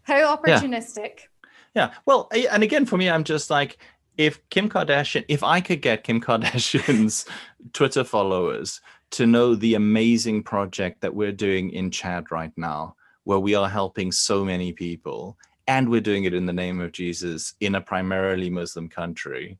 How 0.02 0.36
opportunistic. 0.36 1.20
Yeah. 1.74 1.88
yeah. 1.88 1.94
Well, 2.04 2.30
and 2.50 2.62
again, 2.62 2.84
for 2.84 2.96
me, 2.96 3.08
I'm 3.08 3.24
just 3.24 3.48
like, 3.50 3.78
if 4.18 4.46
Kim 4.50 4.68
Kardashian, 4.68 5.24
if 5.28 5.42
I 5.42 5.60
could 5.60 5.80
get 5.80 6.04
Kim 6.04 6.20
Kardashian's 6.22 7.24
Twitter 7.72 8.04
followers 8.04 8.80
to 9.10 9.26
know 9.26 9.54
the 9.54 9.74
amazing 9.74 10.42
project 10.42 11.00
that 11.00 11.14
we're 11.14 11.32
doing 11.32 11.70
in 11.70 11.90
Chad 11.90 12.30
right 12.30 12.52
now, 12.56 12.94
where 13.24 13.38
we 13.38 13.54
are 13.54 13.68
helping 13.68 14.12
so 14.12 14.44
many 14.44 14.72
people, 14.72 15.38
and 15.66 15.88
we're 15.88 16.00
doing 16.00 16.24
it 16.24 16.34
in 16.34 16.46
the 16.46 16.52
name 16.52 16.80
of 16.80 16.92
Jesus 16.92 17.54
in 17.60 17.74
a 17.74 17.80
primarily 17.80 18.50
Muslim 18.50 18.88
country, 18.88 19.58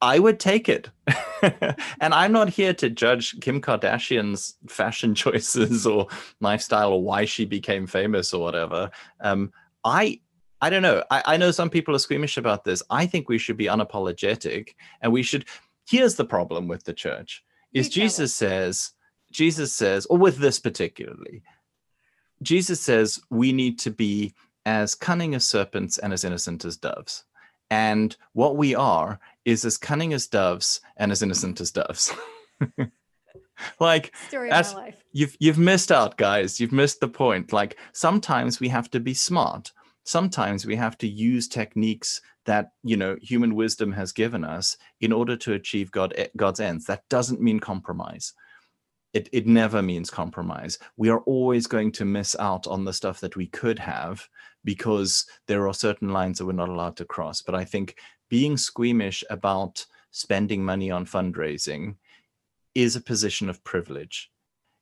I 0.00 0.18
would 0.18 0.38
take 0.38 0.68
it. 0.68 0.90
and 1.42 2.14
I'm 2.14 2.32
not 2.32 2.48
here 2.48 2.72
to 2.74 2.90
judge 2.90 3.38
Kim 3.40 3.60
Kardashian's 3.60 4.56
fashion 4.68 5.14
choices 5.22 5.86
or 5.86 6.08
lifestyle 6.40 6.92
or 6.92 7.02
why 7.02 7.24
she 7.24 7.44
became 7.44 7.86
famous 7.86 8.32
or 8.32 8.42
whatever. 8.42 8.90
Um, 9.20 9.52
I 9.84 10.20
I 10.60 10.70
don't 10.70 10.82
know. 10.82 11.04
I, 11.08 11.22
I 11.24 11.36
know 11.36 11.52
some 11.52 11.70
people 11.70 11.94
are 11.94 12.00
squeamish 12.00 12.36
about 12.36 12.64
this. 12.64 12.82
I 12.90 13.06
think 13.06 13.28
we 13.28 13.38
should 13.38 13.56
be 13.56 13.66
unapologetic 13.66 14.70
and 15.00 15.12
we 15.12 15.22
should 15.22 15.44
here's 15.88 16.16
the 16.16 16.24
problem 16.24 16.68
with 16.68 16.84
the 16.84 16.92
church 16.92 17.44
is 17.72 17.88
Jesus 17.88 18.34
says, 18.34 18.92
Jesus 19.30 19.72
says, 19.72 20.06
or 20.06 20.18
with 20.18 20.38
this 20.38 20.58
particularly, 20.58 21.42
Jesus 22.42 22.80
says 22.80 23.20
we 23.30 23.52
need 23.52 23.78
to 23.80 23.90
be 23.90 24.34
as 24.64 24.94
cunning 24.94 25.34
as 25.34 25.46
serpents 25.46 25.98
and 25.98 26.12
as 26.12 26.24
innocent 26.24 26.64
as 26.64 26.76
doves. 26.76 27.24
And 27.70 28.16
what 28.32 28.56
we 28.56 28.74
are 28.74 29.20
is 29.48 29.64
as 29.64 29.78
cunning 29.78 30.12
as 30.12 30.26
doves 30.26 30.82
and 30.98 31.10
as 31.10 31.22
innocent 31.22 31.58
as 31.58 31.70
doves. 31.70 32.12
like 33.80 34.14
that's, 34.30 34.74
you've 35.12 35.34
you've 35.40 35.58
missed 35.58 35.90
out, 35.90 36.18
guys. 36.18 36.60
You've 36.60 36.70
missed 36.70 37.00
the 37.00 37.08
point. 37.08 37.50
Like 37.50 37.78
sometimes 37.92 38.60
we 38.60 38.68
have 38.68 38.90
to 38.90 39.00
be 39.00 39.14
smart. 39.14 39.72
Sometimes 40.04 40.66
we 40.66 40.76
have 40.76 40.98
to 40.98 41.08
use 41.08 41.48
techniques 41.48 42.20
that 42.44 42.72
you 42.82 42.98
know 42.98 43.16
human 43.22 43.54
wisdom 43.54 43.90
has 43.92 44.12
given 44.12 44.44
us 44.44 44.76
in 45.00 45.12
order 45.12 45.34
to 45.36 45.54
achieve 45.54 45.90
God 45.92 46.12
eh, 46.18 46.28
God's 46.36 46.60
ends. 46.60 46.84
That 46.84 47.08
doesn't 47.08 47.40
mean 47.40 47.58
compromise. 47.58 48.34
It, 49.14 49.30
it 49.32 49.46
never 49.46 49.80
means 49.80 50.10
compromise. 50.10 50.78
We 50.98 51.08
are 51.08 51.20
always 51.20 51.66
going 51.66 51.92
to 51.92 52.04
miss 52.04 52.36
out 52.38 52.66
on 52.66 52.84
the 52.84 52.92
stuff 52.92 53.20
that 53.20 53.36
we 53.36 53.46
could 53.46 53.78
have 53.78 54.28
because 54.64 55.24
there 55.46 55.66
are 55.66 55.72
certain 55.72 56.10
lines 56.10 56.36
that 56.36 56.44
we're 56.44 56.52
not 56.52 56.68
allowed 56.68 56.98
to 56.98 57.06
cross. 57.06 57.40
But 57.40 57.54
I 57.54 57.64
think 57.64 57.96
being 58.28 58.56
squeamish 58.56 59.24
about 59.30 59.84
spending 60.10 60.64
money 60.64 60.90
on 60.90 61.06
fundraising 61.06 61.96
is 62.74 62.96
a 62.96 63.00
position 63.00 63.48
of 63.48 63.64
privilege. 63.64 64.30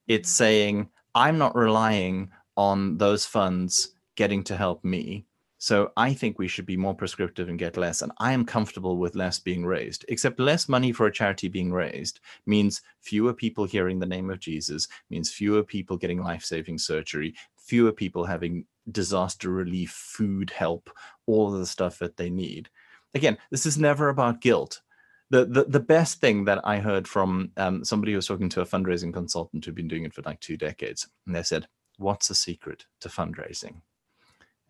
It's 0.06 0.30
mm-hmm. 0.30 0.44
saying, 0.44 0.88
I'm 1.14 1.38
not 1.38 1.56
relying 1.56 2.30
on 2.56 2.98
those 2.98 3.26
funds 3.26 3.94
getting 4.16 4.42
to 4.44 4.56
help 4.56 4.85
me. 4.85 5.26
So 5.59 5.90
I 5.96 6.12
think 6.12 6.38
we 6.38 6.48
should 6.48 6.66
be 6.66 6.76
more 6.76 6.94
prescriptive 6.94 7.48
and 7.48 7.59
get 7.59 7.78
less. 7.78 8.02
And 8.02 8.12
I 8.18 8.32
am 8.32 8.44
comfortable 8.44 8.98
with 8.98 9.16
less 9.16 9.38
being 9.38 9.64
raised, 9.64 10.04
except 10.09 10.38
less 10.38 10.68
money 10.68 10.92
for 10.92 11.06
a 11.06 11.12
charity 11.12 11.48
being 11.48 11.72
raised 11.72 12.20
means 12.44 12.82
fewer 13.00 13.32
people 13.32 13.64
hearing 13.64 13.98
the 13.98 14.06
name 14.06 14.30
of 14.30 14.38
Jesus, 14.38 14.87
means 15.09 15.32
fewer 15.32 15.62
people 15.62 15.96
getting 15.96 16.22
life 16.22 16.44
saving 16.44 16.78
surgery, 16.78 17.35
fewer 17.56 17.92
people 17.92 18.24
having 18.24 18.66
disaster 18.92 19.50
relief, 19.50 19.90
food 19.90 20.50
help, 20.50 20.90
all 21.26 21.52
of 21.52 21.59
the 21.59 21.66
stuff 21.66 21.98
that 21.98 22.16
they 22.16 22.30
need. 22.30 22.68
Again, 23.16 23.38
this 23.50 23.66
is 23.66 23.79
never 23.79 24.09
about 24.09 24.40
guilt. 24.40 24.83
The, 25.31 25.44
the, 25.44 25.64
the 25.64 25.81
best 25.81 26.20
thing 26.20 26.44
that 26.44 26.61
I 26.64 26.79
heard 26.79 27.09
from 27.09 27.50
um, 27.57 27.85
somebody 27.85 28.12
who 28.12 28.16
was 28.16 28.26
talking 28.26 28.48
to 28.50 28.61
a 28.61 28.66
fundraising 28.66 29.12
consultant 29.12 29.64
who'd 29.64 29.74
been 29.74 29.88
doing 29.88 30.05
it 30.05 30.14
for 30.14 30.22
like 30.22 30.38
two 30.40 30.57
decades, 30.57 31.09
and 31.26 31.35
they 31.35 31.42
said, 31.42 31.66
What's 31.98 32.29
the 32.29 32.35
secret 32.35 32.85
to 33.00 33.09
fundraising? 33.09 33.81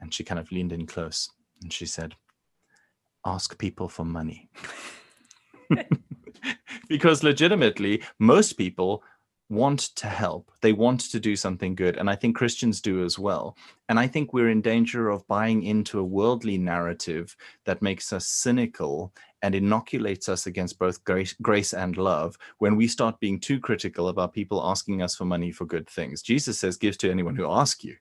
And 0.00 0.14
she 0.14 0.22
kind 0.22 0.38
of 0.38 0.52
leaned 0.52 0.72
in 0.72 0.86
close 0.86 1.28
and 1.60 1.72
she 1.72 1.86
said, 1.86 2.14
Ask 3.24 3.58
people 3.58 3.88
for 3.88 4.04
money. 4.04 4.48
because 6.88 7.22
legitimately, 7.22 8.02
most 8.18 8.54
people 8.54 9.02
want 9.48 9.80
to 9.96 10.06
help. 10.08 10.50
They 10.60 10.72
want 10.72 11.00
to 11.00 11.20
do 11.20 11.36
something 11.36 11.74
good. 11.74 11.96
And 11.96 12.10
I 12.10 12.16
think 12.16 12.36
Christians 12.36 12.80
do 12.80 13.04
as 13.04 13.18
well. 13.18 13.56
And 13.88 13.98
I 13.98 14.06
think 14.06 14.32
we're 14.32 14.50
in 14.50 14.60
danger 14.60 15.08
of 15.08 15.26
buying 15.28 15.62
into 15.62 16.00
a 16.00 16.04
worldly 16.04 16.58
narrative 16.58 17.36
that 17.64 17.82
makes 17.82 18.12
us 18.12 18.26
cynical 18.26 19.12
and 19.42 19.54
inoculates 19.54 20.28
us 20.28 20.46
against 20.46 20.78
both 20.78 21.04
grace, 21.04 21.34
grace 21.40 21.72
and 21.72 21.96
love 21.96 22.36
when 22.58 22.74
we 22.74 22.88
start 22.88 23.20
being 23.20 23.38
too 23.38 23.60
critical 23.60 24.08
about 24.08 24.32
people 24.32 24.60
asking 24.64 25.02
us 25.02 25.14
for 25.14 25.24
money 25.24 25.52
for 25.52 25.66
good 25.66 25.88
things. 25.88 26.22
Jesus 26.22 26.58
says, 26.58 26.76
Give 26.76 26.98
to 26.98 27.10
anyone 27.10 27.36
who 27.36 27.48
asks 27.48 27.84
you. 27.84 27.96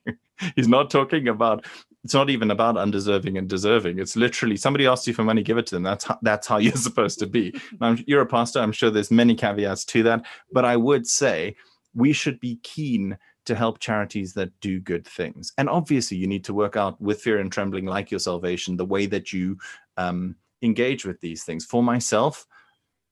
He's 0.56 0.68
not 0.68 0.90
talking 0.90 1.28
about 1.28 1.64
it's 2.04 2.14
not 2.14 2.30
even 2.30 2.50
about 2.50 2.76
undeserving 2.76 3.38
and 3.38 3.48
deserving. 3.48 3.98
It's 3.98 4.16
literally 4.16 4.56
somebody 4.56 4.86
asks 4.86 5.06
you 5.06 5.14
for 5.14 5.22
money, 5.22 5.42
give 5.42 5.58
it 5.58 5.66
to 5.66 5.76
them. 5.76 5.84
That's 5.84 6.04
how, 6.04 6.18
that's 6.22 6.46
how 6.46 6.56
you're 6.58 6.72
supposed 6.72 7.18
to 7.20 7.26
be. 7.26 7.54
you're 8.06 8.22
a 8.22 8.26
pastor. 8.26 8.60
I'm 8.60 8.72
sure 8.72 8.90
there's 8.90 9.10
many 9.10 9.34
caveats 9.34 9.84
to 9.86 10.02
that, 10.04 10.26
but 10.52 10.64
I 10.64 10.76
would 10.76 11.06
say 11.06 11.56
we 11.94 12.12
should 12.12 12.40
be 12.40 12.58
keen 12.62 13.16
to 13.44 13.54
help 13.54 13.80
charities 13.80 14.34
that 14.34 14.50
do 14.60 14.80
good 14.80 15.06
things. 15.06 15.52
And 15.58 15.68
obviously, 15.68 16.16
you 16.16 16.26
need 16.26 16.44
to 16.44 16.54
work 16.54 16.76
out 16.76 17.00
with 17.00 17.20
fear 17.20 17.38
and 17.38 17.50
trembling, 17.50 17.86
like 17.86 18.10
your 18.10 18.20
salvation, 18.20 18.76
the 18.76 18.84
way 18.84 19.06
that 19.06 19.32
you 19.32 19.58
um, 19.96 20.36
engage 20.62 21.04
with 21.04 21.20
these 21.20 21.42
things. 21.44 21.64
For 21.64 21.82
myself, 21.82 22.46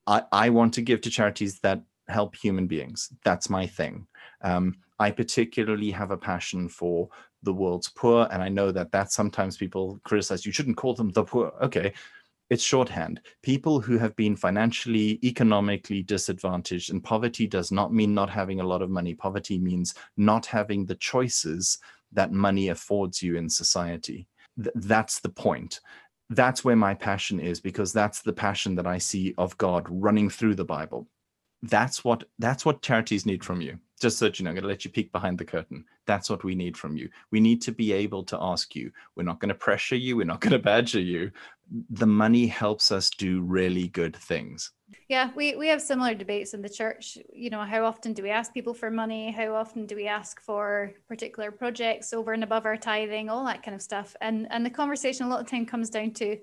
I, 0.07 0.23
I 0.33 0.51
want 0.51 0.75
to 0.75 0.83
give 0.83 1.01
to 1.03 1.11
charities 1.11 1.61
that 1.61 1.83
help 2.09 2.37
human 2.37 2.67
beings. 2.67 3.13
That's 3.25 3.51
my 3.51 3.67
thing. 3.67 4.07
Um, 4.43 4.77
I 4.99 5.11
particularly 5.11 5.91
have 5.91 6.11
a 6.11 6.17
passion 6.17 6.69
for 6.69 7.09
the 7.43 7.53
world's 7.53 7.89
poor, 7.89 8.29
and 8.31 8.43
I 8.43 8.49
know 8.49 8.71
that 8.73 8.93
that 8.93 9.13
sometimes 9.13 9.57
people 9.57 10.01
criticize. 10.05 10.45
You 10.45 10.53
shouldn't 10.53 10.77
call 10.77 10.95
them 10.95 11.11
the 11.11 11.25
poor. 11.25 11.53
Okay, 11.63 11.93
it's 12.51 12.63
shorthand. 12.63 13.21
People 13.43 13.81
who 13.81 13.99
have 13.99 14.15
been 14.17 14.37
financially, 14.37 15.19
economically 15.25 16.03
disadvantaged, 16.03 16.91
and 16.91 17.03
poverty 17.03 17.47
does 17.47 17.73
not 17.73 17.93
mean 17.93 18.15
not 18.15 18.31
having 18.31 18.61
a 18.61 18.67
lot 18.67 18.83
of 18.83 18.91
money. 18.91 19.15
Poverty 19.15 19.59
means 19.59 19.95
not 20.17 20.47
having 20.47 20.87
the 20.87 20.97
choices 20.97 21.79
that 22.13 22.33
money 22.33 22.69
affords 22.69 23.23
you 23.23 23.37
in 23.37 23.49
society. 23.49 24.27
Th- 24.57 24.75
that's 24.75 25.21
the 25.21 25.29
point 25.29 25.81
that's 26.31 26.65
where 26.65 26.77
my 26.77 26.95
passion 26.95 27.41
is 27.41 27.61
because 27.61 27.93
that's 27.93 28.23
the 28.23 28.33
passion 28.33 28.77
that 28.77 28.87
I 28.87 28.99
see 28.99 29.35
of 29.37 29.59
God 29.59 29.87
running 29.91 30.31
through 30.31 30.55
the 30.55 30.65
Bible. 30.65 31.09
That's 31.63 32.05
what 32.05 32.25
that's 32.39 32.65
what 32.65 32.83
charities 32.83 33.27
need 33.27 33.45
from 33.45 33.61
you. 33.61 33.79
Just 34.01 34.19
so 34.19 34.27
you 34.27 34.45
know, 34.45 34.51
I'm 34.51 34.55
going 34.55 34.63
to 34.63 34.69
let 34.69 34.85
you 34.85 34.91
peek 34.91 35.13
behind 35.13 35.39
the 35.39 35.45
curtain. 35.45 35.85
That's 36.07 36.31
what 36.31 36.43
we 36.43 36.55
need 36.55 36.77
from 36.77 36.97
you. 36.97 37.11
We 37.31 37.39
need 37.39 37.61
to 37.63 37.73
be 37.73 37.93
able 37.93 38.25
to 38.25 38.39
ask 38.41 38.75
you. 38.75 38.91
We're 39.15 39.25
not 39.25 39.41
going 39.41 39.51
to 39.51 39.55
pressure 39.55 39.97
you. 39.97 40.17
We're 40.17 40.25
not 40.25 40.41
going 40.41 40.53
to 40.53 40.59
badger 40.59 41.01
you. 41.01 41.31
The 41.91 42.07
money 42.07 42.47
helps 42.47 42.91
us 42.91 43.11
do 43.11 43.43
really 43.43 43.89
good 43.89 44.17
things. 44.17 44.73
Yeah, 45.09 45.31
we, 45.37 45.55
we 45.55 45.69
have 45.69 45.83
similar 45.83 46.15
debates 46.15 46.55
in 46.55 46.63
the 46.63 46.69
church. 46.69 47.19
You 47.33 47.51
know, 47.51 47.63
how 47.63 47.85
often 47.85 48.13
do 48.13 48.23
we 48.23 48.31
ask 48.31 48.53
people 48.53 48.75
for 48.75 48.91
money? 48.91 49.31
How 49.31 49.55
often 49.55 49.87
do 49.87 49.95
we 49.95 50.07
ask 50.07 50.41
for 50.41 50.93
particular 51.07 51.51
projects 51.51 52.13
over 52.13 52.33
and 52.33 52.43
above 52.43 52.67
our 52.67 52.77
tithing, 52.77 53.29
all 53.29 53.45
that 53.45 53.63
kind 53.63 53.75
of 53.75 53.83
stuff? 53.83 54.17
And 54.21 54.49
and 54.51 54.65
the 54.65 54.71
conversation 54.71 55.27
a 55.27 55.29
lot 55.29 55.41
of 55.41 55.47
time 55.47 55.67
comes 55.67 55.91
down 55.91 56.13
to 56.15 56.39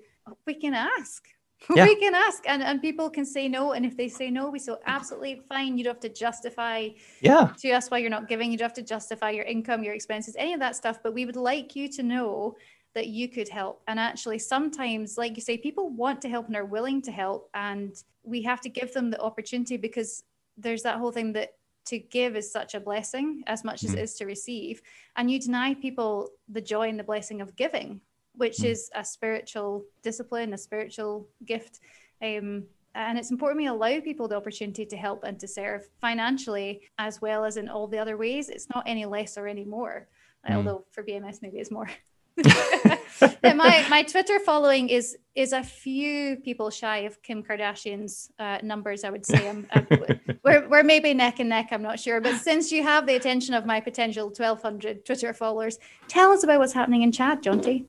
we 0.46 0.54
can 0.54 0.74
ask. 0.74 1.28
Yeah. 1.74 1.84
We 1.84 1.96
can 1.96 2.14
ask 2.14 2.44
and, 2.48 2.62
and 2.62 2.80
people 2.80 3.10
can 3.10 3.24
say 3.24 3.48
no. 3.48 3.72
And 3.72 3.84
if 3.84 3.96
they 3.96 4.08
say 4.08 4.30
no, 4.30 4.48
we 4.48 4.58
say 4.58 4.74
absolutely 4.86 5.42
fine. 5.48 5.76
You 5.76 5.84
don't 5.84 5.94
have 5.94 6.00
to 6.00 6.08
justify 6.08 6.90
yeah. 7.20 7.52
to 7.58 7.70
us 7.72 7.90
why 7.90 7.98
you're 7.98 8.10
not 8.10 8.28
giving. 8.28 8.50
You 8.50 8.58
don't 8.58 8.66
have 8.66 8.74
to 8.74 8.82
justify 8.82 9.30
your 9.30 9.44
income, 9.44 9.82
your 9.82 9.94
expenses, 9.94 10.36
any 10.38 10.54
of 10.54 10.60
that 10.60 10.76
stuff. 10.76 11.00
But 11.02 11.14
we 11.14 11.26
would 11.26 11.36
like 11.36 11.76
you 11.76 11.88
to 11.88 12.02
know 12.02 12.56
that 12.94 13.08
you 13.08 13.28
could 13.28 13.48
help. 13.48 13.82
And 13.86 14.00
actually, 14.00 14.38
sometimes, 14.38 15.18
like 15.18 15.36
you 15.36 15.42
say, 15.42 15.58
people 15.58 15.90
want 15.90 16.22
to 16.22 16.28
help 16.28 16.46
and 16.46 16.56
are 16.56 16.64
willing 16.64 17.02
to 17.02 17.12
help. 17.12 17.50
And 17.54 17.92
we 18.22 18.42
have 18.42 18.60
to 18.62 18.68
give 18.68 18.94
them 18.94 19.10
the 19.10 19.20
opportunity 19.20 19.76
because 19.76 20.24
there's 20.56 20.82
that 20.82 20.98
whole 20.98 21.12
thing 21.12 21.32
that 21.34 21.50
to 21.86 21.98
give 21.98 22.36
is 22.36 22.50
such 22.50 22.74
a 22.74 22.80
blessing 22.80 23.42
as 23.46 23.64
much 23.64 23.80
mm-hmm. 23.80 23.94
as 23.94 23.98
it 23.98 24.02
is 24.02 24.14
to 24.14 24.26
receive. 24.26 24.82
And 25.16 25.30
you 25.30 25.40
deny 25.40 25.74
people 25.74 26.30
the 26.48 26.60
joy 26.60 26.88
and 26.88 26.98
the 26.98 27.04
blessing 27.04 27.40
of 27.40 27.56
giving, 27.56 28.00
which 28.38 28.58
mm-hmm. 28.58 28.72
is 28.72 28.90
a 28.94 29.04
spiritual 29.04 29.84
discipline, 30.02 30.54
a 30.54 30.58
spiritual 30.58 31.28
gift. 31.44 31.80
Um, 32.22 32.64
and 32.94 33.18
it's 33.18 33.30
important 33.30 33.58
we 33.58 33.66
allow 33.66 34.00
people 34.00 34.26
the 34.26 34.36
opportunity 34.36 34.86
to 34.86 34.96
help 34.96 35.22
and 35.24 35.38
to 35.40 35.46
serve 35.46 35.88
financially 36.00 36.82
as 36.98 37.20
well 37.20 37.44
as 37.44 37.56
in 37.56 37.68
all 37.68 37.86
the 37.86 37.98
other 37.98 38.16
ways. 38.16 38.48
It's 38.48 38.68
not 38.74 38.84
any 38.86 39.04
less 39.04 39.36
or 39.36 39.46
any 39.46 39.64
more, 39.64 40.08
mm. 40.48 40.54
although 40.54 40.84
for 40.90 41.04
BMS 41.04 41.42
maybe 41.42 41.58
it's 41.58 41.70
more. 41.70 41.90
my 43.42 43.84
my 43.90 44.02
Twitter 44.02 44.38
following 44.38 44.88
is 44.88 45.16
is 45.34 45.52
a 45.52 45.62
few 45.62 46.36
people 46.36 46.70
shy 46.70 46.98
of 46.98 47.20
Kim 47.22 47.42
Kardashian's 47.42 48.30
uh, 48.38 48.58
numbers. 48.62 49.02
I 49.02 49.10
would 49.10 49.26
say 49.26 49.48
I'm, 49.48 49.66
I'm, 49.72 49.86
we're 50.44 50.68
we're 50.68 50.82
maybe 50.84 51.14
neck 51.14 51.40
and 51.40 51.48
neck. 51.48 51.68
I'm 51.72 51.82
not 51.82 51.98
sure, 51.98 52.20
but 52.20 52.36
since 52.40 52.70
you 52.70 52.82
have 52.84 53.06
the 53.06 53.16
attention 53.16 53.54
of 53.54 53.66
my 53.66 53.80
potential 53.80 54.26
1,200 54.26 55.04
Twitter 55.04 55.32
followers, 55.32 55.78
tell 56.06 56.30
us 56.30 56.44
about 56.44 56.60
what's 56.60 56.72
happening 56.72 57.02
in 57.02 57.10
Chad, 57.10 57.42
Jonty. 57.42 57.86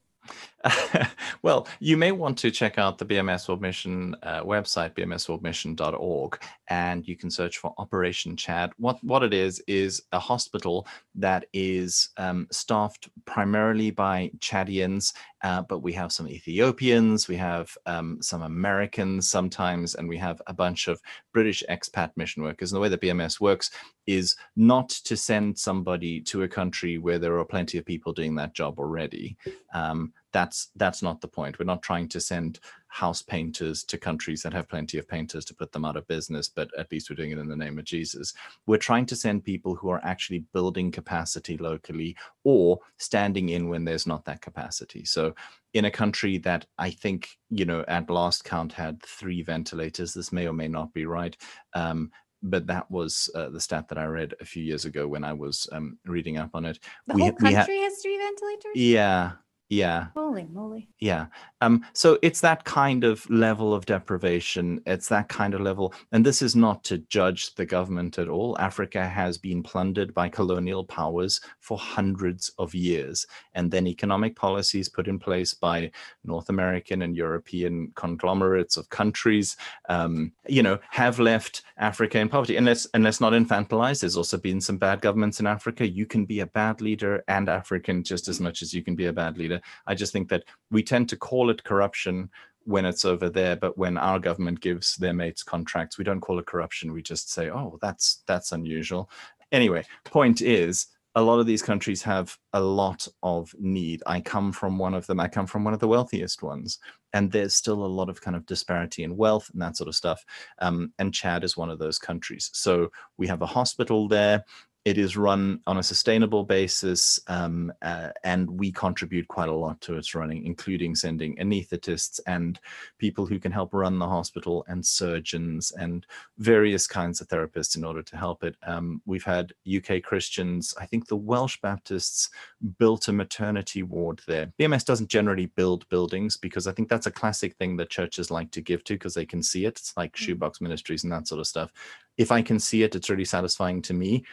well, 1.41 1.67
you 1.79 1.95
may 1.95 2.11
want 2.11 2.37
to 2.39 2.51
check 2.51 2.77
out 2.77 2.97
the 2.97 3.05
BMS 3.05 3.47
World 3.47 3.61
Mission 3.61 4.15
uh, 4.23 4.43
website, 4.43 4.93
bmsworldmission.org, 4.93 6.41
and 6.67 7.07
you 7.07 7.15
can 7.15 7.31
search 7.31 7.57
for 7.57 7.73
Operation 7.77 8.35
Chad. 8.35 8.71
What 8.77 9.01
what 9.03 9.23
it 9.23 9.33
is 9.33 9.61
is 9.67 10.01
a 10.11 10.19
hospital 10.19 10.85
that 11.15 11.45
is 11.53 12.09
um, 12.17 12.47
staffed 12.51 13.09
primarily 13.25 13.91
by 13.91 14.31
Chadians, 14.39 15.13
uh, 15.43 15.61
but 15.61 15.79
we 15.79 15.93
have 15.93 16.11
some 16.11 16.27
Ethiopians, 16.27 17.27
we 17.27 17.37
have 17.37 17.75
um, 17.85 18.21
some 18.21 18.41
Americans 18.41 19.29
sometimes, 19.29 19.95
and 19.95 20.09
we 20.09 20.17
have 20.17 20.41
a 20.47 20.53
bunch 20.53 20.87
of 20.87 21.01
British 21.33 21.63
expat 21.69 22.11
mission 22.17 22.43
workers. 22.43 22.71
And 22.71 22.77
the 22.77 22.81
way 22.81 22.89
that 22.89 23.01
BMS 23.01 23.39
works 23.39 23.71
is 24.07 24.35
not 24.55 24.89
to 24.89 25.15
send 25.15 25.57
somebody 25.57 26.19
to 26.19 26.43
a 26.43 26.47
country 26.47 26.97
where 26.97 27.19
there 27.19 27.37
are 27.37 27.45
plenty 27.45 27.77
of 27.77 27.85
people 27.85 28.11
doing 28.11 28.35
that 28.35 28.53
job 28.53 28.79
already. 28.79 29.37
Um, 29.73 30.13
that's 30.31 30.69
that's 30.75 31.01
not 31.01 31.21
the 31.21 31.27
point. 31.27 31.59
We're 31.59 31.65
not 31.65 31.81
trying 31.81 32.07
to 32.09 32.19
send 32.19 32.59
house 32.87 33.21
painters 33.21 33.83
to 33.83 33.97
countries 33.97 34.41
that 34.41 34.53
have 34.53 34.67
plenty 34.67 34.97
of 34.97 35.07
painters 35.07 35.45
to 35.45 35.55
put 35.55 35.71
them 35.71 35.85
out 35.85 35.95
of 35.95 36.07
business, 36.07 36.49
but 36.49 36.69
at 36.77 36.91
least 36.91 37.09
we're 37.09 37.15
doing 37.15 37.31
it 37.31 37.37
in 37.37 37.47
the 37.47 37.55
name 37.55 37.77
of 37.77 37.85
Jesus. 37.85 38.33
We're 38.65 38.77
trying 38.77 39.05
to 39.07 39.15
send 39.15 39.43
people 39.43 39.75
who 39.75 39.89
are 39.89 40.03
actually 40.03 40.45
building 40.53 40.91
capacity 40.91 41.57
locally 41.57 42.15
or 42.43 42.79
standing 42.97 43.49
in 43.49 43.69
when 43.69 43.85
there's 43.85 44.07
not 44.07 44.25
that 44.25 44.41
capacity. 44.41 45.05
So 45.05 45.35
in 45.73 45.85
a 45.85 45.91
country 45.91 46.39
that 46.39 46.65
I 46.79 46.89
think, 46.89 47.29
you 47.49 47.65
know, 47.65 47.85
at 47.87 48.09
last 48.09 48.43
count 48.43 48.73
had 48.73 49.01
three 49.03 49.43
ventilators, 49.43 50.13
this 50.13 50.31
may 50.31 50.47
or 50.47 50.53
may 50.53 50.67
not 50.67 50.93
be 50.93 51.05
right. 51.05 51.37
Um, 51.75 52.11
but 52.41 52.65
that 52.67 52.89
was 52.89 53.29
uh, 53.35 53.49
the 53.49 53.59
stat 53.59 53.87
that 53.89 53.97
I 53.97 54.05
read 54.05 54.33
a 54.39 54.45
few 54.45 54.63
years 54.63 54.85
ago 54.85 55.07
when 55.07 55.23
I 55.23 55.33
was 55.33 55.67
um, 55.71 55.97
reading 56.05 56.37
up 56.37 56.51
on 56.53 56.65
it. 56.65 56.79
The 57.07 57.13
we, 57.13 57.21
whole 57.21 57.33
country 57.33 57.77
ha- 57.77 57.83
has 57.83 58.01
three 58.01 58.17
ventilators. 58.17 58.75
Yeah, 58.75 59.31
yeah. 59.69 60.07
Holy 60.15 60.47
moly. 60.51 60.89
Yeah. 60.99 61.27
Um, 61.61 61.85
so 61.93 62.17
it's 62.23 62.41
that 62.41 62.63
kind 62.63 63.03
of 63.03 63.29
level 63.29 63.71
of 63.71 63.85
deprivation. 63.85 64.81
It's 64.87 65.07
that 65.09 65.29
kind 65.29 65.53
of 65.53 65.61
level. 65.61 65.93
And 66.11 66.25
this 66.25 66.41
is 66.41 66.55
not 66.55 66.83
to 66.85 66.97
judge 66.97 67.53
the 67.53 67.67
government 67.67 68.17
at 68.17 68.29
all. 68.29 68.57
Africa 68.57 69.07
has 69.07 69.37
been 69.37 69.61
plundered 69.61 70.13
by 70.13 70.27
colonial 70.27 70.83
powers 70.83 71.39
for 71.59 71.77
hundreds 71.77 72.51
of 72.57 72.73
years. 72.73 73.27
And 73.53 73.69
then 73.69 73.85
economic 73.85 74.35
policies 74.35 74.89
put 74.89 75.07
in 75.07 75.19
place 75.19 75.53
by 75.53 75.91
North 76.23 76.49
American 76.49 77.03
and 77.03 77.15
European 77.15 77.91
conglomerates 77.93 78.75
of 78.75 78.89
countries, 78.89 79.55
um, 79.87 80.31
you 80.47 80.63
know, 80.63 80.79
have 80.89 81.19
left 81.19 81.61
Africa 81.77 82.17
in 82.17 82.27
poverty. 82.27 82.57
And 82.57 82.65
let's, 82.65 82.87
and 82.95 83.03
let's 83.03 83.21
not 83.21 83.33
infantilize. 83.33 83.99
There's 83.99 84.17
also 84.17 84.37
been 84.37 84.61
some 84.61 84.77
bad 84.77 85.01
governments 85.01 85.39
in 85.39 85.45
Africa. 85.45 85.87
You 85.87 86.07
can 86.07 86.25
be 86.25 86.39
a 86.39 86.47
bad 86.47 86.81
leader 86.81 87.23
and 87.27 87.49
African 87.49 88.03
just 88.03 88.27
as 88.27 88.39
much 88.39 88.63
as 88.63 88.73
you 88.73 88.83
can 88.83 88.95
be 88.95 89.05
a 89.05 89.13
bad 89.13 89.37
leader. 89.37 89.58
I 89.87 89.95
just 89.95 90.13
think 90.13 90.29
that 90.29 90.43
we 90.71 90.83
tend 90.83 91.09
to 91.09 91.17
call 91.17 91.49
it 91.49 91.63
corruption 91.63 92.29
when 92.65 92.85
it's 92.85 93.05
over 93.05 93.29
there 93.29 93.55
but 93.55 93.77
when 93.77 93.97
our 93.97 94.19
government 94.19 94.59
gives 94.59 94.95
their 94.97 95.13
mates 95.13 95.43
contracts 95.43 95.97
we 95.97 96.03
don't 96.03 96.19
call 96.19 96.37
it 96.39 96.45
corruption 96.45 96.91
we 96.91 97.01
just 97.01 97.31
say 97.31 97.49
oh 97.49 97.79
that's 97.81 98.21
that's 98.27 98.51
unusual 98.51 99.09
anyway 99.51 99.83
point 100.03 100.41
is 100.41 100.87
a 101.15 101.21
lot 101.21 101.39
of 101.39 101.45
these 101.45 101.61
countries 101.61 102.01
have 102.03 102.37
a 102.53 102.61
lot 102.61 103.07
of 103.23 103.53
need. 103.59 104.03
I 104.05 104.21
come 104.21 104.51
from 104.51 104.77
one 104.77 104.93
of 104.93 105.07
them. 105.07 105.19
I 105.19 105.27
come 105.27 105.47
from 105.47 105.63
one 105.63 105.73
of 105.73 105.79
the 105.79 105.87
wealthiest 105.87 106.43
ones, 106.43 106.79
and 107.13 107.31
there's 107.31 107.55
still 107.55 107.85
a 107.85 107.87
lot 107.87 108.09
of 108.09 108.21
kind 108.21 108.37
of 108.37 108.45
disparity 108.45 109.03
in 109.03 109.17
wealth 109.17 109.49
and 109.51 109.61
that 109.61 109.75
sort 109.75 109.87
of 109.87 109.95
stuff. 109.95 110.23
Um, 110.59 110.93
and 110.99 111.13
Chad 111.13 111.43
is 111.43 111.57
one 111.57 111.69
of 111.69 111.79
those 111.79 111.97
countries. 111.97 112.51
So 112.53 112.91
we 113.17 113.27
have 113.27 113.41
a 113.41 113.47
hospital 113.47 114.07
there. 114.07 114.45
It 114.89 114.97
is 114.97 115.15
run 115.15 115.59
on 115.67 115.77
a 115.77 115.83
sustainable 115.83 116.43
basis, 116.43 117.19
um, 117.27 117.71
uh, 117.83 118.09
and 118.23 118.49
we 118.49 118.71
contribute 118.71 119.27
quite 119.27 119.47
a 119.47 119.53
lot 119.53 119.79
to 119.81 119.97
its 119.97 120.15
running, 120.15 120.47
including 120.47 120.95
sending 120.95 121.35
anaesthetists 121.35 122.19
and 122.25 122.59
people 122.97 123.27
who 123.27 123.37
can 123.37 123.51
help 123.51 123.71
run 123.71 123.99
the 123.99 124.07
hospital, 124.07 124.65
and 124.67 124.83
surgeons, 124.83 125.71
and 125.77 126.07
various 126.39 126.87
kinds 126.87 127.21
of 127.21 127.27
therapists 127.27 127.77
in 127.77 127.83
order 127.83 128.01
to 128.01 128.17
help 128.17 128.43
it. 128.43 128.55
Um, 128.63 128.99
we've 129.05 129.23
had 129.23 129.53
UK 129.71 130.01
Christians, 130.01 130.73
I 130.81 130.87
think 130.87 131.07
the 131.07 131.15
Welsh 131.15 131.59
Baptists 131.61 132.31
built 132.79 133.07
a 133.09 133.13
maternity 133.13 133.83
ward 133.83 134.23
there. 134.25 134.51
BMS 134.59 134.85
doesn't 134.85 135.11
generally 135.11 135.45
build 135.45 135.87
buildings 135.89 136.35
because 136.35 136.65
I 136.65 136.71
think 136.71 136.89
that's 136.89 137.05
a 137.05 137.11
classic 137.11 137.55
thing 137.57 137.77
that 137.77 137.91
churches 137.91 138.31
like 138.31 138.49
to 138.53 138.61
give 138.61 138.83
to 138.85 138.95
because 138.95 139.13
they 139.13 139.27
can 139.27 139.43
see 139.43 139.65
it. 139.65 139.77
It's 139.77 139.95
like 139.95 140.13
mm-hmm. 140.13 140.25
shoebox 140.25 140.61
ministries 140.61 141.03
and 141.03 141.13
that 141.13 141.27
sort 141.27 141.41
of 141.41 141.45
stuff. 141.45 141.71
If 142.17 142.31
I 142.31 142.41
can 142.41 142.59
see 142.59 142.81
it, 142.81 142.95
it's 142.95 143.11
really 143.11 143.23
satisfying 143.23 143.83
to 143.83 143.93
me 143.93 144.25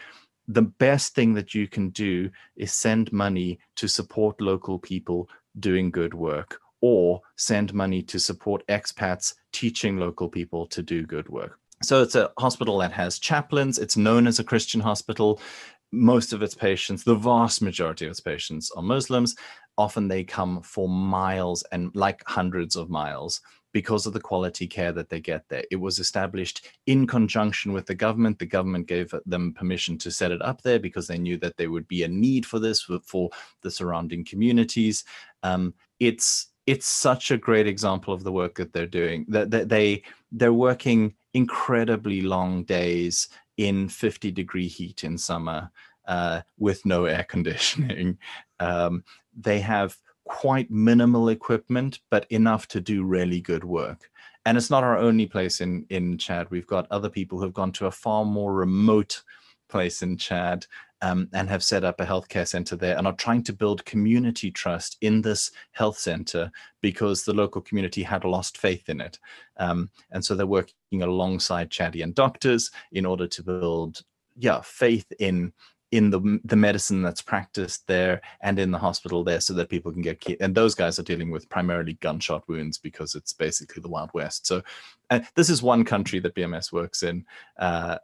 the 0.49 0.62
best 0.62 1.14
thing 1.14 1.34
that 1.34 1.55
you 1.55 1.66
can 1.66 1.90
do 1.90 2.30
is 2.57 2.72
send 2.72 3.12
money 3.12 3.59
to 3.76 3.88
support 3.88 4.40
local 4.40 4.78
people 4.78 5.28
doing 5.59 5.90
good 5.90 6.14
work 6.14 6.61
or 6.80 7.20
send 7.36 7.74
money 7.74 8.03
to 8.03 8.18
support 8.18 8.66
expats 8.68 9.34
teaching 9.53 9.97
local 9.97 10.28
people 10.28 10.66
to 10.66 10.82
do 10.82 11.05
good 11.05 11.28
work. 11.28 11.59
So 11.82 12.03
it's 12.03 12.14
a 12.14 12.30
hospital 12.38 12.78
that 12.78 12.92
has 12.92 13.18
chaplains. 13.18 13.78
It's 13.78 13.97
known 13.97 14.26
as 14.26 14.38
a 14.38 14.44
Christian 14.44 14.80
hospital. 14.80 15.40
Most 15.92 16.32
of 16.32 16.42
its 16.42 16.55
patients, 16.55 17.05
the 17.05 17.14
vast 17.14 17.62
majority 17.62 18.07
of 18.07 18.12
its 18.12 18.20
patients, 18.20 18.70
are 18.76 18.82
Muslims. 18.82 19.36
Often 19.78 20.09
they 20.09 20.24
come 20.24 20.62
for 20.62 20.88
miles 20.88 21.62
and 21.72 21.94
like 21.94 22.22
hundreds 22.26 22.76
of 22.76 22.88
miles 22.88 23.40
because 23.77 24.07
of 24.07 24.14
the 24.14 24.20
quality 24.20 24.66
care 24.66 24.91
that 24.91 25.11
they 25.11 25.20
get 25.20 25.47
there. 25.51 25.62
It 25.70 25.77
was 25.77 25.99
established 25.99 26.66
in 26.87 27.07
conjunction 27.07 27.74
with 27.74 27.85
the 27.85 27.95
government. 27.95 28.39
The 28.39 28.47
government 28.47 28.87
gave 28.87 29.12
them 29.27 29.53
permission 29.53 29.99
to 29.99 30.11
set 30.11 30.33
it 30.33 30.41
up 30.41 30.62
there 30.62 30.79
because 30.79 31.07
they 31.07 31.18
knew 31.18 31.37
that 31.41 31.59
there 31.59 31.70
would 31.70 31.87
be 31.87 32.03
a 32.03 32.09
need 32.09 32.47
for 32.47 32.59
this 32.59 32.89
for, 33.05 33.29
the 33.61 33.70
surrounding 33.70 34.24
communities. 34.24 35.05
Um, 35.43 35.74
it's 36.01 36.47
it's 36.66 36.87
such 36.87 37.31
a 37.31 37.37
great 37.37 37.66
example 37.66 38.14
of 38.14 38.24
the 38.24 38.33
work 38.33 38.55
that 38.55 38.72
they're 38.72 38.87
doing. 38.87 39.27
That 39.29 39.51
they, 39.51 39.64
they 39.64 40.03
they're 40.33 40.55
working 40.55 41.12
incredibly 41.35 42.22
long 42.22 42.64
days 42.64 43.29
in 43.59 43.91
50 43.91 44.31
degree 44.31 44.68
heat 44.68 45.05
in 45.05 45.18
summer 45.18 45.70
uh, 46.09 46.41
with 46.59 46.87
no 46.87 47.05
air 47.05 47.24
conditioning. 47.24 48.16
Um, 48.59 49.05
they 49.39 49.61
have 49.61 49.99
quite 50.27 50.70
minimal 50.70 51.29
equipment, 51.29 52.01
but 52.11 52.27
enough 52.31 52.68
to 52.68 52.81
do 52.81 53.05
really 53.05 53.41
good 53.41 53.64
work. 53.64 54.11
And 54.45 54.57
it's 54.57 54.70
not 54.70 54.85
our 54.85 54.97
only 54.97 55.27
place 55.27 55.61
in, 55.61 55.87
in 55.91 56.18
Chad. 56.18 56.51
We've 56.51 56.66
got 56.66 56.87
other 56.91 57.11
people 57.11 57.41
who've 57.41 57.53
gone 57.53 57.72
to 57.72 57.87
a 57.87 57.91
far 57.91 58.24
more 58.24 58.55
remote 58.55 59.22
place 59.68 60.03
in 60.03 60.16
Chad 60.16 60.66
um, 61.03 61.29
and 61.33 61.49
have 61.49 61.62
set 61.62 61.85
up 61.85 62.01
a 62.01 62.07
healthcare 62.07 62.47
center 62.47 62.77
there 62.77 62.97
and 62.97 63.07
are 63.07 63.12
trying 63.14 63.43
to 63.45 63.53
build 63.53 63.85
community 63.85 64.51
trust 64.51 64.97
in 65.01 65.20
this 65.20 65.51
health 65.72 65.99
center 65.99 66.51
because 66.81 67.24
the 67.24 67.35
local 67.35 67.61
community 67.61 68.03
had 68.03 68.24
lost 68.24 68.59
faith 68.59 68.89
in 68.89 69.01
it. 69.01 69.18
Um, 69.57 69.91
and 70.11 70.24
so 70.24 70.35
they're 70.35 70.47
working 70.47 71.03
alongside 71.03 71.70
Chadian 71.70 72.14
doctors 72.14 72.70
in 72.93 73.05
order 73.05 73.27
to 73.27 73.43
build, 73.43 74.03
yeah, 74.37 74.61
faith 74.62 75.07
in 75.18 75.53
in 75.93 76.11
the 76.11 76.41
the 76.45 76.57
medicine 76.57 77.01
that's 77.01 77.22
practiced 77.22 77.87
there 77.87 78.20
and 78.41 78.59
in 78.59 78.72
the 78.72 78.78
hospital 78.78 79.22
there 79.22 79.41
so 79.41 79.55
that 79.55 79.68
people 79.68 79.93
can 79.93 80.03
get 80.03 80.24
and 80.41 80.55
those 80.55 80.74
guys 80.74 80.99
are 80.99 81.05
dealing 81.05 81.30
with 81.30 81.49
primarily 81.49 81.95
gunshot 81.95 82.47
wounds 82.49 82.76
because 82.76 83.14
it's 83.14 83.32
basically 83.32 83.80
the 83.80 83.89
wild 83.89 84.11
west. 84.12 84.47
So 84.47 84.62
uh, 85.11 85.20
this 85.37 85.49
is 85.49 85.62
one 85.62 85.84
country 85.84 86.18
that 86.18 86.34
bms 86.34 86.72
works 86.72 87.05
in 87.05 87.24
uh, 87.59 87.99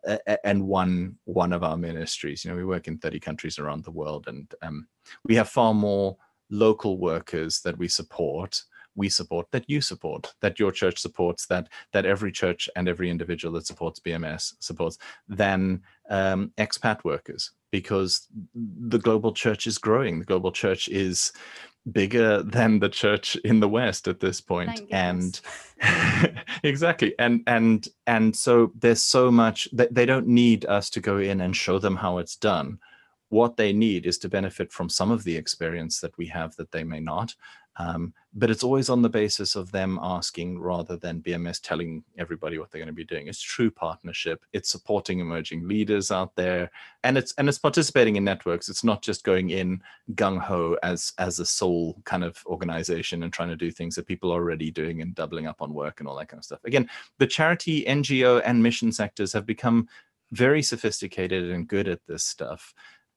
and 0.45 0.67
one 0.67 1.17
one 1.25 1.53
of 1.53 1.65
our 1.65 1.77
ministries. 1.77 2.45
You 2.45 2.53
know 2.53 2.57
we 2.57 2.65
work 2.65 2.87
in 2.87 2.99
30 2.99 3.19
countries 3.19 3.59
around 3.59 3.85
the 3.85 3.91
world 3.91 4.29
and 4.29 4.53
um, 4.63 4.87
we 5.25 5.35
have 5.35 5.49
far 5.49 5.75
more 5.75 6.17
local 6.51 6.99
workers 6.99 7.61
that 7.63 7.77
we 7.79 7.89
support 7.89 8.63
we 8.95 9.09
support 9.09 9.47
that 9.53 9.65
you 9.69 9.81
support 9.81 10.35
that 10.41 10.61
your 10.61 10.71
church 10.71 10.99
supports 10.99 11.47
that 11.47 11.69
that 11.93 12.05
every 12.05 12.31
church 12.31 12.69
and 12.77 12.89
every 12.89 13.09
individual 13.09 13.55
that 13.55 13.67
supports 13.67 13.99
bms 14.01 14.53
supports 14.61 14.99
than 15.27 15.81
um, 16.11 16.53
expat 16.59 17.03
workers 17.05 17.53
because 17.73 18.29
the 18.55 18.99
global 18.99 19.33
church 19.33 19.67
is 19.67 19.79
growing. 19.79 20.21
The 20.21 20.27
global 20.27 20.53
church 20.53 20.89
is 20.89 21.33
bigger 21.91 22.45
than 22.45 22.79
the 22.79 22.89
church 22.89 23.35
in 23.37 23.59
the 23.59 23.69
west 23.69 24.07
at 24.07 24.21
this 24.21 24.41
point 24.41 24.83
and 24.93 25.41
exactly 26.63 27.13
and 27.19 27.43
and 27.49 27.89
and 28.07 28.37
so 28.37 28.71
there's 28.79 29.03
so 29.03 29.33
much 29.33 29.69
that 29.73 29.93
they 29.93 30.07
don't 30.07 30.29
need 30.29 30.65
us 30.67 30.89
to 30.89 31.01
go 31.01 31.19
in 31.19 31.41
and 31.41 31.57
show 31.57 31.81
them 31.81 31.97
how 31.97 32.19
it's 32.19 32.37
done. 32.37 32.79
What 33.31 33.57
they 33.57 33.73
need 33.73 34.07
is 34.07 34.19
to 34.19 34.29
benefit 34.29 34.71
from 34.71 34.89
some 34.89 35.11
of 35.11 35.25
the 35.25 35.37
experience 35.37 35.99
that 36.01 36.17
we 36.19 36.27
have 36.27 36.55
that 36.57 36.71
they 36.71 36.85
may 36.85 37.01
not 37.01 37.35
um, 37.77 38.13
but 38.35 38.51
it's 38.51 38.63
always 38.63 38.89
on 38.89 39.03
the 39.03 39.09
basis 39.09 39.57
of 39.57 39.73
them 39.73 39.99
asking 40.03 40.59
rather 40.59 40.97
than 40.97 41.23
BMS 41.23 41.61
telling 41.61 42.03
everybody 42.19 42.59
what 42.59 42.71
they're 42.71 42.81
going 42.81 42.87
to 42.87 42.93
be 42.93 43.05
doing. 43.05 43.29
It's 43.29 43.41
true 43.41 43.71
partnership. 43.71 44.45
It's 44.53 44.71
supporting 44.71 45.21
emerging 45.21 45.67
leaders 45.67 46.11
out 46.11 46.35
there, 46.35 46.71
and 47.05 47.17
it's 47.17 47.33
and 47.39 47.49
it's 47.49 47.59
participating 47.59 48.17
in 48.17 48.25
networks. 48.25 48.69
It's 48.69 48.85
not 48.85 49.03
just 49.03 49.25
going 49.25 49.51
in 49.51 49.83
gung 50.15 50.39
ho 50.39 50.77
as 50.83 51.13
as 51.19 51.39
a 51.39 51.47
sole 51.47 52.01
kind 52.05 52.25
of 52.25 52.43
organization 52.47 53.23
and 53.23 53.33
trying 53.33 53.51
to 53.51 53.57
do 53.57 53.71
things 53.71 53.95
that 53.97 54.07
people 54.07 54.31
are 54.33 54.41
already 54.43 54.71
doing 54.71 55.01
and 55.01 55.15
doubling 55.15 55.47
up 55.47 55.63
on 55.63 55.75
work 55.75 56.01
and 56.01 56.09
all 56.09 56.17
that 56.17 56.29
kind 56.29 56.39
of 56.39 56.45
stuff. 56.45 56.65
Again, 56.65 56.89
the 57.19 57.27
charity, 57.27 57.85
NGO, 57.85 58.43
and 58.45 58.63
mission 58.63 58.93
sectors 58.93 59.33
have 59.33 59.47
become 59.47 59.89
very 60.33 60.63
sophisticated 60.63 61.51
and 61.51 61.69
good 61.69 61.89
at 61.89 62.01
this 62.07 62.25
stuff 62.25 62.75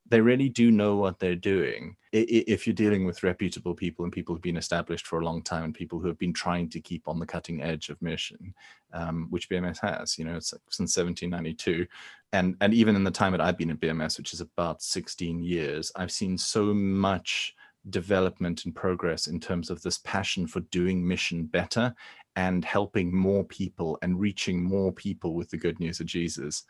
they 0.07 0.21
really 0.21 0.49
do 0.49 0.69
know 0.71 0.95
what 0.97 1.19
they're 1.19 1.35
doing. 1.35 1.95
If 2.11 2.65
you're 2.65 2.73
dealing 2.73 3.05
with 3.05 3.23
reputable 3.23 3.73
people 3.73 4.05
and 4.05 4.13
people 4.13 4.35
who've 4.35 4.41
been 4.41 4.57
established 4.57 5.07
for 5.07 5.19
a 5.19 5.25
long 5.25 5.41
time 5.41 5.65
and 5.65 5.73
people 5.73 5.99
who 5.99 6.07
have 6.07 6.19
been 6.19 6.33
trying 6.33 6.69
to 6.69 6.79
keep 6.79 7.07
on 7.07 7.19
the 7.19 7.25
cutting 7.25 7.61
edge 7.61 7.89
of 7.89 8.01
mission 8.01 8.53
um, 8.95 9.27
which 9.29 9.49
bms 9.49 9.79
has 9.81 10.17
you 10.17 10.25
know 10.25 10.35
it's 10.35 10.53
since 10.69 10.97
1792 10.97 11.85
and 12.33 12.55
and 12.61 12.73
even 12.73 12.95
in 12.95 13.03
the 13.03 13.11
time 13.11 13.31
that 13.31 13.41
i've 13.41 13.57
been 13.57 13.69
at 13.69 13.79
bms 13.79 14.17
which 14.17 14.33
is 14.33 14.41
about 14.41 14.81
16 14.81 15.43
years 15.43 15.91
i've 15.95 16.11
seen 16.11 16.37
so 16.37 16.73
much 16.73 17.53
development 17.89 18.65
and 18.65 18.73
progress 18.73 19.27
in 19.27 19.39
terms 19.39 19.69
of 19.69 19.81
this 19.83 19.99
passion 19.99 20.47
for 20.47 20.61
doing 20.71 21.05
mission 21.05 21.45
better 21.45 21.93
and 22.35 22.65
helping 22.65 23.15
more 23.15 23.43
people 23.43 23.97
and 24.01 24.19
reaching 24.19 24.63
more 24.63 24.91
people 24.91 25.35
with 25.35 25.49
the 25.49 25.57
good 25.57 25.79
news 25.79 25.99
of 25.99 26.05
jesus 26.05 26.63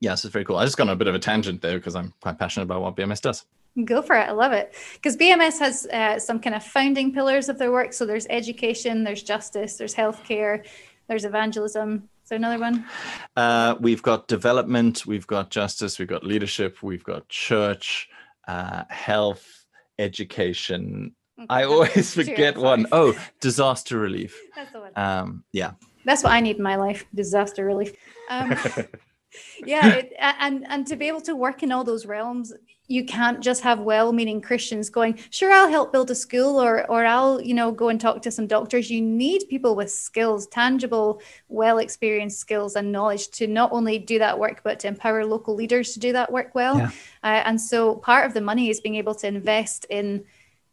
yes, 0.00 0.24
it's 0.24 0.32
very 0.32 0.44
cool. 0.44 0.56
I 0.56 0.64
just 0.64 0.76
got 0.76 0.88
on 0.88 0.92
a 0.94 0.96
bit 0.96 1.08
of 1.08 1.14
a 1.14 1.18
tangent 1.18 1.62
there 1.62 1.78
because 1.78 1.96
I'm 1.96 2.12
quite 2.20 2.38
passionate 2.38 2.64
about 2.64 2.82
what 2.82 2.96
BMS 2.96 3.20
does. 3.20 3.44
Go 3.84 4.00
for 4.00 4.16
it. 4.16 4.28
I 4.28 4.32
love 4.32 4.52
it. 4.52 4.74
Because 4.94 5.16
BMS 5.16 5.58
has 5.58 5.86
uh, 5.86 6.18
some 6.18 6.40
kind 6.40 6.56
of 6.56 6.64
founding 6.64 7.12
pillars 7.12 7.48
of 7.48 7.58
their 7.58 7.70
work. 7.70 7.92
So 7.92 8.06
there's 8.06 8.26
education, 8.30 9.04
there's 9.04 9.22
justice, 9.22 9.76
there's 9.76 9.94
healthcare, 9.94 10.66
there's 11.08 11.24
evangelism. 11.24 12.08
Is 12.24 12.30
there 12.30 12.36
another 12.36 12.58
one? 12.58 12.84
Uh, 13.36 13.76
we've 13.78 14.02
got 14.02 14.28
development, 14.28 15.06
we've 15.06 15.26
got 15.26 15.50
justice, 15.50 15.98
we've 15.98 16.08
got 16.08 16.24
leadership, 16.24 16.82
we've 16.82 17.04
got 17.04 17.28
church, 17.28 18.08
uh, 18.48 18.84
health, 18.88 19.66
education. 19.98 21.14
Okay, 21.38 21.46
I 21.50 21.64
always 21.64 22.14
forget 22.20 22.56
one. 22.56 22.86
Oh, 22.92 23.16
disaster 23.40 23.98
relief. 23.98 24.40
That's 24.56 24.72
the 24.72 24.80
one. 24.80 24.92
Um, 24.96 25.44
yeah. 25.52 25.72
That's 26.04 26.22
what 26.22 26.32
I 26.32 26.40
need 26.40 26.56
in 26.56 26.62
my 26.62 26.76
life 26.76 27.04
disaster 27.14 27.64
relief. 27.64 27.92
Um, 28.30 28.56
yeah 29.64 29.86
it, 29.94 30.12
and 30.18 30.66
and 30.68 30.86
to 30.86 30.96
be 30.96 31.08
able 31.08 31.20
to 31.20 31.34
work 31.34 31.62
in 31.62 31.72
all 31.72 31.84
those 31.84 32.06
realms 32.06 32.52
you 32.88 33.04
can't 33.04 33.40
just 33.40 33.62
have 33.62 33.80
well-meaning 33.80 34.40
christians 34.40 34.90
going 34.90 35.18
sure 35.30 35.52
i'll 35.52 35.68
help 35.68 35.92
build 35.92 36.10
a 36.10 36.14
school 36.14 36.60
or 36.60 36.88
or 36.90 37.04
i'll 37.04 37.40
you 37.40 37.54
know 37.54 37.72
go 37.72 37.88
and 37.88 38.00
talk 38.00 38.22
to 38.22 38.30
some 38.30 38.46
doctors 38.46 38.90
you 38.90 39.00
need 39.00 39.42
people 39.48 39.74
with 39.74 39.90
skills 39.90 40.46
tangible 40.46 41.20
well 41.48 41.78
experienced 41.78 42.38
skills 42.38 42.76
and 42.76 42.90
knowledge 42.90 43.28
to 43.28 43.46
not 43.46 43.70
only 43.72 43.98
do 43.98 44.18
that 44.18 44.38
work 44.38 44.60
but 44.62 44.78
to 44.78 44.88
empower 44.88 45.24
local 45.24 45.54
leaders 45.54 45.92
to 45.92 46.00
do 46.00 46.12
that 46.12 46.30
work 46.30 46.54
well 46.54 46.78
yeah. 46.78 46.90
uh, 47.24 47.42
and 47.44 47.60
so 47.60 47.96
part 47.96 48.26
of 48.26 48.34
the 48.34 48.40
money 48.40 48.70
is 48.70 48.80
being 48.80 48.96
able 48.96 49.14
to 49.14 49.26
invest 49.26 49.86
in 49.90 50.24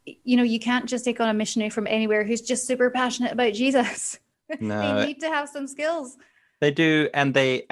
you 0.04 0.36
know 0.36 0.42
you 0.42 0.58
can't 0.58 0.86
just 0.86 1.04
take 1.04 1.20
on 1.20 1.28
a 1.28 1.34
missionary 1.34 1.70
from 1.70 1.86
anywhere 1.86 2.24
who's 2.24 2.40
just 2.40 2.66
super 2.66 2.90
passionate 2.90 3.32
about 3.32 3.52
jesus 3.54 4.18
no. 4.60 4.80
they 4.80 5.06
need 5.06 5.20
to 5.20 5.28
have 5.28 5.48
some 5.48 5.66
skills 5.66 6.16
they 6.60 6.70
do 6.70 7.08
and 7.14 7.34
they 7.34 7.66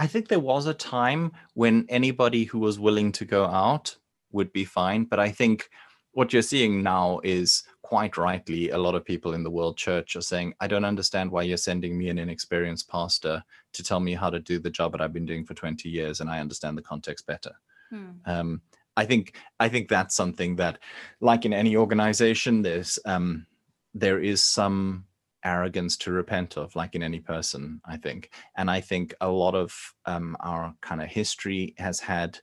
I 0.00 0.06
think 0.06 0.28
there 0.28 0.40
was 0.40 0.66
a 0.66 0.72
time 0.72 1.32
when 1.52 1.84
anybody 1.90 2.44
who 2.44 2.58
was 2.58 2.78
willing 2.78 3.12
to 3.12 3.26
go 3.26 3.44
out 3.44 3.94
would 4.32 4.50
be 4.50 4.64
fine, 4.64 5.04
but 5.04 5.20
I 5.20 5.30
think 5.30 5.68
what 6.12 6.32
you're 6.32 6.40
seeing 6.40 6.82
now 6.82 7.20
is 7.22 7.64
quite 7.82 8.16
rightly 8.16 8.70
a 8.70 8.78
lot 8.78 8.94
of 8.94 9.04
people 9.04 9.34
in 9.34 9.42
the 9.42 9.50
world 9.50 9.76
church 9.76 10.14
are 10.14 10.20
saying 10.20 10.54
i 10.60 10.66
don't 10.68 10.84
understand 10.84 11.30
why 11.30 11.42
you're 11.42 11.56
sending 11.56 11.98
me 11.98 12.08
an 12.08 12.18
inexperienced 12.18 12.88
pastor 12.88 13.42
to 13.72 13.82
tell 13.82 13.98
me 13.98 14.14
how 14.14 14.30
to 14.30 14.38
do 14.38 14.60
the 14.60 14.70
job 14.70 14.92
that 14.92 15.00
i've 15.00 15.12
been 15.12 15.26
doing 15.26 15.44
for 15.44 15.54
20 15.54 15.88
years 15.88 16.20
and 16.20 16.30
i 16.30 16.38
understand 16.38 16.78
the 16.78 16.82
context 16.82 17.26
better 17.26 17.52
hmm. 17.90 18.10
um, 18.26 18.60
i 18.96 19.04
think 19.04 19.34
i 19.58 19.68
think 19.68 19.88
that's 19.88 20.14
something 20.14 20.54
that 20.54 20.78
like 21.20 21.44
in 21.44 21.52
any 21.52 21.76
organization 21.76 22.62
there's 22.62 22.96
um, 23.06 23.44
there 23.92 24.20
is 24.20 24.40
some 24.40 25.04
arrogance 25.44 25.96
to 25.96 26.12
repent 26.12 26.56
of 26.56 26.74
like 26.76 26.94
in 26.94 27.02
any 27.02 27.20
person 27.20 27.80
i 27.84 27.96
think 27.96 28.30
and 28.56 28.70
i 28.70 28.80
think 28.80 29.14
a 29.20 29.28
lot 29.28 29.54
of 29.54 29.74
um, 30.06 30.36
our 30.40 30.74
kind 30.80 31.00
of 31.00 31.08
history 31.08 31.74
has 31.78 32.00
had 32.00 32.38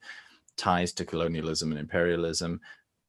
ties 0.57 0.91
to 0.93 1.05
colonialism 1.05 1.71
and 1.71 1.79
imperialism 1.79 2.59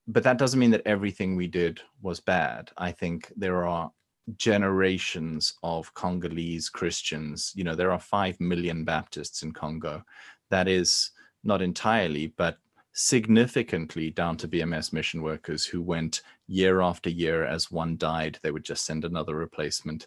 but 0.09 0.23
that 0.23 0.39
doesn't 0.39 0.59
mean 0.59 0.71
that 0.71 0.87
everything 0.87 1.37
we 1.37 1.47
did 1.47 1.83
was 2.01 2.19
bad. 2.19 2.71
I 2.79 2.93
think 2.93 3.31
there 3.37 3.67
are 3.67 3.93
generations 4.37 5.53
of 5.63 5.93
Congolese 5.93 6.71
Christians. 6.71 7.53
You 7.55 7.65
know, 7.65 7.75
there 7.75 7.93
are 7.93 8.01
5 8.01 8.41
million 8.41 8.85
Baptists 8.85 9.43
in 9.43 9.53
Congo. 9.53 10.03
That 10.49 10.67
is 10.67 11.11
not 11.45 11.61
entirely, 11.61 12.29
but 12.39 12.57
significantly 12.99 14.11
down 14.11 14.37
to 14.37 14.49
BMS 14.49 14.93
mission 14.93 15.23
workers 15.23 15.65
who 15.65 15.83
went 15.83 16.23
year 16.47 16.81
after 16.81 17.11
year 17.11 17.45
as 17.45 17.71
one 17.71 17.97
died, 17.97 18.39
they 18.43 18.51
would 18.51 18.65
just 18.65 18.85
send 18.85 19.05
another 19.05 19.37
replacement. 19.37 20.07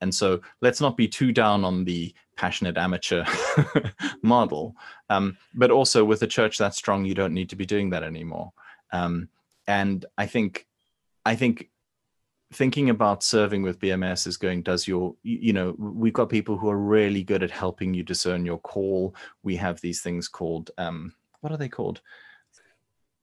And 0.00 0.14
so 0.14 0.40
let's 0.60 0.80
not 0.80 0.96
be 0.96 1.06
too 1.06 1.32
down 1.32 1.64
on 1.64 1.84
the 1.84 2.14
passionate 2.36 2.78
amateur 2.78 3.24
model. 4.22 4.74
Um, 5.10 5.36
but 5.54 5.70
also 5.70 6.04
with 6.04 6.22
a 6.22 6.26
church 6.26 6.56
that 6.58 6.74
strong, 6.74 7.04
you 7.04 7.14
don't 7.14 7.34
need 7.34 7.50
to 7.50 7.56
be 7.56 7.66
doing 7.66 7.90
that 7.90 8.02
anymore. 8.02 8.52
Um, 8.92 9.28
and 9.70 10.04
i 10.18 10.26
think 10.26 10.66
i 11.24 11.34
think 11.34 11.70
thinking 12.52 12.90
about 12.90 13.22
serving 13.22 13.62
with 13.62 13.78
bms 13.78 14.26
is 14.26 14.36
going 14.36 14.62
does 14.62 14.88
your 14.88 15.14
you 15.22 15.52
know 15.52 15.74
we've 15.78 16.12
got 16.12 16.28
people 16.28 16.58
who 16.58 16.68
are 16.68 16.78
really 16.78 17.22
good 17.22 17.44
at 17.44 17.50
helping 17.50 17.94
you 17.94 18.02
discern 18.02 18.44
your 18.44 18.58
call 18.58 19.14
we 19.44 19.54
have 19.54 19.80
these 19.80 20.02
things 20.02 20.26
called 20.26 20.72
um 20.78 21.14
what 21.40 21.52
are 21.52 21.56
they 21.56 21.68
called 21.68 22.00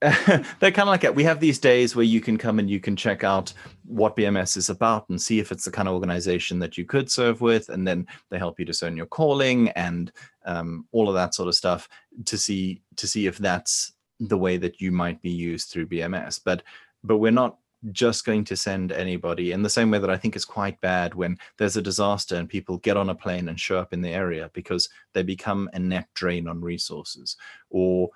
they're 0.00 0.70
kind 0.70 0.80
of 0.80 0.88
like 0.88 1.02
it. 1.02 1.14
We 1.14 1.24
have 1.24 1.40
these 1.40 1.58
days 1.58 1.96
where 1.96 2.04
you 2.04 2.20
can 2.20 2.38
come 2.38 2.60
and 2.60 2.70
you 2.70 2.78
can 2.78 2.94
check 2.94 3.24
out 3.24 3.52
what 3.84 4.16
BMS 4.16 4.56
is 4.56 4.70
about 4.70 5.08
and 5.08 5.20
see 5.20 5.40
if 5.40 5.50
it's 5.50 5.64
the 5.64 5.72
kind 5.72 5.88
of 5.88 5.94
organization 5.94 6.60
that 6.60 6.78
you 6.78 6.84
could 6.84 7.10
serve 7.10 7.40
with, 7.40 7.68
and 7.68 7.86
then 7.86 8.06
they 8.30 8.38
help 8.38 8.60
you 8.60 8.64
discern 8.64 8.96
your 8.96 9.06
calling 9.06 9.70
and 9.70 10.12
um, 10.44 10.86
all 10.92 11.08
of 11.08 11.14
that 11.14 11.34
sort 11.34 11.48
of 11.48 11.56
stuff 11.56 11.88
to 12.26 12.38
see 12.38 12.80
to 12.94 13.08
see 13.08 13.26
if 13.26 13.38
that's 13.38 13.92
the 14.20 14.38
way 14.38 14.56
that 14.56 14.80
you 14.80 14.92
might 14.92 15.20
be 15.20 15.30
used 15.30 15.70
through 15.70 15.88
BMS. 15.88 16.40
But 16.44 16.62
but 17.02 17.18
we're 17.18 17.32
not 17.32 17.58
just 17.92 18.24
going 18.24 18.44
to 18.44 18.56
send 18.56 18.92
anybody 18.92 19.52
in 19.52 19.62
the 19.62 19.70
same 19.70 19.90
way 19.90 19.98
that 19.98 20.10
I 20.10 20.16
think 20.16 20.36
is 20.36 20.44
quite 20.44 20.80
bad 20.80 21.14
when 21.14 21.38
there's 21.58 21.76
a 21.76 21.82
disaster 21.82 22.36
and 22.36 22.48
people 22.48 22.78
get 22.78 22.96
on 22.96 23.10
a 23.10 23.14
plane 23.14 23.48
and 23.48 23.58
show 23.58 23.78
up 23.78 23.92
in 23.92 24.02
the 24.02 24.10
area 24.10 24.50
because 24.52 24.88
they 25.12 25.22
become 25.22 25.70
a 25.72 25.78
net 25.78 26.08
drain 26.14 26.48
on 26.48 26.60
resources. 26.60 27.36
Or, 27.70 28.10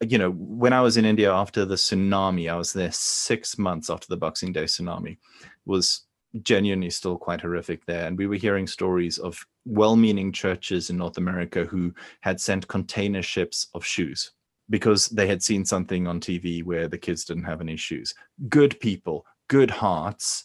you 0.00 0.18
know, 0.18 0.30
when 0.30 0.72
I 0.72 0.80
was 0.80 0.96
in 0.96 1.04
India 1.04 1.32
after 1.32 1.64
the 1.64 1.74
tsunami, 1.74 2.50
I 2.50 2.56
was 2.56 2.72
there 2.72 2.92
six 2.92 3.58
months 3.58 3.90
after 3.90 4.06
the 4.08 4.16
Boxing 4.16 4.52
Day 4.52 4.64
tsunami, 4.64 5.18
was 5.66 6.02
genuinely 6.42 6.90
still 6.90 7.16
quite 7.16 7.40
horrific 7.40 7.84
there. 7.86 8.06
And 8.06 8.16
we 8.16 8.26
were 8.26 8.36
hearing 8.36 8.66
stories 8.66 9.18
of 9.18 9.44
well 9.64 9.96
meaning 9.96 10.32
churches 10.32 10.90
in 10.90 10.96
North 10.96 11.18
America 11.18 11.64
who 11.64 11.92
had 12.20 12.40
sent 12.40 12.68
container 12.68 13.22
ships 13.22 13.68
of 13.74 13.84
shoes 13.84 14.32
because 14.70 15.06
they 15.06 15.26
had 15.26 15.42
seen 15.42 15.64
something 15.64 16.06
on 16.06 16.20
TV 16.20 16.62
where 16.62 16.88
the 16.88 16.98
kids 16.98 17.24
didn't 17.24 17.44
have 17.44 17.60
any 17.60 17.76
shoes. 17.76 18.14
Good 18.48 18.78
people, 18.80 19.26
good 19.48 19.70
hearts, 19.70 20.44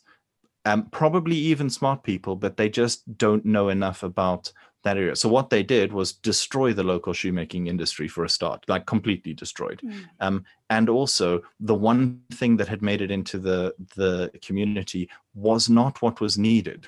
um, 0.66 0.88
probably 0.92 1.36
even 1.36 1.70
smart 1.70 2.04
people, 2.04 2.36
but 2.36 2.58
they 2.58 2.70
just 2.70 3.18
don't 3.18 3.46
know 3.46 3.70
enough 3.70 4.04
about 4.04 4.52
that 4.84 4.98
area. 4.98 5.16
So 5.16 5.30
what 5.30 5.50
they 5.50 5.64
did 5.64 5.92
was 5.92 6.14
destroy 6.14 6.74
the 6.74 6.84
local 6.84 7.14
shoemaking 7.14 7.68
industry 7.68 8.08
for 8.08 8.24
a 8.24 8.30
start, 8.30 8.64
like 8.68 8.86
completely 8.86 9.34
destroyed. 9.34 9.82
Mm. 9.84 10.06
Um, 10.20 10.46
and 10.70 10.90
also, 10.90 11.42
the 11.60 11.76
one 11.76 12.22
thing 12.34 12.58
that 12.58 12.68
had 12.68 12.82
made 12.82 13.02
it 13.02 13.12
into 13.12 13.40
the 13.40 13.74
the 13.96 14.32
community 14.42 15.10
was 15.34 15.70
not 15.70 16.02
what 16.02 16.22
was 16.22 16.38
needed. 16.38 16.88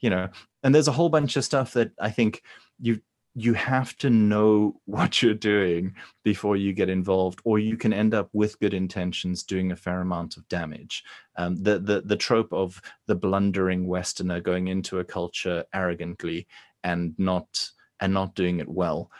You 0.00 0.10
know, 0.10 0.28
and 0.62 0.74
there's 0.74 0.88
a 0.88 0.92
whole 0.92 1.08
bunch 1.08 1.36
of 1.36 1.44
stuff 1.44 1.72
that 1.74 1.92
I 2.00 2.10
think 2.10 2.42
you 2.80 3.00
you 3.36 3.52
have 3.54 3.96
to 3.96 4.10
know 4.10 4.80
what 4.84 5.22
you're 5.22 5.34
doing 5.34 5.94
before 6.22 6.56
you 6.56 6.72
get 6.72 6.88
involved, 6.88 7.40
or 7.44 7.58
you 7.58 7.76
can 7.76 7.92
end 7.92 8.14
up 8.14 8.28
with 8.32 8.60
good 8.60 8.74
intentions 8.74 9.42
doing 9.42 9.72
a 9.72 9.76
fair 9.76 10.00
amount 10.00 10.36
of 10.36 10.46
damage. 10.48 11.02
Um, 11.36 11.56
the, 11.56 11.78
the 11.78 12.02
the 12.02 12.16
trope 12.16 12.52
of 12.52 12.80
the 13.06 13.16
blundering 13.16 13.86
Westerner 13.88 14.40
going 14.40 14.68
into 14.68 15.00
a 15.00 15.04
culture 15.04 15.64
arrogantly 15.74 16.46
and 16.84 17.14
not 17.18 17.68
and 18.00 18.12
not 18.12 18.34
doing 18.34 18.60
it 18.60 18.68
well, 18.68 19.10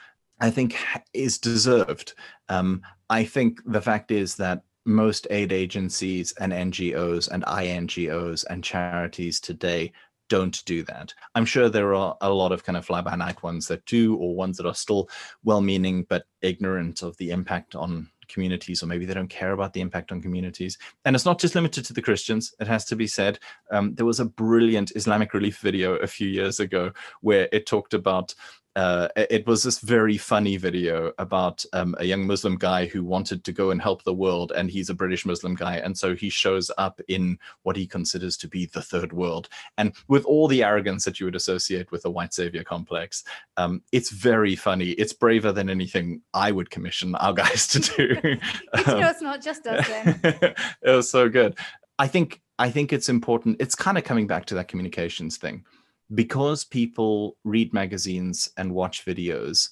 I 0.41 0.51
think 0.51 0.77
is 1.13 1.39
deserved. 1.39 2.15
Um, 2.49 2.83
I 3.11 3.25
think 3.25 3.61
the 3.67 3.81
fact 3.81 4.11
is 4.11 4.37
that 4.37 4.63
most 4.87 5.27
aid 5.31 5.53
agencies 5.53 6.33
and 6.39 6.53
NGOs 6.53 7.31
and 7.31 7.43
INGOs 7.45 8.45
and 8.49 8.63
charities 8.63 9.41
today 9.41 9.93
don't 10.29 10.65
do 10.65 10.83
that. 10.85 11.13
I'm 11.35 11.45
sure 11.45 11.69
there 11.69 11.95
are 11.95 12.17
a 12.21 12.31
lot 12.31 12.53
of 12.53 12.65
kind 12.65 12.77
of 12.77 12.85
fly 12.85 13.01
by 13.01 13.15
night 13.15 13.43
ones 13.43 13.69
that 13.69 13.85
do, 13.87 14.17
or 14.17 14.35
ones 14.35 14.57
that 14.57 14.67
are 14.67 14.75
still 14.75 15.09
well 15.43 15.61
meaning 15.61 16.07
but 16.09 16.25
ignorant 16.43 17.03
of 17.03 17.17
the 17.19 17.31
impact 17.31 17.75
on 17.75 18.09
communities, 18.35 18.83
or 18.83 18.87
maybe 18.87 19.07
they 19.07 19.15
don't 19.15 19.29
care 19.29 19.53
about 19.53 19.73
the 19.73 19.81
impact 19.81 20.13
on 20.13 20.21
communities. 20.21 20.77
And 21.05 21.17
it's 21.17 21.25
not 21.25 21.41
just 21.41 21.55
limited 21.55 21.85
to 21.87 21.93
the 21.95 22.03
Christians, 22.03 22.55
it 22.61 22.67
has 22.67 22.85
to 22.87 22.97
be 22.97 23.07
said. 23.07 23.39
Um, 23.71 23.95
there 23.95 24.05
was 24.05 24.21
a 24.21 24.27
brilliant 24.27 24.93
Islamic 24.95 25.33
relief 25.33 25.59
video 25.59 25.95
a 25.97 26.07
few 26.07 26.29
years 26.29 26.61
ago 26.61 26.93
where 27.23 27.49
it 27.53 27.67
talked 27.67 27.95
about 27.95 28.35
uh, 28.77 29.09
it 29.17 29.47
was 29.47 29.63
this 29.63 29.79
very 29.79 30.19
funny 30.19 30.57
video 30.57 31.13
about 31.19 31.65
um, 31.73 31.95
a 31.99 32.05
young 32.05 32.27
Muslim 32.27 32.57
guy 32.57 32.87
who 32.87 33.05
wanted 33.05 33.45
to 33.45 33.53
go 33.53 33.71
and 33.71 33.81
help 33.81 34.03
the 34.03 34.15
world, 34.15 34.53
and 34.53 34.71
he's 34.71 34.91
a 34.91 34.95
British 34.95 35.25
Muslim 35.25 35.55
guy, 35.55 35.77
and 35.77 35.97
so 35.97 36.15
he 36.15 36.29
shows 36.29 36.71
up 36.77 37.01
in 37.09 37.39
what 37.63 37.77
he 37.77 37.87
considers 37.87 38.37
to 38.37 38.49
be 38.49 38.67
the 38.67 38.83
third 38.83 39.13
world, 39.13 39.49
and 39.79 39.95
with 40.09 40.25
all 40.25 40.49
the 40.49 40.65
arrogance 40.65 41.05
that 41.05 41.21
you 41.21 41.27
would 41.27 41.37
associate 41.37 41.91
with 41.93 42.05
a 42.05 42.11
white 42.11 42.35
savior 42.35 42.65
complex, 42.65 43.23
um, 43.57 43.81
it's 43.93 44.11
very 44.11 44.57
funny. 44.57 44.91
It's 44.91 45.13
braver 45.13 45.53
than 45.53 45.71
anything 45.71 46.23
I 46.33 46.51
would 46.51 46.71
commission 46.71 47.15
our 47.17 47.33
guys 47.45 47.69
to 47.69 47.81
do. 47.81 48.17
it's, 48.75 48.89
um, 48.89 49.03
it's 49.03 49.23
not 49.23 49.41
just 49.41 49.67
us 49.67 49.87
then. 49.87 50.21
it 50.83 50.91
was 50.91 51.09
so 51.09 51.29
good. 51.29 51.57
I 51.99 52.09
think 52.09 52.41
I 52.59 52.71
think 52.71 52.93
it's 52.93 53.09
important. 53.09 53.57
It's 53.61 53.75
kind 53.75 53.99
of 53.99 54.05
coming 54.05 54.27
back 54.27 54.47
to 54.47 54.55
that 54.57 54.69
communications 54.69 55.37
thing 55.37 55.65
because 56.13 56.65
people 56.65 57.37
read 57.45 57.73
magazines 57.73 58.51
and 58.57 58.75
watch 58.75 59.05
videos, 59.05 59.71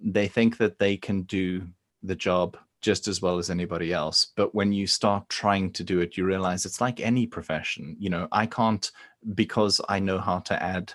they 0.00 0.28
think 0.28 0.58
that 0.58 0.78
they 0.78 0.96
can 0.96 1.22
do 1.22 1.66
the 2.02 2.16
job 2.16 2.56
just 2.80 3.06
as 3.06 3.22
well 3.22 3.38
as 3.38 3.48
anybody 3.48 3.92
else. 3.92 4.32
But 4.36 4.54
when 4.54 4.72
you 4.72 4.86
start 4.86 5.28
trying 5.28 5.72
to 5.72 5.84
do 5.84 6.00
it, 6.00 6.16
you 6.16 6.24
realize 6.24 6.66
it's 6.66 6.80
like 6.80 7.00
any 7.00 7.26
profession. 7.26 7.96
You 7.98 8.10
know, 8.10 8.28
I 8.32 8.46
can't, 8.46 8.90
because 9.34 9.80
I 9.88 10.00
know 10.00 10.18
how 10.18 10.40
to 10.40 10.62
add 10.62 10.92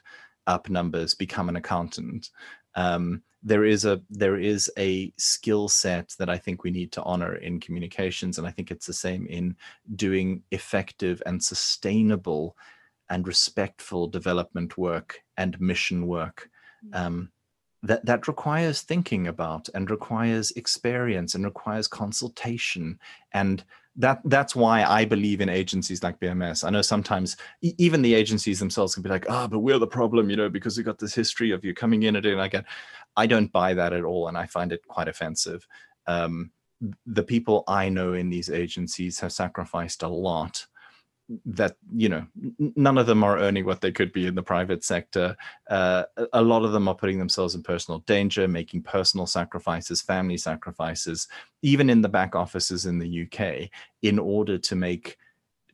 up 0.47 0.69
numbers, 0.69 1.15
become 1.15 1.49
an 1.49 1.55
accountant. 1.55 2.29
Um, 2.75 3.23
there 3.43 3.63
is 3.63 3.85
a 3.85 4.01
there 4.09 4.37
is 4.37 4.69
a 4.77 5.13
skill 5.17 5.69
set 5.69 6.13
that 6.19 6.29
I 6.29 6.37
think 6.37 6.63
we 6.63 6.71
need 6.71 6.91
to 6.93 7.03
honor 7.03 7.35
in 7.35 7.59
communications, 7.59 8.37
and 8.37 8.47
I 8.47 8.51
think 8.51 8.71
it's 8.71 8.87
the 8.87 8.93
same 8.93 9.25
in 9.27 9.55
doing 9.95 10.43
effective 10.51 11.21
and 11.25 11.41
sustainable 11.41 12.57
and 13.09 13.27
respectful 13.27 14.07
development 14.07 14.77
work 14.77 15.21
and 15.37 15.59
mission 15.59 16.07
work 16.07 16.49
mm. 16.85 16.95
um, 16.95 17.31
that 17.83 18.05
that 18.05 18.27
requires 18.27 18.81
thinking 18.81 19.27
about 19.27 19.69
and 19.73 19.89
requires 19.89 20.51
experience 20.51 21.35
and 21.35 21.45
requires 21.45 21.87
consultation 21.87 22.99
and 23.33 23.63
that 23.97 24.21
that's 24.25 24.55
why 24.55 24.83
I 24.83 25.05
believe 25.05 25.41
in 25.41 25.49
agencies 25.49 26.03
like 26.03 26.19
BMS. 26.19 26.63
I 26.63 26.69
know 26.69 26.83
sometimes 26.83 27.35
even 27.61 28.03
the 28.03 28.13
agencies 28.13 28.59
themselves 28.59 28.93
can 28.93 29.01
be 29.01 29.09
like, 29.09 29.25
ah, 29.27 29.45
oh, 29.45 29.47
but 29.47 29.59
we're 29.59 29.79
the 29.79 29.87
problem, 29.87 30.29
you 30.29 30.35
know, 30.35 30.49
because 30.49 30.77
we've 30.77 30.85
got 30.85 30.99
this 30.99 31.15
history 31.15 31.49
of 31.51 31.65
you 31.65 31.73
coming 31.73 32.03
in 32.03 32.15
and 32.15 32.23
doing 32.23 32.37
like 32.37 32.51
that. 32.51 32.65
I 33.15 33.25
don't 33.25 33.51
buy 33.51 33.73
that 33.73 33.93
at 33.93 34.03
all, 34.03 34.27
and 34.27 34.37
I 34.37 34.45
find 34.45 34.71
it 34.71 34.87
quite 34.87 35.07
offensive. 35.07 35.67
Um, 36.05 36.51
the 37.07 37.23
people 37.23 37.63
I 37.67 37.89
know 37.89 38.13
in 38.13 38.29
these 38.29 38.51
agencies 38.51 39.19
have 39.19 39.33
sacrificed 39.33 40.03
a 40.03 40.07
lot 40.07 40.67
that 41.45 41.75
you 41.93 42.07
know 42.07 42.25
none 42.75 42.97
of 42.97 43.05
them 43.05 43.23
are 43.23 43.37
earning 43.39 43.65
what 43.65 43.81
they 43.81 43.91
could 43.91 44.13
be 44.13 44.27
in 44.27 44.35
the 44.35 44.43
private 44.43 44.83
sector. 44.83 45.35
Uh, 45.69 46.03
a 46.31 46.41
lot 46.41 46.63
of 46.63 46.71
them 46.71 46.87
are 46.87 46.95
putting 46.95 47.19
themselves 47.19 47.53
in 47.53 47.61
personal 47.61 47.99
danger 47.99 48.47
making 48.47 48.81
personal 48.81 49.25
sacrifices 49.25 50.01
family 50.01 50.37
sacrifices 50.37 51.27
even 51.61 51.89
in 51.89 52.01
the 52.01 52.09
back 52.09 52.35
offices 52.35 52.85
in 52.85 52.97
the 52.97 53.23
uk 53.23 53.69
in 54.01 54.19
order 54.19 54.57
to 54.57 54.75
make 54.75 55.17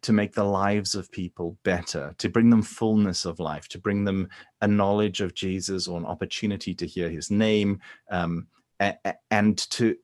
to 0.01 0.11
make 0.11 0.33
the 0.33 0.43
lives 0.43 0.95
of 0.95 1.11
people 1.11 1.57
better 1.63 2.13
to 2.17 2.29
bring 2.29 2.49
them 2.49 2.61
fullness 2.61 3.25
of 3.25 3.39
life 3.39 3.67
to 3.67 3.79
bring 3.79 4.03
them 4.03 4.27
a 4.61 4.67
knowledge 4.67 5.21
of 5.21 5.35
jesus 5.35 5.87
or 5.87 5.99
an 5.99 6.05
opportunity 6.05 6.73
to 6.73 6.87
hear 6.87 7.09
his 7.09 7.29
name 7.29 7.79
um, 8.09 8.47
and 9.31 9.57
to 9.69 9.95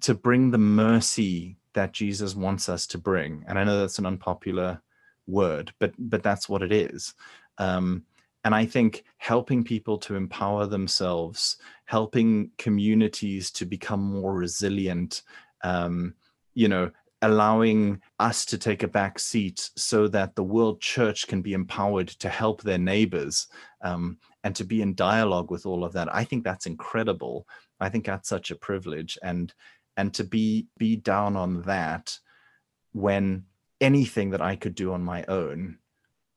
to 0.00 0.14
bring 0.14 0.50
the 0.50 0.58
mercy 0.58 1.56
that 1.74 1.92
Jesus 1.92 2.34
wants 2.34 2.68
us 2.68 2.86
to 2.88 2.98
bring. 2.98 3.44
And 3.46 3.58
I 3.58 3.64
know 3.64 3.80
that's 3.80 3.98
an 3.98 4.06
unpopular 4.06 4.82
word, 5.26 5.72
but 5.78 5.92
but 5.98 6.22
that's 6.22 6.48
what 6.48 6.62
it 6.62 6.72
is. 6.72 7.14
Um, 7.58 8.04
and 8.44 8.54
I 8.54 8.66
think 8.66 9.04
helping 9.18 9.62
people 9.62 9.98
to 9.98 10.16
empower 10.16 10.66
themselves, 10.66 11.58
helping 11.84 12.50
communities 12.58 13.50
to 13.52 13.64
become 13.64 14.00
more 14.00 14.34
resilient, 14.34 15.22
um, 15.62 16.14
you 16.54 16.66
know, 16.68 16.90
allowing 17.22 18.00
us 18.18 18.44
to 18.46 18.58
take 18.58 18.82
a 18.82 18.88
back 18.88 19.20
seat 19.20 19.70
so 19.76 20.08
that 20.08 20.34
the 20.34 20.42
world 20.42 20.80
church 20.80 21.28
can 21.28 21.40
be 21.40 21.52
empowered 21.52 22.08
to 22.08 22.28
help 22.28 22.62
their 22.62 22.78
neighbors 22.78 23.46
um, 23.82 24.18
and 24.42 24.56
to 24.56 24.64
be 24.64 24.82
in 24.82 24.92
dialogue 24.94 25.48
with 25.48 25.64
all 25.64 25.84
of 25.84 25.92
that. 25.92 26.12
I 26.12 26.24
think 26.24 26.42
that's 26.42 26.66
incredible. 26.66 27.46
I 27.78 27.88
think 27.88 28.04
that's 28.04 28.28
such 28.28 28.50
a 28.50 28.56
privilege. 28.56 29.16
And 29.22 29.54
and 29.96 30.12
to 30.14 30.24
be 30.24 30.68
be 30.78 30.96
down 30.96 31.36
on 31.36 31.62
that 31.62 32.18
when 32.92 33.44
anything 33.80 34.30
that 34.30 34.40
I 34.40 34.56
could 34.56 34.74
do 34.74 34.92
on 34.92 35.02
my 35.02 35.24
own 35.24 35.78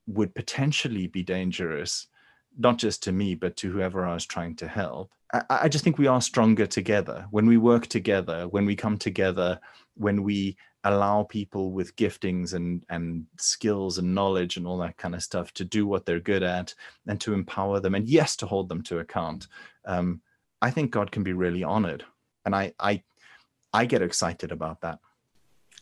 would 0.07 0.33
potentially 0.35 1.07
be 1.07 1.23
dangerous, 1.23 2.07
not 2.57 2.77
just 2.77 3.03
to 3.03 3.11
me, 3.11 3.35
but 3.35 3.55
to 3.57 3.71
whoever 3.71 4.05
I 4.05 4.13
was 4.13 4.25
trying 4.25 4.55
to 4.57 4.67
help. 4.67 5.11
I, 5.33 5.43
I, 5.49 5.69
just 5.69 5.83
think 5.83 5.97
we 5.97 6.07
are 6.07 6.21
stronger 6.21 6.65
together 6.65 7.25
when 7.31 7.45
we 7.45 7.57
work 7.57 7.87
together, 7.87 8.47
when 8.47 8.65
we 8.65 8.75
come 8.75 8.97
together, 8.97 9.59
when 9.95 10.23
we 10.23 10.57
allow 10.83 11.23
people 11.23 11.71
with 11.71 11.95
giftings 11.95 12.53
and 12.53 12.83
and 12.89 13.25
skills 13.39 13.97
and 13.97 14.13
knowledge 14.13 14.55
and 14.55 14.67
all 14.67 14.77
that 14.77 14.97
kind 14.97 15.15
of 15.15 15.23
stuff 15.23 15.51
to 15.53 15.65
do 15.65 15.87
what 15.87 16.05
they're 16.05 16.19
good 16.19 16.43
at 16.43 16.73
and 17.07 17.19
to 17.19 17.33
empower 17.33 17.79
them 17.79 17.95
and 17.95 18.07
yes 18.07 18.35
to 18.35 18.45
hold 18.45 18.69
them 18.69 18.83
to 18.83 18.99
account. 18.99 19.47
Um, 19.85 20.21
I 20.61 20.69
think 20.69 20.91
God 20.91 21.11
can 21.11 21.23
be 21.23 21.33
really 21.33 21.63
honored, 21.63 22.05
and 22.45 22.55
I 22.55 22.73
I 22.79 23.03
I 23.75 23.85
get 23.85 24.01
excited 24.01 24.51
about 24.51 24.81
that. 24.81 24.99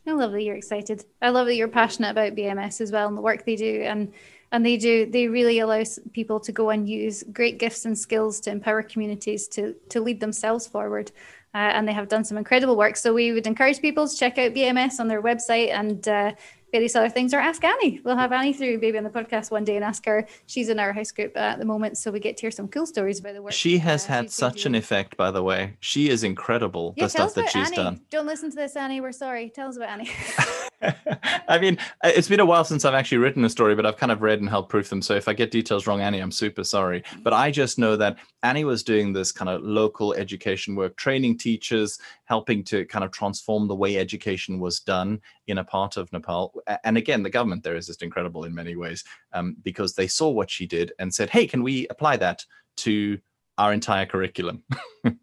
I 0.06 0.12
love 0.12 0.32
that 0.32 0.42
you're 0.42 0.56
excited. 0.56 1.06
I 1.22 1.30
love 1.30 1.48
that 1.48 1.56
you're 1.56 1.68
passionate 1.68 2.10
about 2.10 2.36
BMS 2.36 2.82
as 2.82 2.92
well 2.92 3.08
and 3.08 3.16
the 3.18 3.22
work 3.22 3.46
they 3.46 3.56
do. 3.56 3.82
And 3.84 4.12
and 4.52 4.66
they 4.66 4.78
do 4.78 5.06
they 5.10 5.28
really 5.28 5.60
allow 5.60 5.84
people 6.12 6.40
to 6.42 6.52
go 6.52 6.72
and 6.72 6.90
use 6.90 7.24
great 7.32 7.58
gifts 7.60 7.86
and 7.86 7.98
skills 7.98 8.40
to 8.42 8.52
empower 8.52 8.84
communities 8.84 9.48
to 9.50 9.76
to 9.90 10.02
lead 10.02 10.20
themselves 10.20 10.68
forward. 10.68 11.12
Uh, 11.56 11.72
and 11.76 11.88
they 11.88 11.94
have 11.94 12.08
done 12.08 12.26
some 12.26 12.38
incredible 12.38 12.76
work. 12.76 12.96
So 12.96 13.14
we 13.14 13.32
would 13.32 13.46
encourage 13.46 13.80
people 13.80 14.08
to 14.08 14.18
check 14.18 14.40
out 14.40 14.56
BMS 14.56 15.00
on 15.00 15.08
their 15.08 15.22
website 15.22 15.70
and 15.70 16.08
uh, 16.08 16.32
various 16.74 16.96
other 16.96 17.08
things, 17.08 17.34
or 17.34 17.40
ask 17.40 17.64
Annie. 17.64 18.02
We'll 18.04 18.18
have 18.18 18.34
Annie 18.34 18.52
through 18.52 18.80
maybe 18.80 18.98
on 18.98 19.06
the 19.06 19.10
podcast 19.10 19.52
one 19.52 19.64
day 19.64 19.78
and 19.78 19.86
ask 19.86 20.06
her. 20.06 20.28
She's 20.48 20.68
in 20.68 20.80
our 20.80 20.92
house 20.92 21.12
group 21.12 21.38
at 21.38 21.60
the 21.60 21.66
moment, 21.66 21.98
so 21.98 22.12
we 22.12 22.20
get 22.20 22.36
to 22.38 22.42
hear 22.42 22.52
some 22.52 22.68
cool 22.68 22.86
stories 22.86 23.20
about 23.20 23.36
the 23.36 23.42
work. 23.42 23.54
She 23.54 23.78
has 23.78 24.06
uh, 24.06 24.10
had 24.10 24.32
such 24.32 24.66
an 24.66 24.76
effect, 24.76 25.16
by 25.16 25.32
the 25.32 25.44
way. 25.44 25.78
She 25.80 26.10
is 26.10 26.24
incredible. 26.24 26.96
Yeah, 26.98 27.06
the 27.06 27.10
stuff 27.10 27.36
that 27.36 27.50
she's 27.50 27.68
Annie. 27.68 27.76
done. 27.78 28.02
Don't 28.10 28.26
listen 28.26 28.50
to 28.50 28.56
this, 28.56 28.76
Annie. 28.76 29.00
We're 29.00 29.12
sorry. 29.14 29.50
Tell 29.50 29.70
us 29.70 29.78
about 29.78 29.90
Annie. 29.90 30.10
I 31.48 31.60
mean, 31.60 31.78
uh, 32.04 32.12
it's 32.16 32.28
been 32.28 32.40
a 32.40 32.46
while 32.46 32.64
since 32.64 32.86
I've 32.86 32.94
actually 32.94 33.20
written 33.20 33.44
a 33.46 33.50
story, 33.50 33.76
but 33.76 33.86
I've 33.86 33.98
kind 33.98 34.12
of 34.12 34.22
read 34.22 34.40
and 34.40 34.50
helped 34.50 34.70
proof 34.70 34.90
them. 34.90 35.02
So 35.02 35.16
if 35.16 35.28
I 35.28 35.34
get 35.34 35.52
details 35.52 35.88
wrong, 35.88 36.02
Annie, 36.02 36.20
I'm 36.20 36.32
super 36.32 36.64
sorry. 36.64 37.04
But 37.22 37.34
I 37.34 37.52
just 37.52 37.80
know 37.80 37.96
that 37.98 38.18
Annie 38.44 38.66
was 38.66 38.84
doing 38.84 39.14
this 39.14 39.32
kind 39.32 39.50
of 39.50 39.62
local 39.62 40.14
education 40.14 40.76
work, 40.76 40.96
training 40.98 41.38
teachers, 41.38 42.00
helping 42.26 42.64
to 42.66 42.86
kind 42.86 43.04
of 43.04 43.12
transform 43.12 43.68
the 43.68 43.76
way 43.76 43.98
education 43.98 44.60
was 44.60 44.80
done 44.80 45.22
in 45.48 45.60
a 45.60 45.64
part 45.64 45.98
of 45.98 46.12
Nepal. 46.12 46.54
And 46.84 46.98
again, 46.98 47.24
the 47.24 47.30
government 47.30 47.64
there 47.64 47.76
is 47.76 47.88
just 47.88 48.04
incredible 48.04 48.44
in 48.44 48.54
many 48.54 48.76
ways 48.76 49.04
um, 49.34 49.56
because 49.64 49.94
they 49.94 50.08
saw 50.08 50.30
what 50.30 50.50
she 50.50 50.66
did 50.66 50.94
and 51.00 51.14
said, 51.14 51.30
hey, 51.30 51.48
can 51.48 51.64
we 51.64 51.88
apply 51.90 52.18
that 52.18 52.46
to 52.78 53.20
our 53.58 53.74
entire 53.74 54.06
curriculum? 54.06 54.64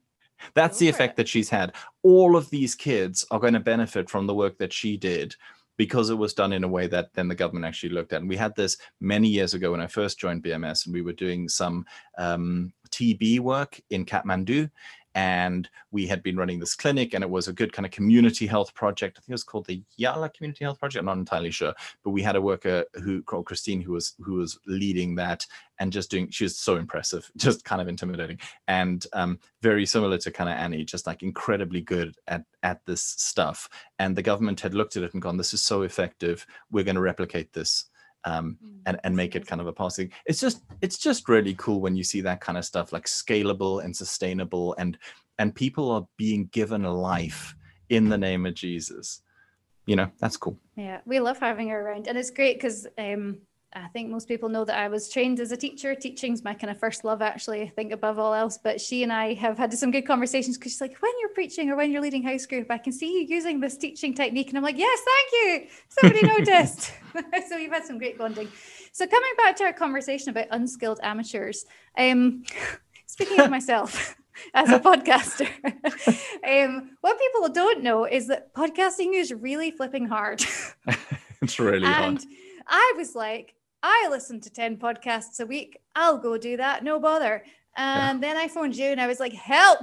That's 0.55 0.79
the 0.79 0.89
effect 0.89 1.17
that 1.17 1.29
she's 1.29 1.49
had. 1.49 1.75
All 2.03 2.37
of 2.37 2.51
these 2.51 2.75
kids 2.75 3.27
are 3.31 3.41
going 3.41 3.55
to 3.55 3.61
benefit 3.61 4.09
from 4.09 4.27
the 4.27 4.35
work 4.35 4.59
that 4.59 4.73
she 4.73 4.97
did 4.97 5.35
because 5.77 6.11
it 6.11 6.15
was 6.15 6.35
done 6.35 6.53
in 6.53 6.63
a 6.63 6.69
way 6.69 6.87
that 6.87 7.09
then 7.15 7.27
the 7.27 7.35
government 7.35 7.65
actually 7.65 7.89
looked 7.89 8.13
at. 8.13 8.21
And 8.21 8.29
we 8.29 8.37
had 8.37 8.55
this 8.55 8.77
many 9.01 9.29
years 9.29 9.55
ago 9.55 9.71
when 9.71 9.81
I 9.81 9.87
first 9.87 10.19
joined 10.19 10.43
BMS, 10.43 10.85
and 10.85 10.95
we 10.95 11.01
were 11.01 11.15
doing 11.15 11.49
some 11.49 11.87
um, 12.19 12.73
TB 12.91 13.41
work 13.41 13.81
in 13.89 14.05
Kathmandu 14.05 14.71
and 15.15 15.69
we 15.91 16.07
had 16.07 16.23
been 16.23 16.37
running 16.37 16.61
this 16.61 16.75
clinic 16.75 17.15
and 17.15 17.25
it 17.25 17.31
was 17.31 17.49
a 17.49 17.53
good 17.53 17.73
kind 17.73 17.87
of 17.87 17.93
community 17.93 18.47
health 18.47 18.75
project. 18.75 19.19
I 19.19 19.21
think 19.21 19.31
it 19.31 19.35
was 19.35 19.45
called 19.45 19.67
the 19.67 19.83
yala 19.99 20.33
community 20.33 20.65
health 20.65 20.79
project. 20.79 21.01
I'm 21.01 21.07
not 21.07 21.19
entirely 21.19 21.51
sure 21.51 21.75
but 22.05 22.11
we 22.11 22.23
had 22.23 22.37
a 22.37 22.41
worker 22.41 22.85
who 23.03 23.23
called 23.23 23.47
christine 23.47 23.81
who 23.81 23.93
was 23.93 24.15
who 24.21 24.35
was 24.35 24.59
leading 24.67 25.15
that 25.17 25.47
and 25.79 25.93
just 25.93 26.11
doing 26.11 26.29
she 26.31 26.45
was 26.45 26.57
so 26.57 26.77
impressive 26.77 27.31
just 27.37 27.65
kind 27.65 27.81
of 27.81 27.89
intimidating. 27.89 28.39
And 28.69 29.05
um, 29.13 29.39
very 29.63 29.87
similar 29.87 30.19
to 30.19 30.31
kind 30.31 30.51
of 30.51 30.57
annie 30.57 30.85
just 30.85 31.07
like 31.07 31.23
incredibly 31.23 31.81
good 31.81 32.15
at 32.29 32.45
at 32.63 32.85
this 32.87 33.03
stuff. 33.03 33.69
And 33.99 34.15
the 34.15 34.23
government 34.23 34.61
had 34.61 34.75
looked 34.75 34.97
at 34.97 35.03
it 35.03 35.13
and 35.15 35.23
gone 35.23 35.37
this 35.37 35.55
is 35.55 35.63
so 35.63 35.83
effective. 35.83 36.47
We're 36.71 36.85
going 36.85 36.97
to 36.97 37.01
replicate 37.01 37.53
this 37.53 37.87
um, 38.25 38.59
mm, 38.65 38.79
and 38.87 38.99
and 39.05 39.17
make 39.17 39.37
it 39.37 39.47
kind 39.47 39.61
of 39.61 39.67
a 39.67 39.73
passing. 39.73 40.11
It's 40.27 40.41
just 40.41 40.63
it's 40.81 40.99
just 40.99 41.29
really 41.29 41.55
cool 41.55 41.81
when 41.81 41.97
you 41.97 42.05
see 42.05 42.21
that 42.23 42.41
kind 42.41 42.59
of 42.59 42.65
stuff 42.65 42.93
like 42.93 43.07
scalable 43.07 43.85
and 43.85 43.97
sustainable 43.97 44.75
and 44.79 44.99
and 45.39 45.55
people 45.55 45.91
are 45.91 46.07
being 46.17 46.47
given 46.53 46.85
a 46.85 46.93
life 46.93 47.55
in 47.89 48.09
the 48.09 48.19
name 48.19 48.47
of 48.47 48.55
Jesus. 48.55 49.23
You 49.87 49.97
know, 49.97 50.11
that's 50.21 50.37
cool. 50.37 50.59
Yeah, 50.77 51.01
we 51.05 51.19
love 51.19 51.39
having 51.39 51.69
her 51.71 51.81
around, 51.81 52.07
and 52.07 52.17
it's 52.17 52.31
great 52.31 52.57
because 52.57 52.87
um, 52.99 53.39
I 53.73 53.87
think 53.89 54.11
most 54.11 54.27
people 54.27 54.49
know 54.49 54.65
that 54.65 54.77
I 54.77 54.89
was 54.89 55.09
trained 55.09 55.39
as 55.39 55.53
a 55.53 55.57
teacher. 55.57 55.95
Teaching's 55.95 56.43
my 56.43 56.55
kind 56.55 56.73
of 56.73 56.81
first 56.81 57.05
love, 57.05 57.23
actually, 57.23 57.63
I 57.63 57.69
think 57.69 57.93
above 57.93 58.19
all 58.19 58.35
else. 58.35 58.59
But 58.59 58.81
she 58.81 59.05
and 59.05 59.13
I 59.13 59.35
have 59.35 59.59
had 59.59 59.73
some 59.75 59.93
good 59.93 60.07
conversations 60.07 60.59
because 60.59 60.73
she's 60.73 60.81
like, 60.81 61.01
when 61.01 61.13
you're 61.21 61.31
preaching 61.31 61.71
or 61.71 61.77
when 61.77 61.93
you're 61.93 62.03
leading 62.03 62.25
house 62.25 62.47
group, 62.47 62.69
I 62.69 62.79
can 62.79 62.93
see 62.93 63.13
you 63.13 63.27
using 63.29 63.61
this 63.61 63.77
teaching 63.77 64.13
technique. 64.13 64.49
And 64.49 64.59
I'm 64.59 64.65
like, 64.65 64.77
yes, 64.77 65.01
thank 65.05 65.33
you. 65.33 65.69
Somebody 65.89 66.27
noticed. 66.27 66.93
so 67.49 67.57
we've 67.57 67.71
had 67.71 67.85
some 67.85 67.99
great 67.99 68.19
bonding. 68.19 68.49
So 68.93 69.07
coming 69.07 69.31
back 69.37 69.55
to 69.57 69.65
our 69.65 69.73
conversation 69.73 70.31
about 70.31 70.47
unskilled 70.51 70.99
amateurs, 71.05 71.65
um, 71.97 72.43
speaking 73.07 73.39
of 73.39 73.51
myself, 73.51 74.17
as 74.55 74.71
a 74.71 74.81
podcaster. 74.81 75.49
um, 76.45 76.97
what 77.03 77.19
people 77.21 77.49
don't 77.51 77.85
know 77.85 78.05
is 78.05 78.27
that 78.27 78.53
podcasting 78.53 79.15
is 79.15 79.33
really 79.33 79.71
flipping 79.71 80.07
hard. 80.07 80.43
it's 81.41 81.61
really 81.61 81.87
and 81.87 82.19
hard. 82.19 82.25
I 82.67 82.95
was 82.97 83.15
like, 83.15 83.55
I 83.83 84.09
listen 84.11 84.41
to 84.41 84.51
10 84.51 84.77
podcasts 84.77 85.41
a 85.41 85.47
week. 85.47 85.79
I'll 85.95 86.19
go 86.19 86.37
do 86.37 86.57
that, 86.57 86.85
no 86.85 86.99
bother. 87.01 87.45
And 87.77 88.21
yeah. 88.21 88.29
then 88.29 88.37
I 88.37 88.49
phoned 88.49 88.77
you 88.77 88.87
and 88.87 89.01
I 89.01 89.07
was 89.07 89.21
like, 89.21 89.33
help. 89.33 89.81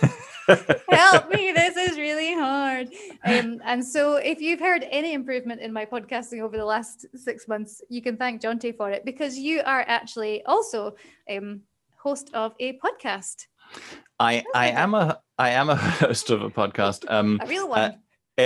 help 0.90 1.30
me 1.30 1.52
this 1.52 1.76
is 1.76 1.96
really 1.96 2.34
hard 2.34 2.88
um, 3.24 3.60
and 3.64 3.84
so 3.84 4.16
if 4.16 4.40
you've 4.40 4.58
heard 4.58 4.84
any 4.90 5.12
improvement 5.12 5.60
in 5.60 5.72
my 5.72 5.84
podcasting 5.84 6.40
over 6.40 6.56
the 6.56 6.64
last 6.64 7.06
six 7.14 7.46
months 7.46 7.80
you 7.88 8.02
can 8.02 8.16
thank 8.16 8.42
Jonte 8.42 8.76
for 8.76 8.90
it 8.90 9.04
because 9.04 9.38
you 9.38 9.62
are 9.64 9.84
actually 9.86 10.42
also 10.46 10.96
um, 11.30 11.60
host 11.96 12.30
of 12.34 12.54
a 12.58 12.78
podcast 12.78 13.46
i 14.18 14.42
i 14.54 14.68
am 14.68 14.94
a 14.94 15.20
i 15.38 15.50
am 15.50 15.70
a 15.70 15.76
host 16.02 16.30
of 16.30 16.42
a 16.42 16.50
podcast 16.50 17.04
um 17.08 17.38
a 17.42 17.46
real 17.46 17.64
uh, 17.64 17.68
one 17.68 17.78
uh, 17.78 17.92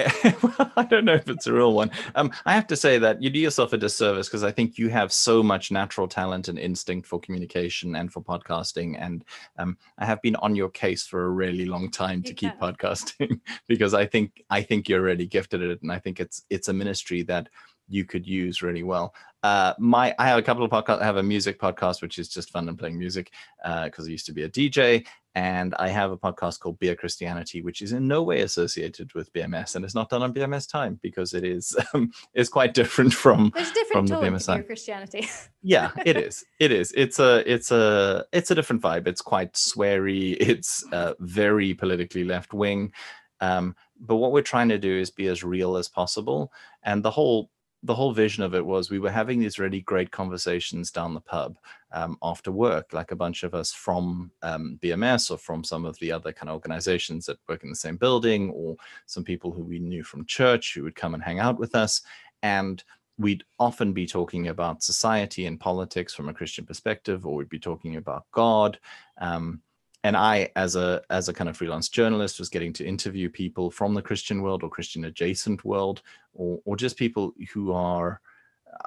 well, 0.43 0.73
I 0.77 0.85
don't 0.85 1.05
know 1.05 1.15
if 1.15 1.29
it's 1.29 1.47
a 1.47 1.53
real 1.53 1.73
one. 1.73 1.91
Um, 2.15 2.33
I 2.47 2.55
have 2.55 2.67
to 2.69 2.77
say 2.77 2.99
that 2.99 3.23
you 3.23 3.31
do 3.31 3.39
yourself 3.39 3.73
a 3.73 3.79
disservice 3.79 4.29
because 4.29 4.45
I 4.45 4.51
think 4.53 4.79
you 4.79 4.89
have 4.89 5.13
so 5.13 5.43
much 5.43 5.71
natural 5.71 6.09
talent 6.09 6.49
and 6.49 6.59
instinct 6.59 7.07
for 7.07 7.21
communication 7.21 7.97
and 7.97 8.13
for 8.13 8.23
podcasting. 8.23 8.97
And 8.99 9.25
um, 9.59 9.77
I 9.99 10.07
have 10.07 10.23
been 10.23 10.37
on 10.37 10.57
your 10.57 10.71
case 10.71 11.07
for 11.07 11.25
a 11.25 11.31
really 11.31 11.67
long 11.67 11.91
time 11.91 12.23
to 12.25 12.35
keep 12.35 12.53
podcasting 12.59 13.41
because 13.69 13.95
I 13.95 14.07
think 14.07 14.43
I 14.51 14.63
think 14.63 14.89
you're 14.89 15.03
really 15.03 15.27
gifted 15.27 15.63
at 15.63 15.71
it, 15.71 15.83
and 15.83 15.93
I 15.93 15.99
think 15.99 16.21
it's 16.21 16.43
it's 16.51 16.69
a 16.69 16.73
ministry 16.73 17.23
that 17.23 17.49
you 17.89 18.05
could 18.05 18.27
use 18.27 18.63
really 18.63 18.83
well. 18.83 19.15
Uh, 19.43 19.75
my 19.79 20.15
I 20.19 20.29
have 20.29 20.39
a 20.39 20.43
couple 20.43 20.65
of 20.65 20.71
podcasts. 20.71 21.01
I 21.01 21.05
have 21.05 21.19
a 21.19 21.23
music 21.23 21.61
podcast, 21.61 22.01
which 22.01 22.19
is 22.19 22.29
just 22.29 22.51
fun 22.51 22.69
and 22.69 22.79
playing 22.79 22.99
music 22.99 23.31
because 23.63 24.07
uh, 24.07 24.09
I 24.09 24.13
used 24.13 24.27
to 24.27 24.33
be 24.33 24.45
a 24.45 24.49
DJ, 24.49 25.07
and 25.35 25.75
I 25.79 25.89
have 25.89 26.13
a 26.13 26.17
podcast 26.17 26.61
called 26.61 26.79
Beer 26.79 26.95
Christianity, 26.95 27.61
which 27.61 27.83
is 27.83 27.93
in 27.93 28.07
no 28.07 28.23
way 28.23 28.43
associated 28.43 29.13
with 29.15 29.33
BMS, 29.33 29.75
and 29.75 29.85
it's 29.85 29.95
not 29.95 30.09
done 30.09 30.23
on 30.23 30.33
BMS 30.33 30.71
time 30.71 31.01
because 31.03 31.35
it 31.35 31.45
is 31.45 31.77
um, 31.95 32.13
is 32.35 32.49
quite 32.49 32.75
different 32.75 33.13
from 33.13 33.51
There's 33.55 33.73
different 33.73 34.09
from 34.09 34.21
the 34.21 34.27
BMS 34.27 34.47
time. 34.47 34.65
Christianity. 34.65 35.29
yeah, 35.63 35.91
it 36.07 36.17
is. 36.17 36.45
It 36.61 36.71
is. 36.71 36.93
It's 36.97 37.19
a 37.19 37.43
it's 37.53 37.73
a 37.73 38.25
it's 38.33 38.51
a 38.51 38.55
different 38.55 38.83
vibe. 38.83 39.09
It's 39.09 39.23
quite 39.23 39.55
sweary. 39.55 40.37
It's 40.39 40.85
uh, 40.93 41.15
very 41.19 41.75
politically 41.75 42.25
left 42.25 42.55
wing. 42.55 42.93
Um, 43.41 43.75
but 44.01 44.17
what 44.17 44.33
we're 44.33 44.43
trying 44.43 44.69
to 44.69 44.79
do 44.79 44.97
is 44.99 45.11
be 45.11 45.27
as 45.27 45.43
real 45.43 45.77
as 45.77 45.89
possible, 45.89 46.53
and 46.85 47.03
the 47.03 47.11
whole 47.11 47.51
the 47.85 47.95
whole 47.95 48.13
vision 48.13 48.43
of 48.43 48.55
it 48.55 48.65
was 48.65 48.91
we 48.91 48.99
were 48.99 49.11
having 49.11 49.39
these 49.39 49.59
really 49.59 49.83
great 49.83 50.11
conversations 50.11 50.91
down 50.91 51.13
the 51.13 51.21
pub 51.21 51.59
um, 51.93 52.17
after 52.23 52.51
work, 52.51 52.95
like 52.95 53.13
a 53.13 53.17
bunch 53.17 53.43
of 53.43 53.55
us 53.55 53.73
from 53.73 54.31
um, 54.43 54.79
BMS 54.83 55.31
or 55.31 55.37
from 55.37 55.63
some 55.63 55.85
of 55.85 55.99
the 55.99 56.11
other 56.11 56.33
kind 56.33 56.49
of 56.49 56.55
organizations 56.55 57.27
that 57.27 57.39
work 57.47 57.63
in 57.63 57.69
the 57.69 57.77
same 57.77 57.99
building, 57.99 58.51
or 58.51 58.75
some 59.05 59.23
people 59.23 59.53
who 59.53 59.63
we 59.63 59.79
knew 59.79 60.03
from 60.03 60.25
church 60.25 60.75
who 60.75 60.83
would 60.83 60.95
come 60.95 61.13
and 61.13 61.23
hang 61.23 61.41
out 61.41 61.59
with 61.59 61.75
us. 61.75 62.01
And 62.43 62.83
we'd 63.19 63.45
often 63.59 63.93
be 63.93 64.07
talking 64.07 64.49
about 64.49 64.83
society 64.83 65.45
and 65.45 65.61
politics 65.61 66.15
from 66.15 66.31
a 66.31 66.35
Christian 66.35 66.65
perspective, 66.65 67.27
or 67.27 67.37
we'd 67.37 67.51
be 67.51 67.59
talking 67.59 67.97
about 67.97 68.25
God. 68.33 68.79
Um, 69.19 69.61
and 70.05 70.19
I, 70.19 70.51
as 70.55 70.77
a 70.77 71.03
as 71.09 71.31
a 71.31 71.33
kind 71.33 71.49
of 71.49 71.57
freelance 71.57 71.89
journalist, 71.89 72.39
was 72.39 72.51
getting 72.51 72.75
to 72.75 72.87
interview 72.87 73.31
people 73.31 73.71
from 73.71 73.95
the 73.95 74.03
Christian 74.03 74.43
world 74.43 74.63
or 74.63 74.69
Christian 74.69 75.07
adjacent 75.07 75.65
world, 75.65 76.03
or 76.35 76.61
or 76.67 76.77
just 76.77 76.99
people 76.99 77.33
who 77.55 77.73
are, 77.73 78.21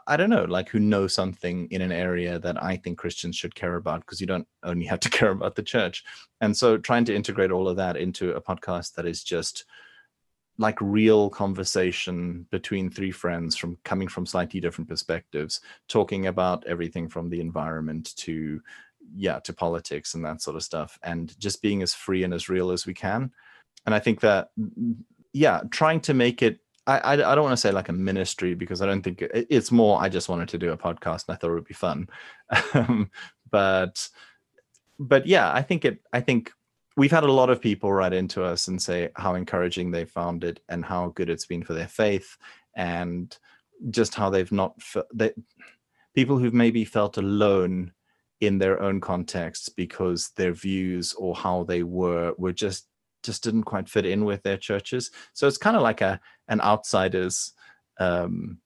I 0.05 0.15
don't 0.15 0.30
know, 0.30 0.45
like 0.45 0.70
who 0.70 0.80
know 0.80 1.07
something 1.07 1.68
in 1.72 1.82
an 1.82 1.91
area 1.91 2.38
that 2.39 2.63
I 2.63 2.78
think 2.78 2.99
Christians 2.99 3.36
should 3.36 3.55
care 3.55 3.78
about, 3.78 4.01
because 4.01 4.22
you 4.22 4.28
don't 4.28 4.47
only 4.61 4.86
have 4.86 4.99
to 5.01 5.09
care 5.18 5.32
about 5.32 5.55
the 5.55 5.63
church. 5.63 6.05
And 6.39 6.55
so, 6.55 6.78
trying 6.78 7.05
to 7.05 7.15
integrate 7.15 7.51
all 7.51 7.68
of 7.68 7.78
that 7.78 7.97
into 7.97 8.34
a 8.34 8.41
podcast 8.41 8.93
that 8.93 9.07
is 9.07 9.24
just 9.24 9.65
like 10.59 10.78
real 10.82 11.30
conversation 11.30 12.45
between 12.51 12.89
three 12.89 13.11
friends 13.11 13.55
from 13.55 13.78
coming 13.84 14.07
from 14.07 14.26
slightly 14.26 14.59
different 14.59 14.89
perspectives 14.89 15.61
talking 15.88 16.28
about 16.28 16.65
everything 16.65 17.07
from 17.07 17.30
the 17.30 17.39
environment 17.39 18.15
to 18.15 18.59
yeah 19.16 19.39
to 19.39 19.53
politics 19.53 20.14
and 20.14 20.26
that 20.26 20.41
sort 20.41 20.55
of 20.55 20.64
stuff 20.64 20.97
and 21.03 21.38
just 21.39 21.62
being 21.62 21.82
as 21.82 21.93
free 21.93 22.24
and 22.24 22.34
as 22.34 22.49
real 22.49 22.72
as 22.72 22.86
we 22.86 22.93
can. 22.93 23.32
And 23.86 23.95
i 23.95 23.99
think 23.99 24.20
that 24.22 24.49
yeah 25.34 25.62
trying 25.72 26.01
to 26.01 26.14
make 26.14 26.41
it 26.41 26.60
i 26.88 26.97
i, 26.99 27.14
I 27.14 27.36
don't 27.36 27.43
want 27.43 27.53
to 27.53 27.58
say 27.58 27.72
like 27.72 27.89
a 27.89 27.93
ministry 27.93 28.53
because 28.53 28.82
i 28.82 28.86
don't 28.86 29.01
think 29.01 29.22
it, 29.22 29.47
it's 29.49 29.72
more 29.72 30.01
i 30.01 30.10
just 30.10 30.30
wanted 30.30 30.49
to 30.49 30.58
do 30.58 30.72
a 30.72 30.78
podcast 30.78 31.28
and 31.28 31.36
i 31.36 31.38
thought 31.38 31.51
it 31.51 31.53
would 31.53 31.66
be 31.66 31.74
fun. 31.74 32.08
Um, 32.74 33.12
but 33.49 34.10
but 34.99 35.26
yeah 35.26 35.53
i 35.53 35.62
think 35.62 35.86
it 35.86 35.99
i 36.12 36.20
think 36.20 36.51
we've 36.97 37.12
had 37.12 37.24
a 37.24 37.32
lot 37.32 37.49
of 37.49 37.62
people 37.62 37.93
write 37.93 38.14
into 38.14 38.43
us 38.43 38.68
and 38.68 38.82
say 38.82 39.10
how 39.16 39.36
encouraging 39.36 39.91
they 39.91 40.05
found 40.05 40.43
it 40.43 40.60
and 40.68 40.84
how 40.84 41.10
good 41.10 41.30
it's 41.30 41.45
been 41.45 41.64
for 41.64 41.74
their 41.74 41.88
faith 41.88 42.38
and 42.76 43.38
just 43.89 44.16
how 44.16 44.30
they've 44.30 44.51
not 44.51 44.74
they, 45.14 45.32
people 46.16 46.38
who've 46.38 46.53
maybe 46.53 46.84
felt 46.84 47.18
alone 47.18 47.91
in 48.42 48.58
their 48.58 48.82
own 48.82 49.02
contexts 49.02 49.70
because 49.70 50.30
their 50.36 50.54
views 50.54 51.14
or 51.14 51.36
how 51.36 51.64
they 51.64 51.84
were 51.84 52.34
were 52.38 52.54
just 52.54 52.88
just 53.24 53.44
didn't 53.44 53.64
quite 53.64 53.90
fit 53.90 54.06
in 54.06 54.26
with 54.26 54.44
their 54.44 54.58
churches. 54.58 55.12
So 55.34 55.48
it's 55.48 55.58
kind 55.58 55.76
of 55.76 55.82
like 55.82 56.02
a 56.02 56.20
an 56.48 56.62
outsiders 56.62 57.54
um, 58.00 58.60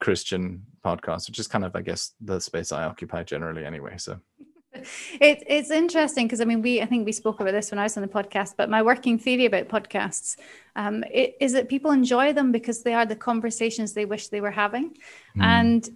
Christian 0.00 0.64
podcast, 0.84 1.28
which 1.28 1.38
is 1.38 1.48
kind 1.48 1.64
of 1.64 1.74
I 1.74 1.82
guess 1.82 2.12
the 2.20 2.40
space 2.40 2.72
I 2.72 2.84
occupy 2.84 3.24
generally 3.24 3.64
anyway. 3.64 3.96
So. 3.98 4.20
It, 5.20 5.44
it's 5.46 5.70
interesting 5.70 6.26
because 6.26 6.40
I 6.40 6.44
mean 6.44 6.60
we 6.60 6.82
I 6.82 6.86
think 6.86 7.06
we 7.06 7.12
spoke 7.12 7.38
about 7.38 7.52
this 7.52 7.70
when 7.70 7.78
I 7.78 7.84
was 7.84 7.96
on 7.96 8.02
the 8.02 8.08
podcast, 8.08 8.54
but 8.56 8.68
my 8.68 8.82
working 8.82 9.18
theory 9.20 9.46
about 9.46 9.68
podcasts 9.68 10.36
um, 10.74 11.04
it, 11.12 11.36
is 11.40 11.52
that 11.52 11.68
people 11.68 11.92
enjoy 11.92 12.32
them 12.32 12.50
because 12.50 12.82
they 12.82 12.92
are 12.92 13.06
the 13.06 13.14
conversations 13.14 13.92
they 13.92 14.04
wish 14.04 14.28
they 14.28 14.40
were 14.40 14.50
having, 14.50 14.96
mm. 15.36 15.42
and 15.42 15.88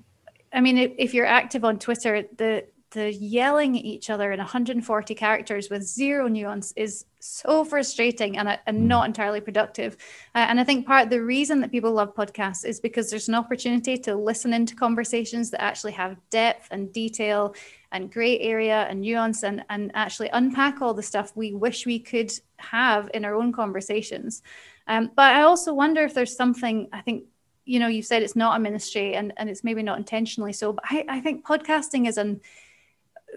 I 0.53 0.61
mean 0.61 0.79
if, 0.79 0.93
if, 0.97 1.13
you're 1.13 1.27
active 1.27 1.65
on 1.65 1.81
Twitter, 1.81 2.23
the 2.37 2.67
the 2.91 3.13
yelling 3.13 3.79
at 3.79 3.85
each 3.85 4.09
other 4.09 4.33
in 4.33 4.39
140 4.39 5.15
characters 5.15 5.69
with 5.69 5.83
zero 5.83 6.27
nuance 6.27 6.73
is 6.75 7.05
so 7.21 7.65
frustrating 7.65 8.39
and, 8.39 8.59
and 8.67 8.79
mm. 8.79 8.83
not 8.83 9.07
entirely 9.07 9.41
productive. 9.41 9.97
Uh, 10.35 10.47
and 10.49 10.59
I 10.59 10.65
think 10.65 10.87
part 10.87 11.05
of 11.05 11.11
the 11.11 11.23
reason 11.23 11.61
that 11.61 11.71
people 11.71 11.93
love 11.93 12.15
podcasts 12.15 12.65
is 12.65 12.81
because 12.81 13.11
there's 13.11 13.29
an 13.29 13.35
opportunity 13.35 13.99
to 13.99 14.15
listen 14.15 14.55
into 14.55 14.75
conversations 14.75 15.51
that 15.51 15.63
actually 15.63 15.93
have 15.93 16.17
depth 16.31 16.69
and 16.71 16.93
detail 16.93 17.55
and 17.93 18.11
gray 18.11 18.39
area 18.41 18.87
and 18.89 19.03
nuance 19.03 19.43
and, 19.45 19.65
and 19.69 19.91
actually 19.95 20.31
unpack 20.33 20.81
all 20.81 20.95
the 20.95 21.03
stuff 21.03 21.33
we 21.35 21.55
wish 21.55 21.85
we 21.85 21.99
could 21.99 22.33
have 22.57 23.11
in 23.13 23.25
our 23.25 23.35
own 23.35 23.53
conversations. 23.53 24.43
Um, 24.87 25.11
but 25.15 25.35
I 25.35 25.43
also 25.43 25.75
wonder 25.75 26.03
if 26.05 26.15
there's 26.15 26.37
something, 26.37 26.89
I 26.93 27.03
think 27.03 27.25
you 27.67 27.79
know 27.79 27.87
you've 27.87 28.07
said 28.07 28.23
it's 28.23 28.35
not 28.35 28.57
a 28.57 28.59
ministry 28.59 29.15
and, 29.15 29.35
and 29.37 29.51
it's 29.51 29.63
maybe 29.63 29.83
not 29.83 29.99
intentionally 29.99 30.55
so 30.55 30.73
but 30.73 30.85
I, 30.89 31.05
I 31.07 31.21
think 31.21 31.45
podcasting 31.45 32.09
is 32.09 32.17
an 32.17 32.41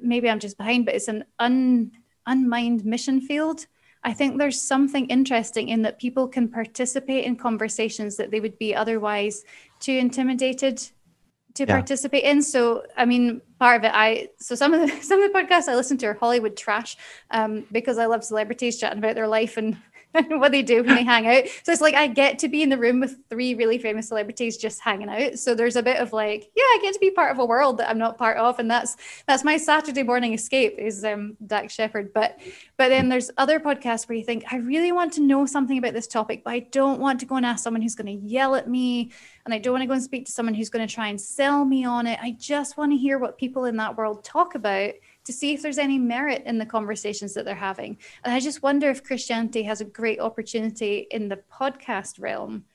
maybe 0.01 0.29
I'm 0.29 0.39
just 0.39 0.57
behind, 0.57 0.85
but 0.85 0.95
it's 0.95 1.07
an 1.07 1.25
un, 1.39 1.91
unmined 2.27 2.85
mission 2.85 3.21
field. 3.21 3.65
I 4.03 4.13
think 4.13 4.37
there's 4.37 4.61
something 4.61 5.05
interesting 5.07 5.69
in 5.69 5.83
that 5.83 5.99
people 5.99 6.27
can 6.27 6.47
participate 6.47 7.25
in 7.25 7.35
conversations 7.35 8.17
that 8.17 8.31
they 8.31 8.39
would 8.39 8.57
be 8.57 8.73
otherwise 8.73 9.43
too 9.79 9.93
intimidated 9.93 10.81
to 11.55 11.65
yeah. 11.65 11.73
participate 11.73 12.23
in. 12.23 12.41
So, 12.41 12.83
I 12.97 13.05
mean, 13.05 13.41
part 13.59 13.77
of 13.77 13.83
it, 13.83 13.91
I 13.93 14.29
so 14.39 14.55
some 14.55 14.73
of 14.73 14.81
the 14.81 14.87
some 15.01 15.21
of 15.21 15.31
the 15.31 15.37
podcasts 15.37 15.67
I 15.67 15.75
listen 15.75 15.97
to 15.99 16.07
are 16.07 16.13
Hollywood 16.13 16.57
trash 16.57 16.97
um, 17.29 17.65
because 17.71 17.97
I 17.97 18.05
love 18.05 18.23
celebrities 18.23 18.79
chatting 18.79 18.99
about 18.99 19.15
their 19.15 19.27
life 19.27 19.57
and 19.57 19.77
what 20.29 20.51
they 20.51 20.61
do 20.61 20.83
when 20.83 20.95
they 20.95 21.03
hang 21.03 21.25
out. 21.25 21.45
So 21.63 21.71
it's 21.71 21.81
like 21.81 21.93
I 21.93 22.07
get 22.07 22.39
to 22.39 22.49
be 22.49 22.61
in 22.61 22.69
the 22.69 22.77
room 22.77 22.99
with 22.99 23.17
three 23.29 23.53
really 23.55 23.77
famous 23.77 24.09
celebrities 24.09 24.57
just 24.57 24.81
hanging 24.81 25.09
out. 25.09 25.39
So 25.39 25.55
there's 25.55 25.75
a 25.77 25.83
bit 25.83 25.97
of 25.97 26.11
like, 26.11 26.51
yeah, 26.55 26.63
I 26.63 26.79
get 26.81 26.93
to 26.93 26.99
be 26.99 27.11
part 27.11 27.31
of 27.31 27.39
a 27.39 27.45
world 27.45 27.77
that 27.77 27.89
I'm 27.89 27.97
not 27.97 28.17
part 28.17 28.37
of, 28.37 28.59
and 28.59 28.69
that's 28.69 28.97
that's 29.27 29.43
my 29.43 29.57
Saturday 29.57 30.03
morning 30.03 30.33
escape 30.33 30.75
is 30.77 31.05
um, 31.05 31.37
Dax 31.45 31.73
Shepard. 31.73 32.13
But 32.13 32.39
but 32.77 32.89
then 32.89 33.09
there's 33.09 33.31
other 33.37 33.59
podcasts 33.59 34.09
where 34.09 34.17
you 34.17 34.23
think 34.25 34.43
I 34.51 34.57
really 34.57 34.91
want 34.91 35.13
to 35.13 35.21
know 35.21 35.45
something 35.45 35.77
about 35.77 35.93
this 35.93 36.07
topic, 36.07 36.43
but 36.43 36.51
I 36.51 36.59
don't 36.59 36.99
want 36.99 37.19
to 37.21 37.25
go 37.25 37.35
and 37.35 37.45
ask 37.45 37.63
someone 37.63 37.81
who's 37.81 37.95
going 37.95 38.19
to 38.19 38.25
yell 38.25 38.55
at 38.55 38.67
me, 38.67 39.11
and 39.45 39.53
I 39.53 39.59
don't 39.59 39.73
want 39.73 39.83
to 39.83 39.87
go 39.87 39.93
and 39.93 40.03
speak 40.03 40.25
to 40.25 40.31
someone 40.31 40.55
who's 40.55 40.69
going 40.69 40.85
to 40.85 40.93
try 40.93 41.07
and 41.07 41.19
sell 41.19 41.63
me 41.63 41.85
on 41.85 42.05
it. 42.05 42.19
I 42.21 42.31
just 42.31 42.77
want 42.77 42.91
to 42.91 42.97
hear 42.97 43.17
what 43.17 43.37
people 43.37 43.65
in 43.65 43.77
that 43.77 43.97
world 43.97 44.23
talk 44.25 44.55
about 44.55 44.93
to 45.23 45.33
see 45.33 45.53
if 45.53 45.61
there's 45.61 45.77
any 45.77 45.97
merit 45.97 46.43
in 46.45 46.57
the 46.57 46.65
conversations 46.65 47.33
that 47.33 47.45
they're 47.45 47.55
having. 47.55 47.97
And 48.23 48.33
I 48.33 48.39
just 48.39 48.63
wonder 48.63 48.89
if 48.89 49.03
Christianity 49.03 49.63
has 49.63 49.81
a 49.81 49.85
great 49.85 50.19
opportunity 50.19 51.07
in 51.11 51.29
the 51.29 51.39
podcast 51.51 52.19
realm 52.19 52.65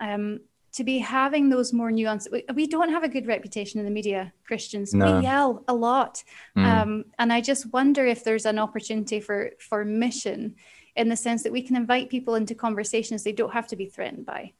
um, 0.00 0.40
to 0.72 0.84
be 0.84 0.98
having 0.98 1.48
those 1.48 1.72
more 1.72 1.90
nuanced. 1.90 2.30
We, 2.32 2.44
we, 2.54 2.66
don't 2.66 2.90
have 2.90 3.04
a 3.04 3.08
good 3.08 3.26
reputation 3.26 3.78
in 3.78 3.84
the 3.84 3.92
media, 3.92 4.32
Christians. 4.46 4.94
No. 4.94 5.18
We 5.18 5.22
yell 5.24 5.64
a 5.68 5.74
lot, 5.74 6.24
mm. 6.56 6.64
um, 6.64 7.04
and 7.18 7.32
I 7.32 7.40
just 7.40 7.72
wonder 7.72 8.04
if 8.06 8.24
there's 8.24 8.46
an 8.46 8.58
opportunity 8.58 9.20
for 9.20 9.50
for 9.60 9.84
mission 9.84 10.56
in 10.96 11.08
the 11.08 11.16
sense 11.16 11.42
that 11.42 11.52
we 11.52 11.62
can 11.62 11.76
invite 11.76 12.10
people 12.10 12.34
into 12.34 12.54
conversations 12.54 13.22
they 13.22 13.32
don't 13.32 13.52
have 13.52 13.66
to 13.68 13.76
be 13.76 13.86
threatened 13.86 14.26
by. 14.26 14.52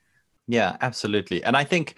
Yeah, 0.48 0.76
absolutely. 0.80 1.42
And 1.44 1.56
I 1.56 1.64
think, 1.64 1.96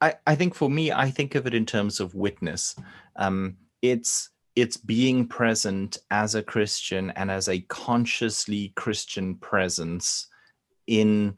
I, 0.00 0.14
I 0.26 0.34
think 0.34 0.54
for 0.54 0.70
me, 0.70 0.92
I 0.92 1.10
think 1.10 1.34
of 1.34 1.46
it 1.46 1.54
in 1.54 1.66
terms 1.66 2.00
of 2.00 2.14
witness. 2.14 2.76
Um, 3.16 3.56
it's 3.82 4.30
it's 4.56 4.78
being 4.78 5.28
present 5.28 5.98
as 6.10 6.34
a 6.34 6.42
Christian 6.42 7.10
and 7.10 7.30
as 7.30 7.48
a 7.48 7.60
consciously 7.60 8.72
Christian 8.74 9.36
presence 9.36 10.28
in 10.86 11.36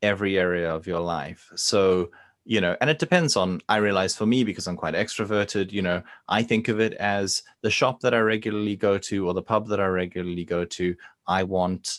every 0.00 0.38
area 0.38 0.72
of 0.72 0.86
your 0.86 1.00
life. 1.00 1.50
So, 1.56 2.10
you 2.44 2.60
know, 2.60 2.76
and 2.80 2.88
it 2.88 3.00
depends 3.00 3.36
on, 3.36 3.60
I 3.68 3.76
realize 3.76 4.16
for 4.16 4.26
me, 4.26 4.44
because 4.44 4.68
I'm 4.68 4.76
quite 4.76 4.94
extroverted, 4.94 5.72
you 5.72 5.82
know, 5.82 6.02
I 6.28 6.44
think 6.44 6.68
of 6.68 6.80
it 6.80 6.94
as 6.94 7.42
the 7.62 7.70
shop 7.70 8.00
that 8.00 8.14
I 8.14 8.18
regularly 8.20 8.76
go 8.76 8.96
to 8.96 9.26
or 9.26 9.34
the 9.34 9.42
pub 9.42 9.66
that 9.68 9.80
I 9.80 9.86
regularly 9.86 10.44
go 10.44 10.64
to. 10.64 10.94
I 11.26 11.42
want, 11.42 11.98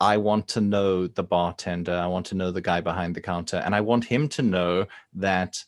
I 0.00 0.16
want 0.16 0.48
to 0.48 0.60
know 0.60 1.06
the 1.06 1.24
bartender. 1.24 1.94
I 1.94 2.06
want 2.06 2.26
to 2.26 2.34
know 2.34 2.50
the 2.50 2.60
guy 2.60 2.80
behind 2.80 3.14
the 3.14 3.20
counter. 3.20 3.58
And 3.58 3.74
I 3.74 3.80
want 3.80 4.04
him 4.04 4.28
to 4.30 4.42
know 4.42 4.86
that 5.14 5.62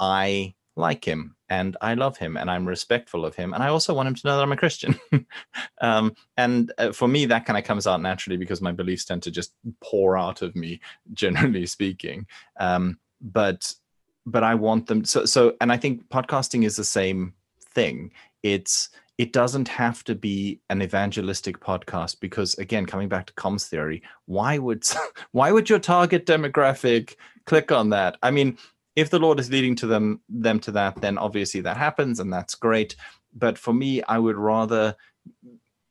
I 0.00 0.54
like 0.76 1.04
him 1.04 1.36
and 1.48 1.76
I 1.80 1.94
love 1.94 2.16
him 2.16 2.36
and 2.36 2.50
I'm 2.50 2.66
respectful 2.66 3.24
of 3.24 3.36
him. 3.36 3.54
And 3.54 3.62
I 3.62 3.68
also 3.68 3.94
want 3.94 4.08
him 4.08 4.14
to 4.14 4.26
know 4.26 4.36
that 4.36 4.42
I'm 4.42 4.52
a 4.52 4.56
Christian. 4.56 4.98
um, 5.80 6.14
and 6.36 6.72
uh, 6.78 6.92
for 6.92 7.06
me, 7.06 7.26
that 7.26 7.46
kind 7.46 7.58
of 7.58 7.64
comes 7.64 7.86
out 7.86 8.00
naturally 8.00 8.36
because 8.36 8.60
my 8.60 8.72
beliefs 8.72 9.04
tend 9.04 9.22
to 9.24 9.30
just 9.30 9.54
pour 9.80 10.18
out 10.18 10.42
of 10.42 10.56
me, 10.56 10.80
generally 11.12 11.66
speaking. 11.66 12.26
Um, 12.58 12.98
but 13.20 13.72
but 14.26 14.42
I 14.42 14.54
want 14.54 14.86
them 14.86 15.04
so 15.04 15.26
so 15.26 15.54
and 15.60 15.70
I 15.70 15.76
think 15.76 16.08
podcasting 16.08 16.64
is 16.64 16.76
the 16.76 16.84
same 16.84 17.34
thing. 17.74 18.10
It's 18.42 18.88
it 19.16 19.32
doesn't 19.32 19.68
have 19.68 20.02
to 20.04 20.14
be 20.14 20.60
an 20.70 20.82
evangelistic 20.82 21.60
podcast 21.60 22.18
because 22.20 22.54
again 22.54 22.84
coming 22.84 23.08
back 23.08 23.26
to 23.26 23.32
comms 23.34 23.68
theory 23.68 24.02
why 24.26 24.58
would 24.58 24.84
why 25.32 25.52
would 25.52 25.70
your 25.70 25.78
target 25.78 26.26
demographic 26.26 27.14
click 27.46 27.70
on 27.70 27.90
that 27.90 28.16
i 28.22 28.30
mean 28.30 28.58
if 28.96 29.10
the 29.10 29.18
Lord 29.18 29.40
is 29.40 29.50
leading 29.50 29.74
to 29.76 29.86
them 29.86 30.20
them 30.28 30.60
to 30.60 30.70
that, 30.72 31.00
then 31.00 31.18
obviously 31.18 31.60
that 31.62 31.76
happens 31.76 32.20
and 32.20 32.32
that's 32.32 32.54
great. 32.54 32.96
But 33.34 33.58
for 33.58 33.74
me, 33.74 34.02
I 34.02 34.18
would 34.18 34.36
rather 34.36 34.96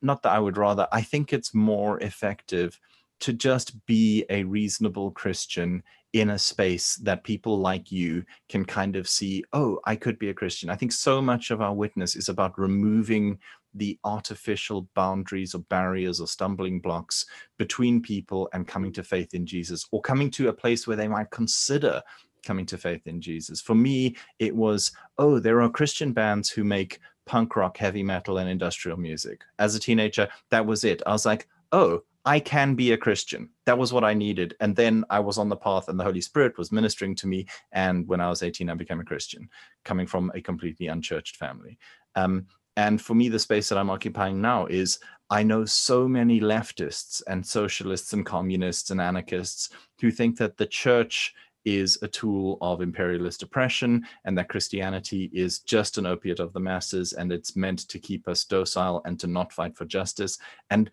not 0.02 0.22
that 0.24 0.34
I 0.34 0.40
would 0.40 0.58
rather, 0.58 0.88
I 0.92 1.02
think 1.02 1.32
it's 1.32 1.54
more 1.54 2.00
effective 2.02 2.80
to 3.22 3.34
just 3.34 3.86
be 3.86 4.26
a 4.30 4.44
reasonable 4.44 5.12
Christian 5.12 5.82
in 6.12 6.32
a 6.32 6.38
space 6.38 6.98
that 6.98 7.24
people 7.24 7.58
like 7.58 7.92
you 7.92 8.24
can 8.50 8.66
kind 8.66 8.96
of 8.96 9.08
see, 9.08 9.44
oh, 9.54 9.80
I 9.86 9.96
could 9.96 10.20
be 10.20 10.30
a 10.30 10.34
Christian. 10.34 10.70
I 10.70 10.76
think 10.76 10.92
so 10.92 11.22
much 11.22 11.50
of 11.50 11.62
our 11.62 11.74
witness 11.74 12.16
is 12.16 12.30
about 12.30 12.60
removing 12.60 13.40
the 13.74 13.98
artificial 14.04 14.88
boundaries 14.94 15.56
or 15.56 15.60
barriers 15.60 16.20
or 16.20 16.28
stumbling 16.28 16.80
blocks 16.80 17.26
between 17.58 18.02
people 18.02 18.48
and 18.54 18.68
coming 18.68 18.92
to 18.94 19.04
faith 19.04 19.34
in 19.34 19.46
Jesus 19.46 19.88
or 19.92 20.02
coming 20.02 20.30
to 20.32 20.50
a 20.50 20.54
place 20.54 20.86
where 20.86 20.98
they 20.98 21.08
might 21.08 21.32
consider 21.32 22.02
coming 22.44 22.66
to 22.68 22.78
faith 22.78 23.08
in 23.08 23.22
Jesus. 23.22 23.62
For 23.62 23.76
me, 23.76 24.16
it 24.40 24.56
was, 24.56 24.92
oh, 25.18 25.40
there 25.40 25.62
are 25.62 25.70
Christian 25.70 26.14
bands 26.14 26.50
who 26.50 26.64
make 26.64 27.00
punk 27.26 27.56
rock, 27.56 27.78
heavy 27.78 28.04
metal, 28.04 28.38
and 28.38 28.50
industrial 28.50 28.98
music. 28.98 29.42
As 29.60 29.76
a 29.76 29.80
teenager, 29.80 30.28
that 30.50 30.66
was 30.66 30.84
it. 30.84 31.02
I 31.06 31.12
was 31.12 31.26
like, 31.26 31.48
oh, 31.72 32.04
I 32.26 32.40
can 32.40 32.76
be 32.76 32.94
a 32.94 32.98
Christian. 32.98 33.50
That 33.66 33.78
was 33.78 33.92
what 33.92 34.04
I 34.04 34.14
needed. 34.14 34.56
And 34.60 34.76
then 34.76 35.04
I 35.10 35.20
was 35.20 35.38
on 35.38 35.50
the 35.50 35.56
path, 35.56 35.90
and 35.90 36.00
the 36.00 36.04
Holy 36.04 36.22
Spirit 36.22 36.58
was 36.58 36.72
ministering 36.72 37.16
to 37.16 37.28
me. 37.28 37.48
And 37.72 38.08
when 38.08 38.22
I 38.22 38.30
was 38.30 38.44
18, 38.44 38.70
I 38.70 38.76
became 38.76 39.00
a 39.00 39.06
Christian, 39.06 39.50
coming 39.84 40.08
from 40.08 40.32
a 40.34 40.42
completely 40.42 40.88
unchurched 40.88 41.38
family. 41.38 41.78
Um, 42.16 42.48
and 42.76 43.02
for 43.02 43.14
me, 43.14 43.30
the 43.30 43.40
space 43.40 43.70
that 43.70 43.78
I'm 43.78 43.90
occupying 43.90 44.42
now 44.42 44.66
is 44.66 45.00
I 45.30 45.44
know 45.44 45.66
so 45.66 46.08
many 46.08 46.40
leftists 46.40 47.22
and 47.28 47.46
socialists 47.46 48.14
and 48.14 48.26
communists 48.26 48.90
and 48.90 49.00
anarchists 49.00 49.70
who 50.00 50.10
think 50.10 50.38
that 50.38 50.58
the 50.58 50.66
church 50.66 51.34
is 51.66 51.98
a 52.02 52.08
tool 52.08 52.58
of 52.62 52.82
imperialist 52.82 53.44
oppression 53.44 54.06
and 54.26 54.38
that 54.38 54.50
Christianity 54.50 55.30
is 55.34 55.60
just 55.60 55.98
an 55.98 56.06
opiate 56.06 56.40
of 56.40 56.54
the 56.54 56.60
masses 56.60 57.14
and 57.14 57.32
it's 57.32 57.56
meant 57.56 57.88
to 57.90 58.00
keep 58.00 58.28
us 58.28 58.44
docile 58.46 59.02
and 59.06 59.20
to 59.20 59.28
not 59.28 59.54
fight 59.54 59.76
for 59.76 59.86
justice. 59.86 60.38
And 60.70 60.90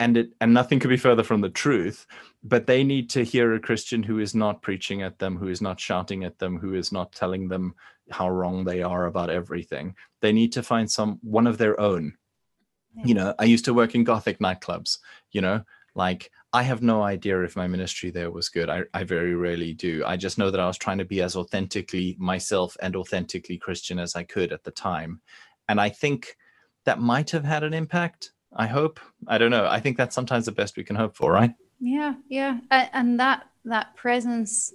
and 0.00 0.16
it 0.16 0.30
and 0.40 0.52
nothing 0.52 0.80
could 0.80 0.88
be 0.88 0.96
further 0.96 1.22
from 1.22 1.42
the 1.42 1.50
truth 1.50 2.06
but 2.42 2.66
they 2.66 2.82
need 2.82 3.10
to 3.10 3.22
hear 3.22 3.54
a 3.54 3.60
christian 3.60 4.02
who 4.02 4.18
is 4.18 4.34
not 4.34 4.62
preaching 4.62 5.02
at 5.02 5.18
them 5.18 5.36
who 5.36 5.48
is 5.48 5.60
not 5.60 5.78
shouting 5.78 6.24
at 6.24 6.38
them 6.38 6.58
who 6.58 6.74
is 6.74 6.90
not 6.90 7.12
telling 7.12 7.46
them 7.46 7.74
how 8.10 8.28
wrong 8.28 8.64
they 8.64 8.82
are 8.82 9.06
about 9.06 9.30
everything. 9.30 9.94
They 10.20 10.32
need 10.32 10.52
to 10.52 10.62
find 10.62 10.90
some 10.90 11.18
one 11.22 11.46
of 11.46 11.58
their 11.58 11.78
own. 11.80 12.16
You 13.04 13.14
know 13.14 13.34
i 13.38 13.44
used 13.44 13.64
to 13.64 13.72
work 13.72 13.94
in 13.94 14.04
gothic 14.04 14.38
nightclubs 14.38 14.98
you 15.30 15.40
know 15.40 15.64
like 15.94 16.30
i 16.52 16.62
have 16.62 16.82
no 16.82 17.02
idea 17.02 17.42
if 17.42 17.56
my 17.56 17.66
ministry 17.66 18.10
there 18.10 18.30
was 18.30 18.48
good 18.48 18.68
I, 18.68 18.82
I 18.94 19.04
very 19.04 19.34
rarely 19.34 19.74
do 19.74 20.02
i 20.06 20.16
just 20.16 20.38
know 20.38 20.50
that 20.50 20.60
i 20.60 20.66
was 20.66 20.78
trying 20.78 20.98
to 20.98 21.04
be 21.04 21.22
as 21.22 21.36
authentically 21.36 22.16
myself 22.18 22.76
and 22.80 22.96
authentically 22.96 23.58
christian 23.58 23.98
as 23.98 24.16
i 24.16 24.22
could 24.22 24.52
at 24.52 24.64
the 24.64 24.70
time 24.70 25.20
and 25.68 25.80
i 25.80 25.88
think 25.88 26.36
that 26.84 27.00
might 27.00 27.30
have 27.30 27.44
had 27.44 27.62
an 27.62 27.74
impact 27.74 28.32
I 28.54 28.66
hope. 28.66 29.00
I 29.26 29.38
don't 29.38 29.50
know. 29.50 29.66
I 29.66 29.80
think 29.80 29.96
that's 29.96 30.14
sometimes 30.14 30.46
the 30.46 30.52
best 30.52 30.76
we 30.76 30.84
can 30.84 30.96
hope 30.96 31.16
for, 31.16 31.32
right? 31.32 31.54
Yeah, 31.80 32.14
yeah. 32.28 32.60
And 32.70 33.18
that 33.18 33.46
that 33.64 33.96
presence, 33.96 34.72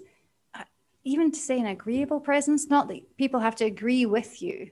uh, 0.54 0.64
even 1.04 1.32
to 1.32 1.40
say 1.40 1.60
an 1.60 1.68
agreeable 1.68 2.20
presence, 2.20 2.68
not 2.68 2.88
that 2.88 3.18
people 3.18 3.40
have 3.40 3.56
to 3.58 3.66
agree 3.66 4.06
with 4.06 4.42
you. 4.42 4.72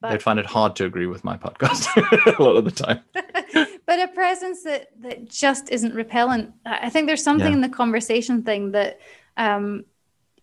But, 0.00 0.12
They'd 0.12 0.22
find 0.22 0.38
it 0.38 0.46
hard 0.46 0.76
to 0.76 0.86
agree 0.86 1.06
with 1.06 1.24
my 1.24 1.36
podcast 1.36 1.86
a 2.38 2.42
lot 2.42 2.56
of 2.56 2.64
the 2.64 2.70
time. 2.70 3.00
but 3.86 4.00
a 4.00 4.08
presence 4.08 4.62
that 4.62 4.88
that 5.00 5.28
just 5.28 5.70
isn't 5.70 5.94
repellent. 5.94 6.54
I 6.64 6.88
think 6.88 7.06
there's 7.06 7.22
something 7.22 7.48
yeah. 7.48 7.54
in 7.54 7.60
the 7.60 7.68
conversation 7.68 8.42
thing 8.42 8.72
that. 8.72 9.00
Um, 9.36 9.84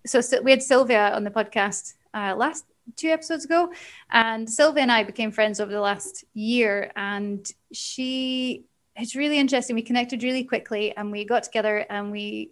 so, 0.05 0.21
so 0.21 0.41
we 0.41 0.51
had 0.51 0.63
Sylvia 0.63 1.13
on 1.13 1.25
the 1.25 1.31
podcast 1.31 1.95
uh, 2.13 2.33
last 2.35 2.63
two 2.95 3.09
episodes 3.09 3.45
ago. 3.45 3.71
And 4.11 4.49
Sylvia 4.49 4.83
and 4.83 4.91
I 4.91 5.03
became 5.03 5.31
friends 5.31 5.59
over 5.59 5.71
the 5.71 5.81
last 5.81 6.23
year. 6.33 6.91
And 6.95 7.49
she, 7.73 8.65
it's 8.95 9.15
really 9.15 9.37
interesting. 9.37 9.75
We 9.75 9.81
connected 9.81 10.23
really 10.23 10.43
quickly 10.43 10.95
and 10.95 11.11
we 11.11 11.25
got 11.25 11.43
together 11.43 11.85
and 11.89 12.11
we 12.11 12.51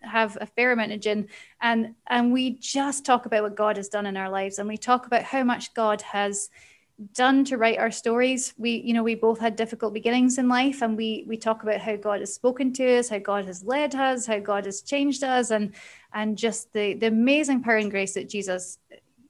have 0.00 0.38
a 0.40 0.46
fair 0.46 0.72
amount 0.72 0.92
of 0.92 1.00
gin. 1.00 1.28
And 1.60 1.94
and 2.06 2.32
we 2.32 2.58
just 2.58 3.04
talk 3.04 3.26
about 3.26 3.42
what 3.42 3.56
God 3.56 3.76
has 3.76 3.88
done 3.88 4.06
in 4.06 4.16
our 4.16 4.30
lives. 4.30 4.58
And 4.58 4.68
we 4.68 4.76
talk 4.76 5.06
about 5.06 5.22
how 5.22 5.44
much 5.44 5.74
God 5.74 6.02
has 6.02 6.50
done 7.12 7.44
to 7.44 7.56
write 7.56 7.78
our 7.78 7.90
stories. 7.90 8.54
We 8.58 8.72
you 8.72 8.92
know 8.92 9.02
we 9.02 9.14
both 9.14 9.38
had 9.38 9.56
difficult 9.56 9.94
beginnings 9.94 10.38
in 10.38 10.48
life 10.48 10.82
and 10.82 10.96
we 10.96 11.24
we 11.28 11.36
talk 11.36 11.62
about 11.62 11.80
how 11.80 11.96
god 11.96 12.20
has 12.20 12.34
spoken 12.34 12.72
to 12.72 12.98
us 12.98 13.08
how 13.08 13.18
god 13.18 13.44
has 13.44 13.62
led 13.62 13.94
us 13.94 14.26
how 14.26 14.40
god 14.40 14.64
has 14.64 14.82
changed 14.82 15.22
us 15.22 15.50
and 15.50 15.74
and 16.12 16.36
just 16.36 16.72
the 16.72 16.94
the 16.94 17.06
amazing 17.06 17.62
power 17.62 17.76
and 17.76 17.92
grace 17.92 18.14
that 18.14 18.28
jesus 18.28 18.78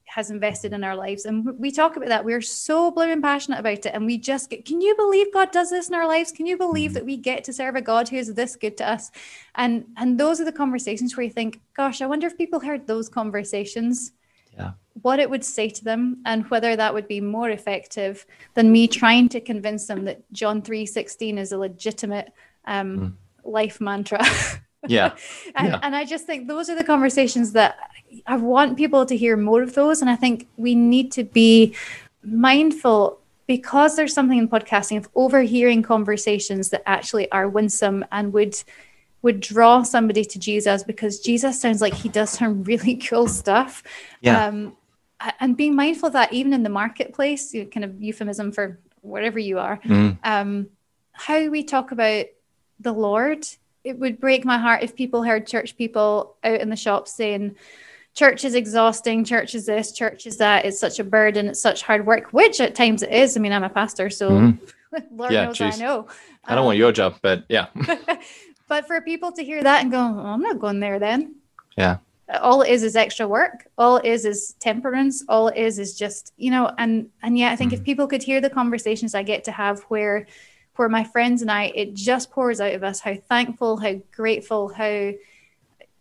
has 0.08 0.30
invested 0.30 0.72
in 0.72 0.82
our 0.84 0.96
lives. 0.96 1.24
And 1.26 1.58
we 1.58 1.70
talk 1.70 1.96
about 1.96 2.08
that. 2.08 2.24
We're 2.24 2.40
so 2.40 2.90
blooming 2.90 3.22
passionate 3.22 3.60
about 3.60 3.86
it. 3.86 3.92
And 3.94 4.06
we 4.06 4.18
just 4.18 4.50
get, 4.50 4.64
can 4.64 4.80
you 4.80 4.96
believe 4.96 5.32
God 5.32 5.50
does 5.50 5.70
this 5.70 5.88
in 5.88 5.94
our 5.94 6.06
lives? 6.06 6.32
Can 6.32 6.46
you 6.46 6.56
believe 6.56 6.90
mm-hmm. 6.90 6.94
that 6.94 7.06
we 7.06 7.16
get 7.16 7.44
to 7.44 7.52
serve 7.52 7.76
a 7.76 7.82
God 7.82 8.08
who 8.08 8.16
is 8.16 8.34
this 8.34 8.56
good 8.56 8.76
to 8.78 8.88
us? 8.88 9.10
And 9.54 9.84
and 9.96 10.18
those 10.18 10.40
are 10.40 10.44
the 10.44 10.52
conversations 10.52 11.16
where 11.16 11.24
you 11.24 11.30
think, 11.30 11.60
gosh, 11.74 12.00
I 12.00 12.06
wonder 12.06 12.26
if 12.26 12.38
people 12.38 12.60
heard 12.60 12.86
those 12.86 13.08
conversations. 13.08 14.12
Yeah. 14.56 14.72
What 15.02 15.20
it 15.20 15.30
would 15.30 15.44
say 15.44 15.68
to 15.68 15.84
them 15.84 16.22
and 16.24 16.48
whether 16.50 16.74
that 16.74 16.94
would 16.94 17.06
be 17.06 17.20
more 17.20 17.50
effective 17.50 18.26
than 18.54 18.72
me 18.72 18.88
trying 18.88 19.28
to 19.30 19.40
convince 19.40 19.86
them 19.86 20.04
that 20.06 20.22
John 20.32 20.62
3:16 20.62 21.38
is 21.38 21.52
a 21.52 21.58
legitimate 21.58 22.32
um, 22.64 22.98
mm. 22.98 23.12
life 23.44 23.80
mantra. 23.80 24.24
yeah. 24.86 25.14
and, 25.54 25.68
yeah. 25.68 25.80
and 25.82 25.96
I 25.96 26.04
just 26.04 26.26
think 26.26 26.48
those 26.48 26.68
are 26.68 26.76
the 26.76 26.84
conversations 26.84 27.52
that 27.52 27.78
I 28.26 28.36
want 28.36 28.76
people 28.76 29.06
to 29.06 29.16
hear 29.16 29.36
more 29.36 29.62
of 29.62 29.74
those. 29.74 30.00
And 30.00 30.10
I 30.10 30.16
think 30.16 30.46
we 30.56 30.74
need 30.74 31.12
to 31.12 31.24
be 31.24 31.74
mindful 32.22 33.20
because 33.46 33.96
there's 33.96 34.12
something 34.12 34.38
in 34.38 34.48
podcasting 34.48 34.98
of 34.98 35.08
overhearing 35.14 35.82
conversations 35.82 36.68
that 36.70 36.82
actually 36.86 37.30
are 37.32 37.48
winsome 37.48 38.04
and 38.12 38.32
would 38.32 38.62
would 39.20 39.40
draw 39.40 39.82
somebody 39.82 40.24
to 40.24 40.38
Jesus 40.38 40.84
because 40.84 41.18
Jesus 41.18 41.60
sounds 41.60 41.80
like 41.80 41.94
he 41.94 42.08
does 42.08 42.30
some 42.30 42.62
really 42.70 42.94
cool 42.94 43.26
stuff. 43.26 43.82
Yeah. 44.20 44.46
Um, 44.46 44.76
and 45.40 45.56
being 45.56 45.74
mindful 45.74 46.06
of 46.08 46.12
that 46.12 46.32
even 46.32 46.52
in 46.52 46.62
the 46.62 46.70
marketplace, 46.70 47.52
you 47.52 47.66
kind 47.66 47.84
of 47.84 48.00
euphemism 48.00 48.52
for 48.52 48.78
wherever 49.00 49.38
you 49.38 49.58
are. 49.58 49.78
Mm. 49.78 50.18
Um, 50.22 50.68
how 51.12 51.48
we 51.48 51.64
talk 51.64 51.90
about 51.90 52.26
the 52.78 52.92
Lord, 52.92 53.44
it 53.88 53.98
would 53.98 54.20
break 54.20 54.44
my 54.44 54.58
heart 54.58 54.82
if 54.82 54.94
people 54.94 55.22
heard 55.22 55.46
church 55.46 55.76
people 55.76 56.36
out 56.44 56.60
in 56.60 56.70
the 56.70 56.76
shops 56.76 57.12
saying, 57.12 57.56
church 58.14 58.44
is 58.44 58.54
exhausting, 58.54 59.24
church 59.24 59.54
is 59.54 59.66
this, 59.66 59.92
church 59.92 60.26
is 60.26 60.36
that, 60.38 60.64
it's 60.64 60.78
such 60.78 60.98
a 60.98 61.04
burden, 61.04 61.48
it's 61.48 61.60
such 61.60 61.82
hard 61.82 62.04
work, 62.04 62.32
which 62.32 62.60
at 62.60 62.74
times 62.74 63.02
it 63.02 63.12
is. 63.12 63.36
I 63.36 63.40
mean, 63.40 63.52
I'm 63.52 63.64
a 63.64 63.70
pastor, 63.70 64.10
so 64.10 64.30
mm-hmm. 64.30 64.96
Lord 65.16 65.32
yeah, 65.32 65.46
knows 65.46 65.58
geez. 65.58 65.80
I 65.80 65.84
know. 65.84 66.08
I 66.44 66.50
don't 66.50 66.60
um, 66.60 66.66
want 66.66 66.78
your 66.78 66.92
job, 66.92 67.16
but 67.22 67.44
yeah. 67.48 67.66
but 68.68 68.86
for 68.86 69.00
people 69.00 69.32
to 69.32 69.44
hear 69.44 69.62
that 69.62 69.82
and 69.82 69.90
go, 69.90 69.98
oh, 69.98 70.26
I'm 70.26 70.40
not 70.40 70.58
going 70.58 70.80
there 70.80 70.98
then. 70.98 71.36
Yeah. 71.76 71.98
All 72.40 72.60
it 72.60 72.70
is 72.70 72.82
is 72.82 72.96
extra 72.96 73.26
work. 73.26 73.68
All 73.78 73.96
it 73.96 74.04
is 74.04 74.26
is 74.26 74.54
temperance. 74.60 75.24
All 75.28 75.48
it 75.48 75.56
is 75.56 75.78
is 75.78 75.96
just, 75.96 76.34
you 76.36 76.50
know, 76.50 76.70
and 76.76 77.08
and 77.22 77.38
yeah, 77.38 77.50
I 77.50 77.56
think 77.56 77.70
mm. 77.70 77.74
if 77.74 77.84
people 77.84 78.06
could 78.06 78.22
hear 78.22 78.40
the 78.40 78.50
conversations 78.50 79.14
I 79.14 79.22
get 79.22 79.44
to 79.44 79.52
have 79.52 79.80
where 79.84 80.26
where 80.78 80.88
my 80.88 81.04
friends 81.04 81.42
and 81.42 81.50
I, 81.50 81.72
it 81.74 81.94
just 81.94 82.30
pours 82.30 82.60
out 82.60 82.74
of 82.74 82.84
us 82.84 83.00
how 83.00 83.14
thankful, 83.14 83.76
how 83.78 84.00
grateful, 84.12 84.68
how 84.68 85.12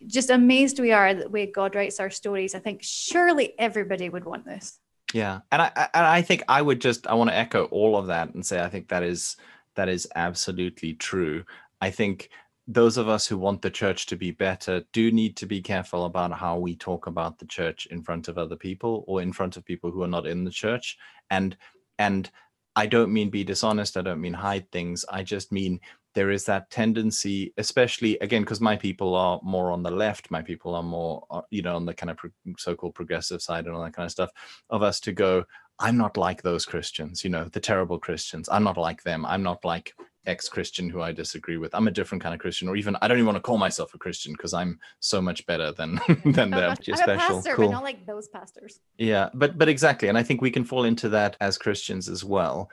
just 0.05 0.30
amazed 0.30 0.80
we 0.80 0.91
are 0.91 1.13
that 1.13 1.32
way 1.32 1.47
God 1.47 1.73
writes 1.73 1.99
our 1.99 2.11
stories. 2.11 2.53
I 2.53 2.59
think 2.59 2.82
surely 2.84 3.53
everybody 3.57 4.09
would 4.09 4.25
want 4.25 4.45
this. 4.45 4.80
Yeah, 5.13 5.39
and 5.51 5.61
I 5.61 5.89
and 5.93 6.05
I 6.05 6.21
think 6.21 6.43
I 6.47 6.61
would 6.61 6.82
just 6.82 7.07
I 7.07 7.13
want 7.13 7.30
to 7.30 7.36
echo 7.36 7.65
all 7.65 7.97
of 7.97 8.07
that 8.07 8.34
and 8.34 8.45
say 8.45 8.61
I 8.61 8.69
think 8.69 8.89
that 8.89 9.03
is 9.03 9.38
that 9.75 9.89
is 9.89 10.07
absolutely 10.15 10.93
true. 10.93 11.43
I 11.82 11.89
think 11.89 12.30
those 12.67 12.97
of 12.97 13.07
us 13.07 13.25
who 13.25 13.38
want 13.38 13.61
the 13.61 13.69
church 13.69 14.05
to 14.07 14.17
be 14.17 14.32
better 14.32 14.84
do 14.91 15.11
need 15.11 15.38
to 15.38 15.45
be 15.45 15.61
careful 15.61 16.05
about 16.05 16.34
how 16.34 16.59
we 16.59 16.75
talk 16.75 17.07
about 17.07 17.39
the 17.39 17.45
church 17.45 17.86
in 17.88 18.03
front 18.03 18.28
of 18.28 18.38
other 18.38 18.57
people 18.57 19.05
or 19.07 19.21
in 19.21 19.32
front 19.32 19.55
of 19.55 19.63
people 19.63 19.89
who 19.89 20.03
are 20.03 20.07
not 20.07 20.28
in 20.28 20.43
the 20.43 20.51
church 20.51 20.97
and 21.30 21.55
and 21.97 22.30
I 22.78 22.86
don't 22.86 23.11
mean 23.11 23.30
be 23.30 23.43
dishonest 23.43 23.97
I 23.97 24.01
don't 24.01 24.21
mean 24.21 24.34
hide 24.34 24.71
things 24.71 25.03
I 25.09 25.23
just 25.23 25.51
mean 25.51 25.80
there 26.17 26.32
is 26.32 26.45
that 26.45 26.71
tendency, 26.71 27.53
especially 27.57 28.17
again, 28.19 28.41
because 28.41 28.59
my 28.59 28.75
people 28.75 29.13
are 29.13 29.39
more 29.43 29.71
on 29.71 29.84
the 29.84 29.91
left, 29.91 30.32
my 30.32 30.41
people 30.41 30.73
are 30.73 30.82
more, 30.82 31.23
uh, 31.30 31.41
you 31.51 31.61
know, 31.61 31.75
on 31.75 31.86
the 31.86 31.93
kind 31.93 32.09
of 32.09 32.17
so-called 32.57 32.95
progressive 32.95 33.39
side 33.39 33.67
and 33.67 33.75
all 33.75 33.84
that 33.84 33.93
kind 33.93 34.07
of 34.07 34.11
stuff, 34.11 34.32
of 34.71 34.82
us 34.82 34.99
to 35.01 35.11
go, 35.11 35.43
I'm 35.78 35.95
not 35.95 36.17
like 36.17 36.41
those 36.41 36.65
Christians, 36.65 37.23
you 37.23 37.30
know, 37.30 37.43
the 37.43 37.59
terrible 37.59 37.99
Christians. 37.99 38.49
I'm 38.51 38.63
not 38.63 38.78
like 38.78 39.03
them. 39.03 39.28
I'm 39.28 39.43
not 39.43 39.63
like 39.63 39.93
ex-Christian 40.28 40.89
who 40.89 41.01
I 41.01 41.11
disagree 41.11 41.57
with. 41.57 41.73
I'm 41.73 41.88
a 41.88 41.91
different 41.91 42.21
kind 42.21 42.36
of 42.36 42.39
Christian, 42.39 42.67
or 42.67 42.75
even 42.75 42.95
I 43.01 43.07
don't 43.07 43.17
even 43.17 43.25
want 43.25 43.38
to 43.38 43.41
call 43.41 43.57
myself 43.57 43.93
a 43.95 43.97
Christian 43.97 44.34
because 44.34 44.53
I'm 44.53 44.80
so 44.99 45.21
much 45.21 45.45
better 45.45 45.71
than 45.71 45.99
than 46.25 46.51
them. 46.51 46.71
I'm 46.71 46.75
special. 46.75 47.03
a 47.03 47.17
pastor, 47.17 47.55
cool. 47.55 47.67
but 47.67 47.71
not 47.71 47.84
like 47.84 48.05
those 48.05 48.28
pastors. 48.28 48.80
Yeah, 48.97 49.30
but 49.34 49.57
but 49.57 49.69
exactly, 49.69 50.09
and 50.09 50.17
I 50.17 50.23
think 50.23 50.41
we 50.41 50.51
can 50.51 50.63
fall 50.63 50.84
into 50.84 51.09
that 51.09 51.38
as 51.39 51.57
Christians 51.57 52.09
as 52.09 52.23
well 52.23 52.69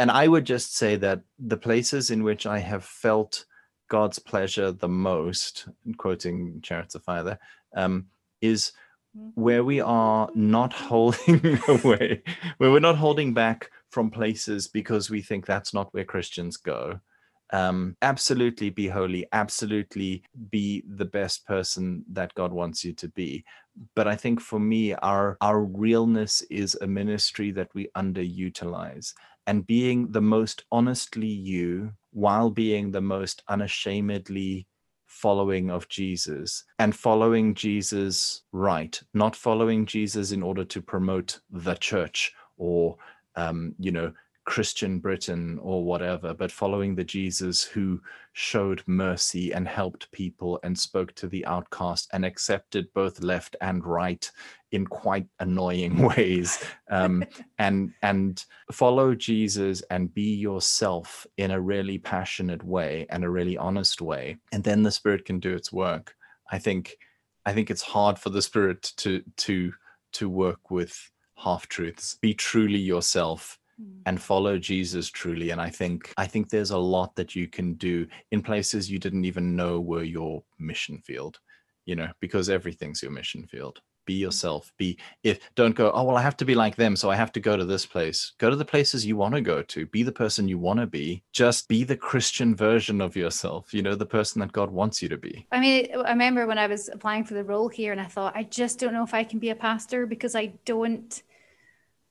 and 0.00 0.10
I 0.10 0.28
would 0.28 0.46
just 0.46 0.78
say 0.78 0.96
that 0.96 1.20
the 1.38 1.58
places 1.58 2.10
in 2.10 2.22
which 2.22 2.46
I 2.46 2.58
have 2.58 2.82
felt 2.86 3.44
God's 3.90 4.18
pleasure 4.18 4.72
the 4.72 4.88
most, 4.88 5.68
quoting 5.98 6.60
Chariots 6.62 6.94
of 6.94 7.04
Fire 7.04 7.22
there, 7.22 7.38
um, 7.76 8.06
is 8.40 8.72
mm-hmm. 9.14 9.38
where 9.38 9.62
we 9.62 9.82
are 9.82 10.30
not 10.34 10.72
holding 10.90 11.60
away, 11.68 12.22
where 12.56 12.70
we're 12.70 12.80
not 12.80 12.96
holding 12.96 13.34
back 13.34 13.70
from 13.90 14.10
places 14.10 14.68
because 14.68 15.10
we 15.10 15.20
think 15.20 15.46
that's 15.46 15.74
not 15.74 15.92
where 15.92 16.04
Christians 16.04 16.56
go. 16.56 17.00
Um, 17.52 17.96
absolutely 18.00 18.70
be 18.70 18.86
holy, 18.86 19.26
absolutely 19.32 20.22
be 20.50 20.84
the 20.86 21.04
best 21.04 21.44
person 21.46 22.04
that 22.12 22.32
God 22.34 22.52
wants 22.52 22.84
you 22.84 22.92
to 22.94 23.08
be. 23.08 23.44
But 23.96 24.06
I 24.06 24.14
think 24.14 24.40
for 24.40 24.60
me, 24.60 24.94
our 24.94 25.36
our 25.40 25.64
realness 25.64 26.42
is 26.42 26.78
a 26.80 26.86
ministry 26.86 27.50
that 27.52 27.70
we 27.74 27.88
underutilize 27.96 29.12
and 29.46 29.66
being 29.66 30.12
the 30.12 30.20
most 30.20 30.64
honestly 30.70 31.26
you 31.26 31.92
while 32.12 32.50
being 32.50 32.90
the 32.90 33.00
most 33.00 33.42
unashamedly 33.48 34.66
following 35.06 35.70
of 35.70 35.88
Jesus 35.88 36.64
and 36.78 36.94
following 36.94 37.54
Jesus 37.54 38.42
right, 38.52 39.00
not 39.12 39.34
following 39.34 39.86
Jesus 39.86 40.30
in 40.30 40.42
order 40.42 40.64
to 40.64 40.80
promote 40.80 41.40
the 41.50 41.74
church 41.74 42.32
or, 42.56 42.96
um, 43.36 43.74
you 43.78 43.90
know, 43.90 44.12
Christian 44.44 44.98
Britain 44.98 45.60
or 45.62 45.84
whatever, 45.84 46.34
but 46.34 46.50
following 46.50 46.94
the 46.94 47.04
Jesus 47.04 47.62
who 47.62 48.00
showed 48.32 48.82
mercy 48.86 49.52
and 49.52 49.68
helped 49.68 50.10
people 50.10 50.58
and 50.64 50.76
spoke 50.76 51.14
to 51.14 51.28
the 51.28 51.46
outcast 51.46 52.08
and 52.12 52.24
accepted 52.24 52.92
both 52.94 53.22
left 53.22 53.54
and 53.60 53.84
right 53.84 54.28
in 54.72 54.86
quite 54.86 55.26
annoying 55.38 56.02
ways. 56.16 56.64
Um, 56.90 57.24
and 57.58 57.92
and 58.02 58.44
follow 58.72 59.14
Jesus 59.14 59.82
and 59.90 60.12
be 60.12 60.34
yourself 60.34 61.26
in 61.36 61.50
a 61.50 61.60
really 61.60 61.98
passionate 61.98 62.64
way 62.64 63.06
and 63.10 63.24
a 63.24 63.30
really 63.30 63.56
honest 63.56 64.00
way, 64.00 64.38
and 64.52 64.64
then 64.64 64.82
the 64.82 64.90
Spirit 64.90 65.24
can 65.24 65.38
do 65.38 65.54
its 65.54 65.72
work. 65.72 66.16
I 66.50 66.58
think 66.58 66.96
I 67.46 67.52
think 67.52 67.70
it's 67.70 67.82
hard 67.82 68.18
for 68.18 68.30
the 68.30 68.42
Spirit 68.42 68.92
to 68.96 69.22
to 69.36 69.72
to 70.14 70.28
work 70.28 70.70
with 70.70 71.10
half 71.42 71.68
truths. 71.68 72.18
Be 72.20 72.34
truly 72.34 72.78
yourself 72.78 73.60
Mm. 73.80 74.02
and 74.06 74.20
follow 74.20 74.58
Jesus 74.58 75.08
truly. 75.08 75.50
And 75.50 75.60
I 75.60 75.70
think 75.70 76.12
I 76.16 76.26
think 76.26 76.48
there's 76.48 76.70
a 76.70 76.78
lot 76.78 77.14
that 77.16 77.34
you 77.34 77.48
can 77.48 77.74
do 77.74 78.06
in 78.30 78.42
places 78.42 78.90
you 78.90 78.98
didn't 78.98 79.24
even 79.24 79.56
know 79.56 79.80
were 79.80 80.02
your 80.02 80.42
mission 80.58 80.98
field 80.98 81.38
you 81.86 81.96
know 81.96 82.08
because 82.20 82.50
everything's 82.50 83.02
your 83.02 83.12
mission 83.12 83.46
field. 83.46 83.80
Be 84.06 84.18
mm. 84.18 84.22
yourself. 84.22 84.72
Be 84.76 84.98
if 85.22 85.38
don't 85.54 85.74
go 85.74 85.90
oh 85.92 86.04
well 86.04 86.16
I 86.16 86.22
have 86.22 86.36
to 86.38 86.44
be 86.44 86.54
like 86.54 86.76
them 86.76 86.94
so 86.94 87.10
I 87.10 87.16
have 87.16 87.32
to 87.32 87.40
go 87.40 87.56
to 87.56 87.64
this 87.64 87.86
place. 87.86 88.32
Go 88.38 88.50
to 88.50 88.56
the 88.56 88.64
places 88.64 89.06
you 89.06 89.16
want 89.16 89.34
to 89.34 89.40
go 89.40 89.62
to. 89.62 89.86
Be 89.86 90.02
the 90.02 90.12
person 90.12 90.48
you 90.48 90.58
want 90.58 90.80
to 90.80 90.86
be. 90.86 91.22
Just 91.32 91.68
be 91.68 91.84
the 91.84 91.96
Christian 91.96 92.54
version 92.54 93.00
of 93.00 93.16
yourself 93.16 93.72
you 93.72 93.82
know 93.82 93.94
the 93.94 94.04
person 94.04 94.40
that 94.40 94.52
God 94.52 94.70
wants 94.70 95.00
you 95.02 95.08
to 95.08 95.16
be. 95.16 95.46
I 95.52 95.60
mean 95.60 95.88
I 95.94 96.10
remember 96.10 96.46
when 96.46 96.58
I 96.58 96.66
was 96.66 96.90
applying 96.90 97.24
for 97.24 97.34
the 97.34 97.44
role 97.44 97.68
here 97.68 97.92
and 97.92 98.00
I 98.00 98.04
thought 98.04 98.36
I 98.36 98.42
just 98.42 98.78
don't 98.78 98.92
know 98.92 99.04
if 99.04 99.14
I 99.14 99.24
can 99.24 99.38
be 99.38 99.50
a 99.50 99.54
pastor 99.54 100.04
because 100.04 100.34
I 100.34 100.52
don't 100.66 101.22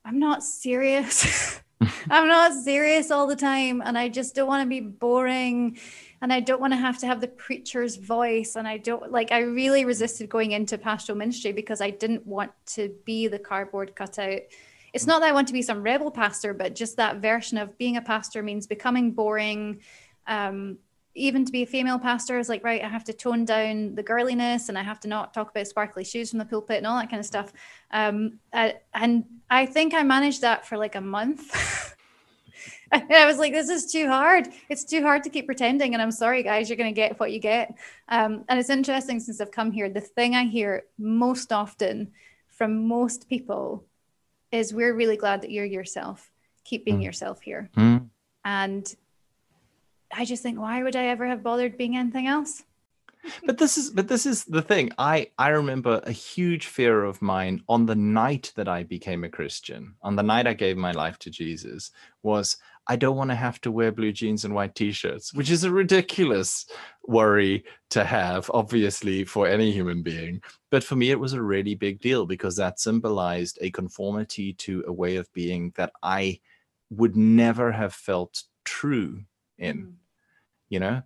I'm 0.06 0.20
not 0.20 0.44
serious. 0.44 1.62
I'm 2.10 2.28
not 2.28 2.54
serious 2.54 3.12
all 3.12 3.28
the 3.28 3.36
time. 3.36 3.82
And 3.84 3.98
I 3.98 4.10
just 4.10 4.36
don't 4.36 4.48
want 4.48 4.64
to 4.64 4.70
be 4.70 4.82
boring. 4.82 5.78
And 6.22 6.34
I 6.34 6.42
don't 6.42 6.60
want 6.60 6.74
to 6.74 6.78
have 6.78 6.98
to 7.00 7.08
have 7.08 7.22
the 7.22 7.28
preacher's 7.28 7.96
voice. 7.96 8.56
And 8.56 8.68
I 8.68 8.78
don't 8.78 9.12
like, 9.12 9.32
I 9.32 9.40
really 9.40 9.86
resisted 9.86 10.30
going 10.30 10.52
into 10.52 10.78
pastoral 10.78 11.18
ministry 11.18 11.52
because 11.52 11.80
I 11.82 11.92
didn't 11.92 12.26
want 12.26 12.52
to 12.68 12.94
be 13.06 13.28
the 13.28 13.40
cardboard 13.40 13.96
cutout. 13.96 14.42
It's 14.92 15.06
not 15.08 15.22
that 15.22 15.30
I 15.30 15.32
want 15.32 15.48
to 15.48 15.54
be 15.54 15.62
some 15.62 15.84
rebel 15.84 16.12
pastor, 16.12 16.54
but 16.54 16.76
just 16.76 16.98
that 16.98 17.18
version 17.18 17.58
of 17.58 17.78
being 17.78 17.96
a 17.96 18.02
pastor 18.02 18.44
means 18.44 18.68
becoming 18.68 19.12
boring. 19.12 19.82
Um, 20.28 20.80
even 21.20 21.46
to 21.46 21.52
be 21.52 21.64
a 21.64 21.66
female 21.68 22.00
pastor 22.00 22.40
is 22.40 22.50
like 22.50 22.64
right 22.64 22.84
i 22.84 22.88
have 22.88 23.04
to 23.04 23.14
tone 23.14 23.46
down 23.46 23.96
the 23.96 24.04
girliness 24.04 24.70
and 24.70 24.78
i 24.78 24.84
have 24.84 25.00
to 25.00 25.08
not 25.08 25.34
talk 25.34 25.52
about 25.52 25.68
sparkly 25.68 26.04
shoes 26.04 26.30
from 26.30 26.40
the 26.40 26.46
pulpit 26.46 26.78
and 26.78 26.88
all 26.88 26.98
that 26.98 27.10
kind 27.10 27.20
of 27.20 27.26
stuff. 27.26 27.52
Um, 27.92 28.40
uh, 28.54 28.72
and 28.94 29.26
i 29.50 29.66
think 29.66 29.94
i 29.94 30.04
managed 30.04 30.42
that 30.42 30.66
for 30.66 30.78
like 30.78 30.96
a 30.96 31.02
month. 31.02 31.96
And 32.92 33.14
i 33.14 33.28
was 33.28 33.38
like 33.38 33.54
this 33.54 33.70
is 33.70 33.92
too 33.92 34.08
hard. 34.08 34.48
It's 34.68 34.84
too 34.84 35.04
hard 35.04 35.24
to 35.24 35.30
keep 35.30 35.46
pretending 35.46 35.94
and 35.94 36.02
i'm 36.02 36.12
sorry 36.12 36.42
guys 36.42 36.70
you're 36.70 36.78
going 36.78 36.94
to 36.94 37.02
get 37.02 37.20
what 37.20 37.32
you 37.32 37.40
get. 37.40 37.76
Um, 38.08 38.46
and 38.50 38.60
it's 38.60 38.72
interesting 38.72 39.20
since 39.20 39.40
i've 39.40 39.52
come 39.52 39.72
here 39.72 39.90
the 39.90 40.02
thing 40.02 40.36
i 40.36 40.46
hear 40.46 40.86
most 40.98 41.54
often 41.54 42.12
from 42.48 42.88
most 42.88 43.30
people 43.30 43.86
is 44.52 44.74
we're 44.74 44.94
really 44.94 45.18
glad 45.18 45.42
that 45.44 45.52
you're 45.52 45.66
yourself. 45.66 46.32
Keep 46.64 46.86
being 46.86 47.00
mm. 47.00 47.04
yourself 47.06 47.42
here. 47.42 47.70
Mm. 47.78 48.10
and 48.44 48.96
I 50.12 50.26
just 50.26 50.44
think, 50.44 50.60
why 50.60 50.84
would 50.84 50.96
I 50.96 51.06
ever 51.08 51.28
have 51.28 51.44
bothered 51.44 51.78
being 51.78 51.96
anything 51.96 52.28
else? 52.28 52.64
but 53.46 53.58
this 53.58 53.78
is 53.78 53.90
but 53.90 54.08
this 54.08 54.26
is 54.26 54.46
the 54.46 54.62
thing 54.62 54.92
i 54.98 55.30
i 55.38 55.50
remember 55.50 56.02
a 56.04 56.12
huge 56.12 56.68
fear 56.68 57.04
of 57.04 57.22
mine 57.22 57.62
on 57.68 57.86
the 57.86 57.96
night 57.96 58.52
that 58.56 58.68
i 58.68 58.84
became 58.84 59.24
a 59.24 59.30
christian 59.30 59.94
on 60.02 60.16
the 60.16 60.24
night 60.24 60.48
i 60.48 60.54
gave 60.54 60.78
my 60.78 60.92
life 60.92 61.18
to 61.20 61.30
jesus 61.30 61.92
was 62.24 62.58
i 62.88 62.96
don't 62.96 63.18
want 63.18 63.30
to 63.30 63.36
have 63.36 63.60
to 63.60 63.72
wear 63.72 63.92
blue 63.92 64.12
jeans 64.12 64.46
and 64.46 64.54
white 64.54 64.74
t-shirts 64.74 65.34
which 65.34 65.52
is 65.52 65.64
a 65.64 65.72
ridiculous 65.72 66.66
worry 67.08 67.64
to 67.90 68.04
have 68.04 68.50
obviously 68.54 69.24
for 69.24 69.48
any 69.48 69.72
human 69.72 70.02
being 70.02 70.42
but 70.70 70.84
for 70.84 70.96
me 70.96 71.12
it 71.12 71.20
was 71.20 71.34
a 71.34 71.42
really 71.42 71.76
big 71.76 72.00
deal 72.00 72.26
because 72.26 72.56
that 72.56 72.80
symbolized 72.80 73.58
a 73.62 73.72
conformity 73.72 74.54
to 74.54 74.84
a 74.88 74.94
way 74.94 75.18
of 75.18 75.32
being 75.34 75.74
that 75.76 75.92
i 76.04 76.40
would 76.90 77.16
never 77.16 77.72
have 77.72 77.94
felt 77.94 78.44
true 78.64 79.22
in 79.58 79.78
mm. 79.78 79.94
You 80.70 80.80
know 80.80 81.02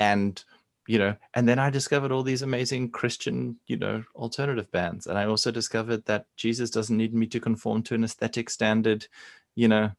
and 0.00 0.44
you 0.86 0.98
know 0.98 1.16
and 1.34 1.48
then 1.48 1.58
i 1.58 1.70
discovered 1.70 2.12
all 2.12 2.22
these 2.22 2.42
amazing 2.42 2.90
christian 2.90 3.56
you 3.66 3.76
know 3.76 4.04
alternative 4.14 4.70
bands. 4.70 5.06
And 5.06 5.18
i 5.18 5.24
also 5.24 5.50
discovered 5.50 6.04
that 6.06 6.26
jesus 6.36 6.70
doesn't 6.70 6.96
need 6.96 7.14
me 7.14 7.26
to 7.28 7.40
conform 7.40 7.82
to 7.84 7.94
an 7.94 8.04
aesthetic 8.04 8.50
standard 8.50 9.06
you 9.54 9.68
know 9.68 9.90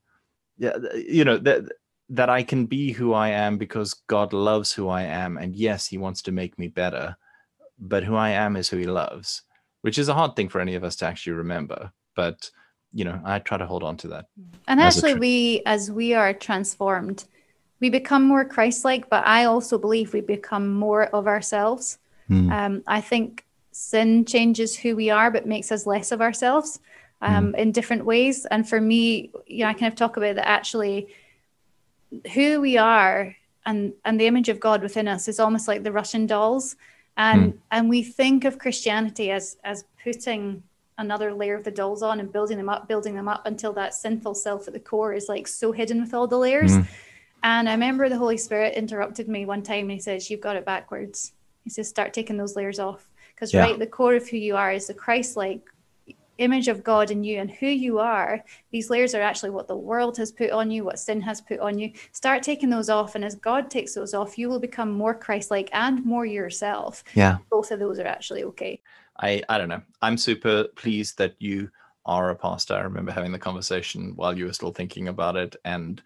yeah 0.58 0.78
you 0.96 1.26
know 1.26 1.38
that 1.38 1.64
that 2.10 2.30
i 2.30 2.44
can 2.44 2.66
be 2.66 2.92
who 2.92 3.14
i 3.14 3.30
am 3.30 3.58
because 3.58 3.96
god 4.08 4.32
loves 4.34 4.72
who 4.72 4.90
i 4.90 5.02
am. 5.02 5.38
And 5.38 5.56
yes 5.56 5.88
he 5.88 5.98
wants 5.98 6.22
to 6.24 6.32
make 6.32 6.60
me 6.60 6.68
better 6.68 7.18
but 7.80 8.04
who 8.04 8.16
i 8.16 8.30
am 8.30 8.56
is 8.56 8.70
who 8.70 8.78
he 8.78 8.86
loves 8.86 9.42
which 9.82 9.98
is 9.98 10.10
a 10.10 10.14
hard 10.14 10.36
thing 10.36 10.50
for 10.50 10.62
any 10.62 10.74
of 10.76 10.84
us 10.84 10.96
to 10.96 11.06
actually 11.06 11.34
remember. 11.34 11.92
But 12.16 12.50
you 12.94 13.04
know 13.04 13.20
i 13.26 13.40
try 13.40 13.58
to 13.58 13.66
hold 13.66 13.84
on 13.84 13.98
to 13.98 14.08
that 14.08 14.26
and 14.68 14.80
actually 14.80 15.16
we 15.16 15.62
as 15.66 15.92
we 15.92 16.14
are 16.14 16.34
transformed 16.34 17.26
we 17.86 17.90
become 17.92 18.24
more 18.24 18.44
Christ-like, 18.44 19.12
but 19.12 19.28
I 19.28 19.46
also 19.46 19.78
believe 19.78 20.12
we 20.12 20.22
become 20.22 20.74
more 20.74 21.04
of 21.18 21.28
ourselves. 21.28 22.00
Mm. 22.32 22.52
Um, 22.52 22.84
I 22.88 23.00
think 23.00 23.46
sin 23.72 24.26
changes 24.26 24.76
who 24.76 24.96
we 24.96 25.12
are, 25.12 25.30
but 25.30 25.46
makes 25.46 25.72
us 25.72 25.86
less 25.86 26.12
of 26.12 26.20
ourselves 26.20 26.80
um, 27.22 27.54
mm. 27.54 27.60
in 27.60 27.72
different 27.72 28.04
ways. 28.04 28.48
And 28.48 28.68
for 28.68 28.82
me, 28.82 29.30
you 29.46 29.60
know, 29.60 29.70
I 29.70 29.74
kind 29.74 29.92
of 29.94 29.96
talk 29.96 30.18
about 30.18 30.36
that 30.38 30.48
actually 30.48 31.10
who 32.34 32.60
we 32.60 32.76
are 32.80 33.36
and 33.68 33.94
and 34.04 34.20
the 34.20 34.26
image 34.26 34.50
of 34.50 34.60
God 34.60 34.82
within 34.82 35.08
us 35.08 35.28
is 35.28 35.40
almost 35.40 35.68
like 35.68 35.84
the 35.84 35.92
Russian 35.92 36.26
dolls. 36.26 36.76
And 37.18 37.54
mm. 37.54 37.58
and 37.70 37.88
we 37.88 38.02
think 38.02 38.46
of 38.46 38.58
Christianity 38.58 39.30
as 39.30 39.58
as 39.64 39.86
putting 40.04 40.64
another 40.98 41.32
layer 41.34 41.56
of 41.60 41.64
the 41.64 41.78
dolls 41.82 42.02
on 42.02 42.20
and 42.20 42.32
building 42.32 42.58
them 42.58 42.70
up, 42.70 42.88
building 42.88 43.16
them 43.16 43.28
up 43.28 43.46
until 43.46 43.74
that 43.74 43.94
sinful 43.94 44.34
self 44.34 44.68
at 44.68 44.74
the 44.74 44.80
core 44.80 45.14
is 45.14 45.30
like 45.30 45.48
so 45.48 45.72
hidden 45.72 46.02
with 46.02 46.16
all 46.16 46.28
the 46.28 46.40
layers. 46.48 46.72
Mm. 46.72 46.88
And 47.46 47.70
I 47.70 47.74
remember 47.74 48.10
the 48.10 48.18
Holy 48.18 48.38
Spirit 48.38 48.74
interrupted 48.74 49.30
me 49.30 49.46
one 49.46 49.62
time 49.62 49.82
and 49.82 49.92
he 49.92 50.00
says, 50.00 50.32
You've 50.32 50.42
got 50.42 50.56
it 50.56 50.66
backwards. 50.66 51.34
He 51.64 51.70
says, 51.70 51.88
Start 51.88 52.12
taking 52.12 52.38
those 52.38 52.56
layers 52.56 52.80
off. 52.80 53.08
Because, 53.36 53.54
yeah. 53.54 53.62
right, 53.62 53.78
the 53.78 53.86
core 53.86 54.16
of 54.16 54.28
who 54.28 54.38
you 54.38 54.56
are 54.56 54.72
is 54.72 54.88
the 54.88 54.96
Christ 54.96 55.38
like 55.38 55.62
image 56.40 56.68
of 56.68 56.84
God 56.84 57.12
in 57.12 57.24
you 57.24 57.40
and 57.40 57.52
who 57.52 57.68
you 57.68 58.00
are. 58.00 58.44
These 58.72 58.90
layers 58.90 59.14
are 59.14 59.22
actually 59.22 59.52
what 59.52 59.68
the 59.68 59.78
world 59.78 60.18
has 60.18 60.32
put 60.32 60.50
on 60.50 60.72
you, 60.72 60.86
what 60.86 60.98
sin 60.98 61.22
has 61.22 61.40
put 61.40 61.60
on 61.60 61.78
you. 61.78 61.92
Start 62.14 62.42
taking 62.42 62.72
those 62.72 62.90
off. 62.90 63.14
And 63.14 63.24
as 63.24 63.36
God 63.36 63.70
takes 63.70 63.94
those 63.94 64.16
off, 64.16 64.40
you 64.40 64.50
will 64.50 64.60
become 64.60 64.92
more 64.92 65.14
Christ 65.14 65.52
like 65.52 65.70
and 65.72 66.04
more 66.04 66.26
yourself. 66.26 67.04
Yeah. 67.14 67.38
Both 67.52 67.70
of 67.70 67.78
those 67.78 68.00
are 68.00 68.08
actually 68.08 68.44
okay. 68.46 68.82
I, 69.20 69.44
I 69.50 69.60
don't 69.60 69.70
know. 69.70 69.84
I'm 70.02 70.18
super 70.18 70.64
pleased 70.76 71.20
that 71.20 71.36
you 71.38 71.70
are 72.08 72.32
a 72.32 72.36
pastor. 72.36 72.74
I 72.74 72.82
remember 72.82 73.12
having 73.12 73.32
the 73.32 73.38
conversation 73.38 74.14
while 74.16 74.36
you 74.36 74.46
were 74.46 74.54
still 74.54 74.72
thinking 74.72 75.10
about 75.10 75.36
it. 75.36 75.56
And 75.64 76.02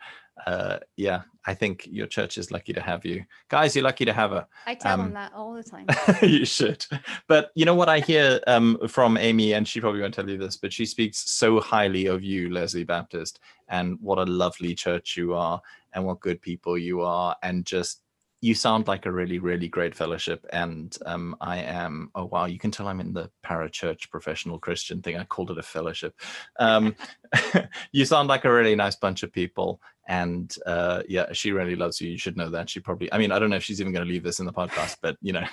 uh, 0.45 0.79
yeah, 0.95 1.21
I 1.45 1.53
think 1.53 1.87
your 1.89 2.07
church 2.07 2.37
is 2.37 2.51
lucky 2.51 2.73
to 2.73 2.81
have 2.81 3.05
you. 3.05 3.25
Guys, 3.49 3.75
you're 3.75 3.83
lucky 3.83 4.05
to 4.05 4.13
have 4.13 4.31
her. 4.31 4.47
I 4.65 4.75
tell 4.75 4.93
um, 4.93 4.99
them 4.99 5.13
that 5.13 5.33
all 5.33 5.53
the 5.53 5.63
time. 5.63 5.87
you 6.21 6.45
should. 6.45 6.85
But 7.27 7.51
you 7.55 7.65
know 7.65 7.75
what 7.75 7.89
I 7.89 7.99
hear 7.99 8.39
um, 8.47 8.77
from 8.87 9.17
Amy, 9.17 9.53
and 9.53 9.67
she 9.67 9.81
probably 9.81 10.01
won't 10.01 10.13
tell 10.13 10.29
you 10.29 10.37
this, 10.37 10.57
but 10.57 10.73
she 10.73 10.85
speaks 10.85 11.31
so 11.31 11.59
highly 11.59 12.05
of 12.07 12.23
you, 12.23 12.49
Leslie 12.49 12.83
Baptist, 12.83 13.39
and 13.67 13.97
what 14.01 14.19
a 14.19 14.25
lovely 14.25 14.75
church 14.75 15.17
you 15.17 15.33
are, 15.33 15.61
and 15.93 16.05
what 16.05 16.19
good 16.19 16.41
people 16.41 16.77
you 16.77 17.01
are, 17.01 17.35
and 17.43 17.65
just 17.65 18.01
you 18.41 18.53
sound 18.55 18.87
like 18.87 19.05
a 19.05 19.11
really 19.11 19.39
really 19.39 19.67
great 19.67 19.95
fellowship 19.95 20.45
and 20.53 20.97
um, 21.05 21.35
i 21.41 21.57
am 21.57 22.09
oh 22.15 22.25
wow 22.25 22.45
you 22.45 22.57
can 22.57 22.71
tell 22.71 22.87
i'm 22.87 22.99
in 22.99 23.13
the 23.13 23.29
parachurch 23.45 24.09
professional 24.09 24.57
christian 24.57 25.01
thing 25.01 25.17
i 25.17 25.23
called 25.25 25.51
it 25.51 25.57
a 25.57 25.63
fellowship 25.63 26.15
um, 26.57 26.95
you 27.91 28.05
sound 28.05 28.29
like 28.29 28.45
a 28.45 28.51
really 28.51 28.75
nice 28.75 28.95
bunch 28.95 29.23
of 29.23 29.31
people 29.31 29.81
and 30.09 30.55
uh, 30.65 31.03
yeah 31.07 31.31
she 31.31 31.51
really 31.51 31.75
loves 31.75 32.01
you. 32.01 32.09
You 32.09 32.17
should 32.17 32.35
know 32.35 32.49
that. 32.49 32.69
She 32.69 32.79
probably 32.81 33.11
i 33.13 33.17
mean 33.17 33.31
i 33.31 33.39
don't 33.39 33.49
know 33.49 33.55
if 33.55 33.63
she's 33.63 33.79
even 33.79 33.93
going 33.93 34.05
to 34.05 34.11
leave 34.11 34.23
this 34.23 34.39
in 34.39 34.45
the 34.45 34.51
podcast 34.51 34.97
but 35.01 35.15
you 35.21 35.31
know. 35.31 35.45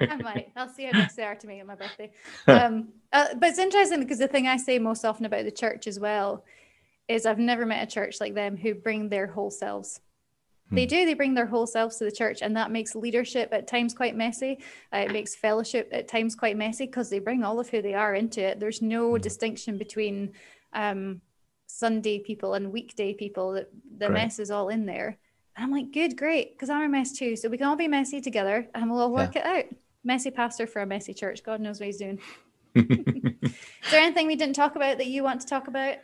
I 0.00 0.16
might. 0.16 0.52
I'll 0.56 0.68
see 0.68 0.84
her 0.84 0.92
next 0.92 1.16
year 1.16 1.34
to 1.34 1.46
me 1.46 1.60
on 1.60 1.66
my 1.68 1.76
birthday. 1.76 2.10
Um, 2.46 2.88
uh, 3.12 3.28
but 3.36 3.50
it's 3.50 3.58
interesting 3.58 4.00
because 4.00 4.18
the 4.18 4.26
thing 4.26 4.48
i 4.48 4.56
say 4.56 4.78
most 4.78 5.04
often 5.04 5.24
about 5.24 5.44
the 5.44 5.52
church 5.52 5.86
as 5.86 6.00
well 6.00 6.44
is 7.06 7.24
i've 7.24 7.38
never 7.38 7.64
met 7.64 7.86
a 7.86 7.90
church 7.90 8.20
like 8.20 8.34
them 8.34 8.56
who 8.56 8.74
bring 8.74 9.08
their 9.08 9.28
whole 9.28 9.50
selves. 9.50 10.00
They 10.72 10.84
hmm. 10.84 10.88
do. 10.88 11.06
They 11.06 11.14
bring 11.14 11.34
their 11.34 11.46
whole 11.46 11.66
selves 11.66 11.96
to 11.98 12.04
the 12.04 12.12
church 12.12 12.42
and 12.42 12.56
that 12.56 12.70
makes 12.70 12.94
leadership 12.94 13.50
at 13.52 13.68
times 13.68 13.94
quite 13.94 14.16
messy. 14.16 14.58
Uh, 14.92 14.98
it 14.98 15.12
makes 15.12 15.34
fellowship 15.34 15.88
at 15.92 16.08
times 16.08 16.34
quite 16.34 16.56
messy 16.56 16.86
because 16.86 17.10
they 17.10 17.18
bring 17.18 17.44
all 17.44 17.60
of 17.60 17.68
who 17.68 17.82
they 17.82 17.94
are 17.94 18.14
into 18.14 18.40
it. 18.40 18.58
There's 18.60 18.82
no 18.82 19.12
mm. 19.12 19.20
distinction 19.20 19.78
between 19.78 20.32
um, 20.72 21.20
sunday 21.78 22.18
people 22.18 22.54
and 22.54 22.72
weekday 22.72 23.14
people 23.14 23.52
that 23.52 23.70
the 23.98 24.06
great. 24.06 24.12
mess 24.12 24.38
is 24.38 24.50
all 24.50 24.68
in 24.68 24.86
there 24.86 25.18
and 25.56 25.64
i'm 25.64 25.72
like 25.72 25.92
good 25.92 26.16
great 26.16 26.52
because 26.52 26.70
i'm 26.70 26.82
a 26.82 26.88
mess 26.88 27.12
too 27.12 27.36
so 27.36 27.48
we 27.48 27.58
can 27.58 27.66
all 27.66 27.76
be 27.76 27.88
messy 27.88 28.20
together 28.20 28.68
and 28.74 28.90
we'll 28.90 29.00
all 29.00 29.12
work 29.12 29.34
yeah. 29.34 29.56
it 29.56 29.58
out 29.58 29.76
messy 30.04 30.30
pastor 30.30 30.66
for 30.66 30.82
a 30.82 30.86
messy 30.86 31.14
church 31.14 31.42
god 31.42 31.60
knows 31.60 31.80
what 31.80 31.86
he's 31.86 31.98
doing 31.98 32.18
is 32.74 33.90
there 33.90 34.00
anything 34.00 34.26
we 34.26 34.36
didn't 34.36 34.54
talk 34.54 34.76
about 34.76 34.98
that 34.98 35.06
you 35.06 35.22
want 35.22 35.40
to 35.40 35.46
talk 35.46 35.68
about 35.68 35.96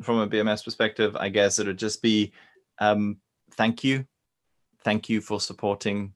from 0.00 0.18
a 0.18 0.28
BMS 0.28 0.64
perspective, 0.64 1.16
I 1.16 1.28
guess 1.28 1.58
it 1.58 1.66
would 1.66 1.78
just 1.78 2.02
be 2.02 2.32
um, 2.78 3.18
thank 3.52 3.84
you. 3.84 4.06
Thank 4.84 5.08
you 5.08 5.20
for 5.20 5.40
supporting 5.40 6.14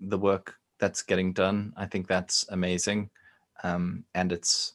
the 0.00 0.18
work 0.18 0.54
that's 0.78 1.02
getting 1.02 1.32
done. 1.32 1.72
I 1.76 1.86
think 1.86 2.08
that's 2.08 2.46
amazing. 2.48 3.10
Um, 3.62 4.04
and 4.14 4.32
it's 4.32 4.74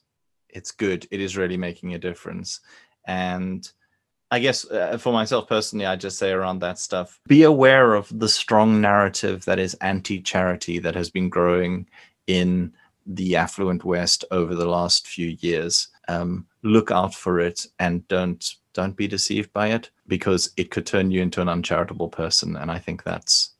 it's 0.50 0.72
good. 0.72 1.06
It 1.12 1.20
is 1.20 1.36
really 1.36 1.58
making 1.58 1.96
a 1.96 2.00
difference. 2.00 2.62
And 3.08 3.70
I 4.32 4.39
guess 4.39 4.70
uh, 4.70 4.97
for 4.97 5.14
myself 5.14 5.47
personally, 5.47 5.86
I 5.86 5.95
just 5.95 6.18
say 6.18 6.32
around 6.32 6.60
that 6.60 6.80
stuff 6.80 7.20
be 7.28 7.43
aware 7.43 7.93
of 7.93 8.08
the 8.20 8.30
strong 8.30 8.82
narrative 8.82 9.45
that 9.45 9.60
is 9.60 9.76
anti 9.76 10.22
charity 10.22 10.80
that 10.80 10.95
has 10.95 11.10
been 11.10 11.30
growing 11.30 11.88
in 12.28 12.74
the 13.06 13.36
affluent 13.36 13.84
West 13.84 14.26
over 14.32 14.56
the 14.56 14.68
last 14.68 15.08
few 15.08 15.38
years. 15.39 15.89
Um, 16.08 16.47
look 16.64 16.91
out 16.91 17.14
for 17.14 17.39
it 17.39 17.68
and 17.80 18.08
don't 18.08 18.56
don't 18.74 18.97
be 18.97 19.08
deceived 19.08 19.53
by 19.53 19.68
it 19.68 19.89
because 20.08 20.51
it 20.58 20.70
could 20.70 20.86
turn 20.86 21.12
you 21.12 21.22
into 21.22 21.41
an 21.41 21.47
uncharitable 21.49 22.10
person. 22.10 22.58
And 22.58 22.70
I 22.70 22.80
think 22.80 23.03
that's 23.03 23.51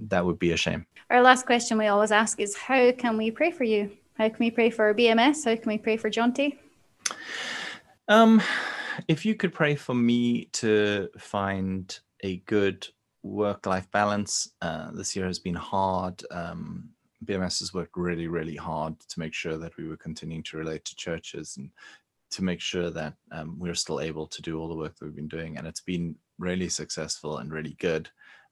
that 0.00 0.24
would 0.24 0.38
be 0.38 0.52
a 0.52 0.56
shame. 0.56 0.86
Our 1.10 1.22
last 1.22 1.46
question 1.46 1.78
we 1.78 1.86
always 1.86 2.12
ask 2.12 2.38
is 2.40 2.56
how 2.56 2.92
can 2.92 3.16
we 3.16 3.30
pray 3.30 3.50
for 3.50 3.64
you? 3.64 3.90
How 4.16 4.28
can 4.28 4.38
we 4.38 4.50
pray 4.50 4.70
for 4.70 4.94
BMS? 4.94 5.44
How 5.44 5.56
can 5.56 5.68
we 5.68 5.78
pray 5.78 5.96
for 5.96 6.10
Jonty? 6.10 6.58
Um, 8.06 8.42
if 9.08 9.24
you 9.24 9.34
could 9.34 9.52
pray 9.52 9.74
for 9.74 9.94
me 9.94 10.46
to 10.52 11.08
find 11.18 11.98
a 12.22 12.38
good 12.38 12.86
work-life 13.22 13.90
balance, 13.90 14.52
uh, 14.62 14.90
this 14.92 15.14
year 15.14 15.26
has 15.26 15.38
been 15.38 15.54
hard. 15.54 16.22
Um, 16.30 16.90
BMS 17.24 17.60
has 17.60 17.74
worked 17.74 17.96
really, 17.96 18.28
really 18.28 18.56
hard 18.56 18.98
to 19.00 19.18
make 19.20 19.34
sure 19.34 19.58
that 19.58 19.76
we 19.76 19.86
were 19.86 19.96
continuing 19.96 20.42
to 20.44 20.56
relate 20.56 20.84
to 20.86 20.96
churches 20.96 21.56
and 21.56 21.70
to 22.30 22.44
make 22.44 22.60
sure 22.60 22.90
that 22.90 23.14
um, 23.32 23.58
we're 23.58 23.74
still 23.74 24.00
able 24.00 24.26
to 24.26 24.40
do 24.40 24.58
all 24.58 24.68
the 24.68 24.76
work 24.76 24.96
that 24.96 25.04
we've 25.04 25.16
been 25.16 25.28
doing. 25.28 25.58
And 25.58 25.66
it's 25.66 25.80
been 25.80 26.16
really 26.38 26.68
successful 26.68 27.38
and 27.38 27.52
really 27.52 27.76
good. 27.78 28.08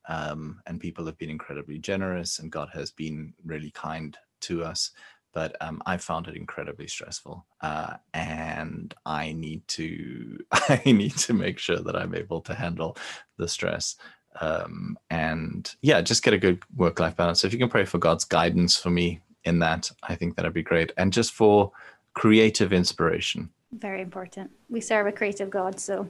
Um, 0.09 0.61
and 0.67 0.81
people 0.81 1.05
have 1.07 1.19
been 1.19 1.31
incredibly 1.31 1.79
generous, 1.79 2.39
and 2.39 2.51
God 2.51 2.71
has 2.73 2.91
been 2.91 3.35
really 3.45 3.71
kind 3.71 4.17
to 4.41 4.65
us 4.65 4.91
but 5.33 5.57
um, 5.61 5.83
I 5.87 5.97
found 5.97 6.29
it 6.29 6.37
incredibly 6.37 6.87
stressful, 6.87 7.47
uh, 7.61 7.95
and 8.15 8.95
I 9.05 9.33
need 9.33 9.67
to 9.69 10.39
I 10.53 10.83
need 10.87 11.17
to 11.19 11.33
make 11.33 11.59
sure 11.59 11.79
that 11.79 11.97
I'm 11.97 12.15
able 12.15 12.41
to 12.43 12.55
handle 12.55 12.97
the 13.37 13.49
stress. 13.49 13.97
Um, 14.41 14.99
and 15.11 15.75
yeah, 15.83 16.01
just 16.01 16.23
get 16.23 16.35
a 16.35 16.39
good 16.39 16.63
work 16.77 17.01
life 17.01 17.17
balance. 17.17 17.41
So 17.41 17.47
if 17.47 17.53
you 17.53 17.59
can 17.59 17.69
pray 17.69 17.85
for 17.85 17.99
God's 17.99 18.25
guidance 18.25 18.77
for 18.77 18.91
me 18.91 19.21
in 19.45 19.59
that, 19.61 19.91
I 20.03 20.15
think 20.15 20.37
that'd 20.37 20.53
be 20.53 20.63
great. 20.63 20.93
And 20.97 21.13
just 21.13 21.33
for 21.33 21.73
creative 22.15 22.73
inspiration. 22.73 23.51
Very 23.73 24.01
important. 24.01 24.51
We 24.69 24.81
serve 24.81 25.07
a 25.07 25.13
creative 25.13 25.51
God, 25.51 25.79
so 25.79 26.09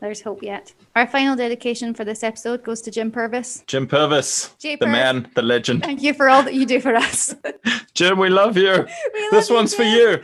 there's 0.00 0.20
hope 0.22 0.42
yet. 0.42 0.72
Our 0.96 1.06
final 1.06 1.36
dedication 1.36 1.94
for 1.94 2.04
this 2.04 2.22
episode 2.22 2.62
goes 2.62 2.80
to 2.82 2.90
Jim 2.90 3.10
Purvis. 3.10 3.64
Jim 3.66 3.86
Purvis, 3.86 4.54
J. 4.58 4.76
the 4.76 4.86
man, 4.86 5.28
the 5.34 5.42
legend. 5.42 5.82
Thank 5.82 6.02
you 6.02 6.14
for 6.14 6.28
all 6.28 6.42
that 6.42 6.54
you 6.54 6.66
do 6.66 6.80
for 6.80 6.94
us. 6.94 7.34
Jim, 7.94 8.18
we 8.18 8.28
love 8.28 8.56
you. 8.56 8.64
We 9.14 9.22
love 9.22 9.30
this 9.30 9.48
you, 9.48 9.54
one's 9.54 9.74
Jim. 9.74 10.20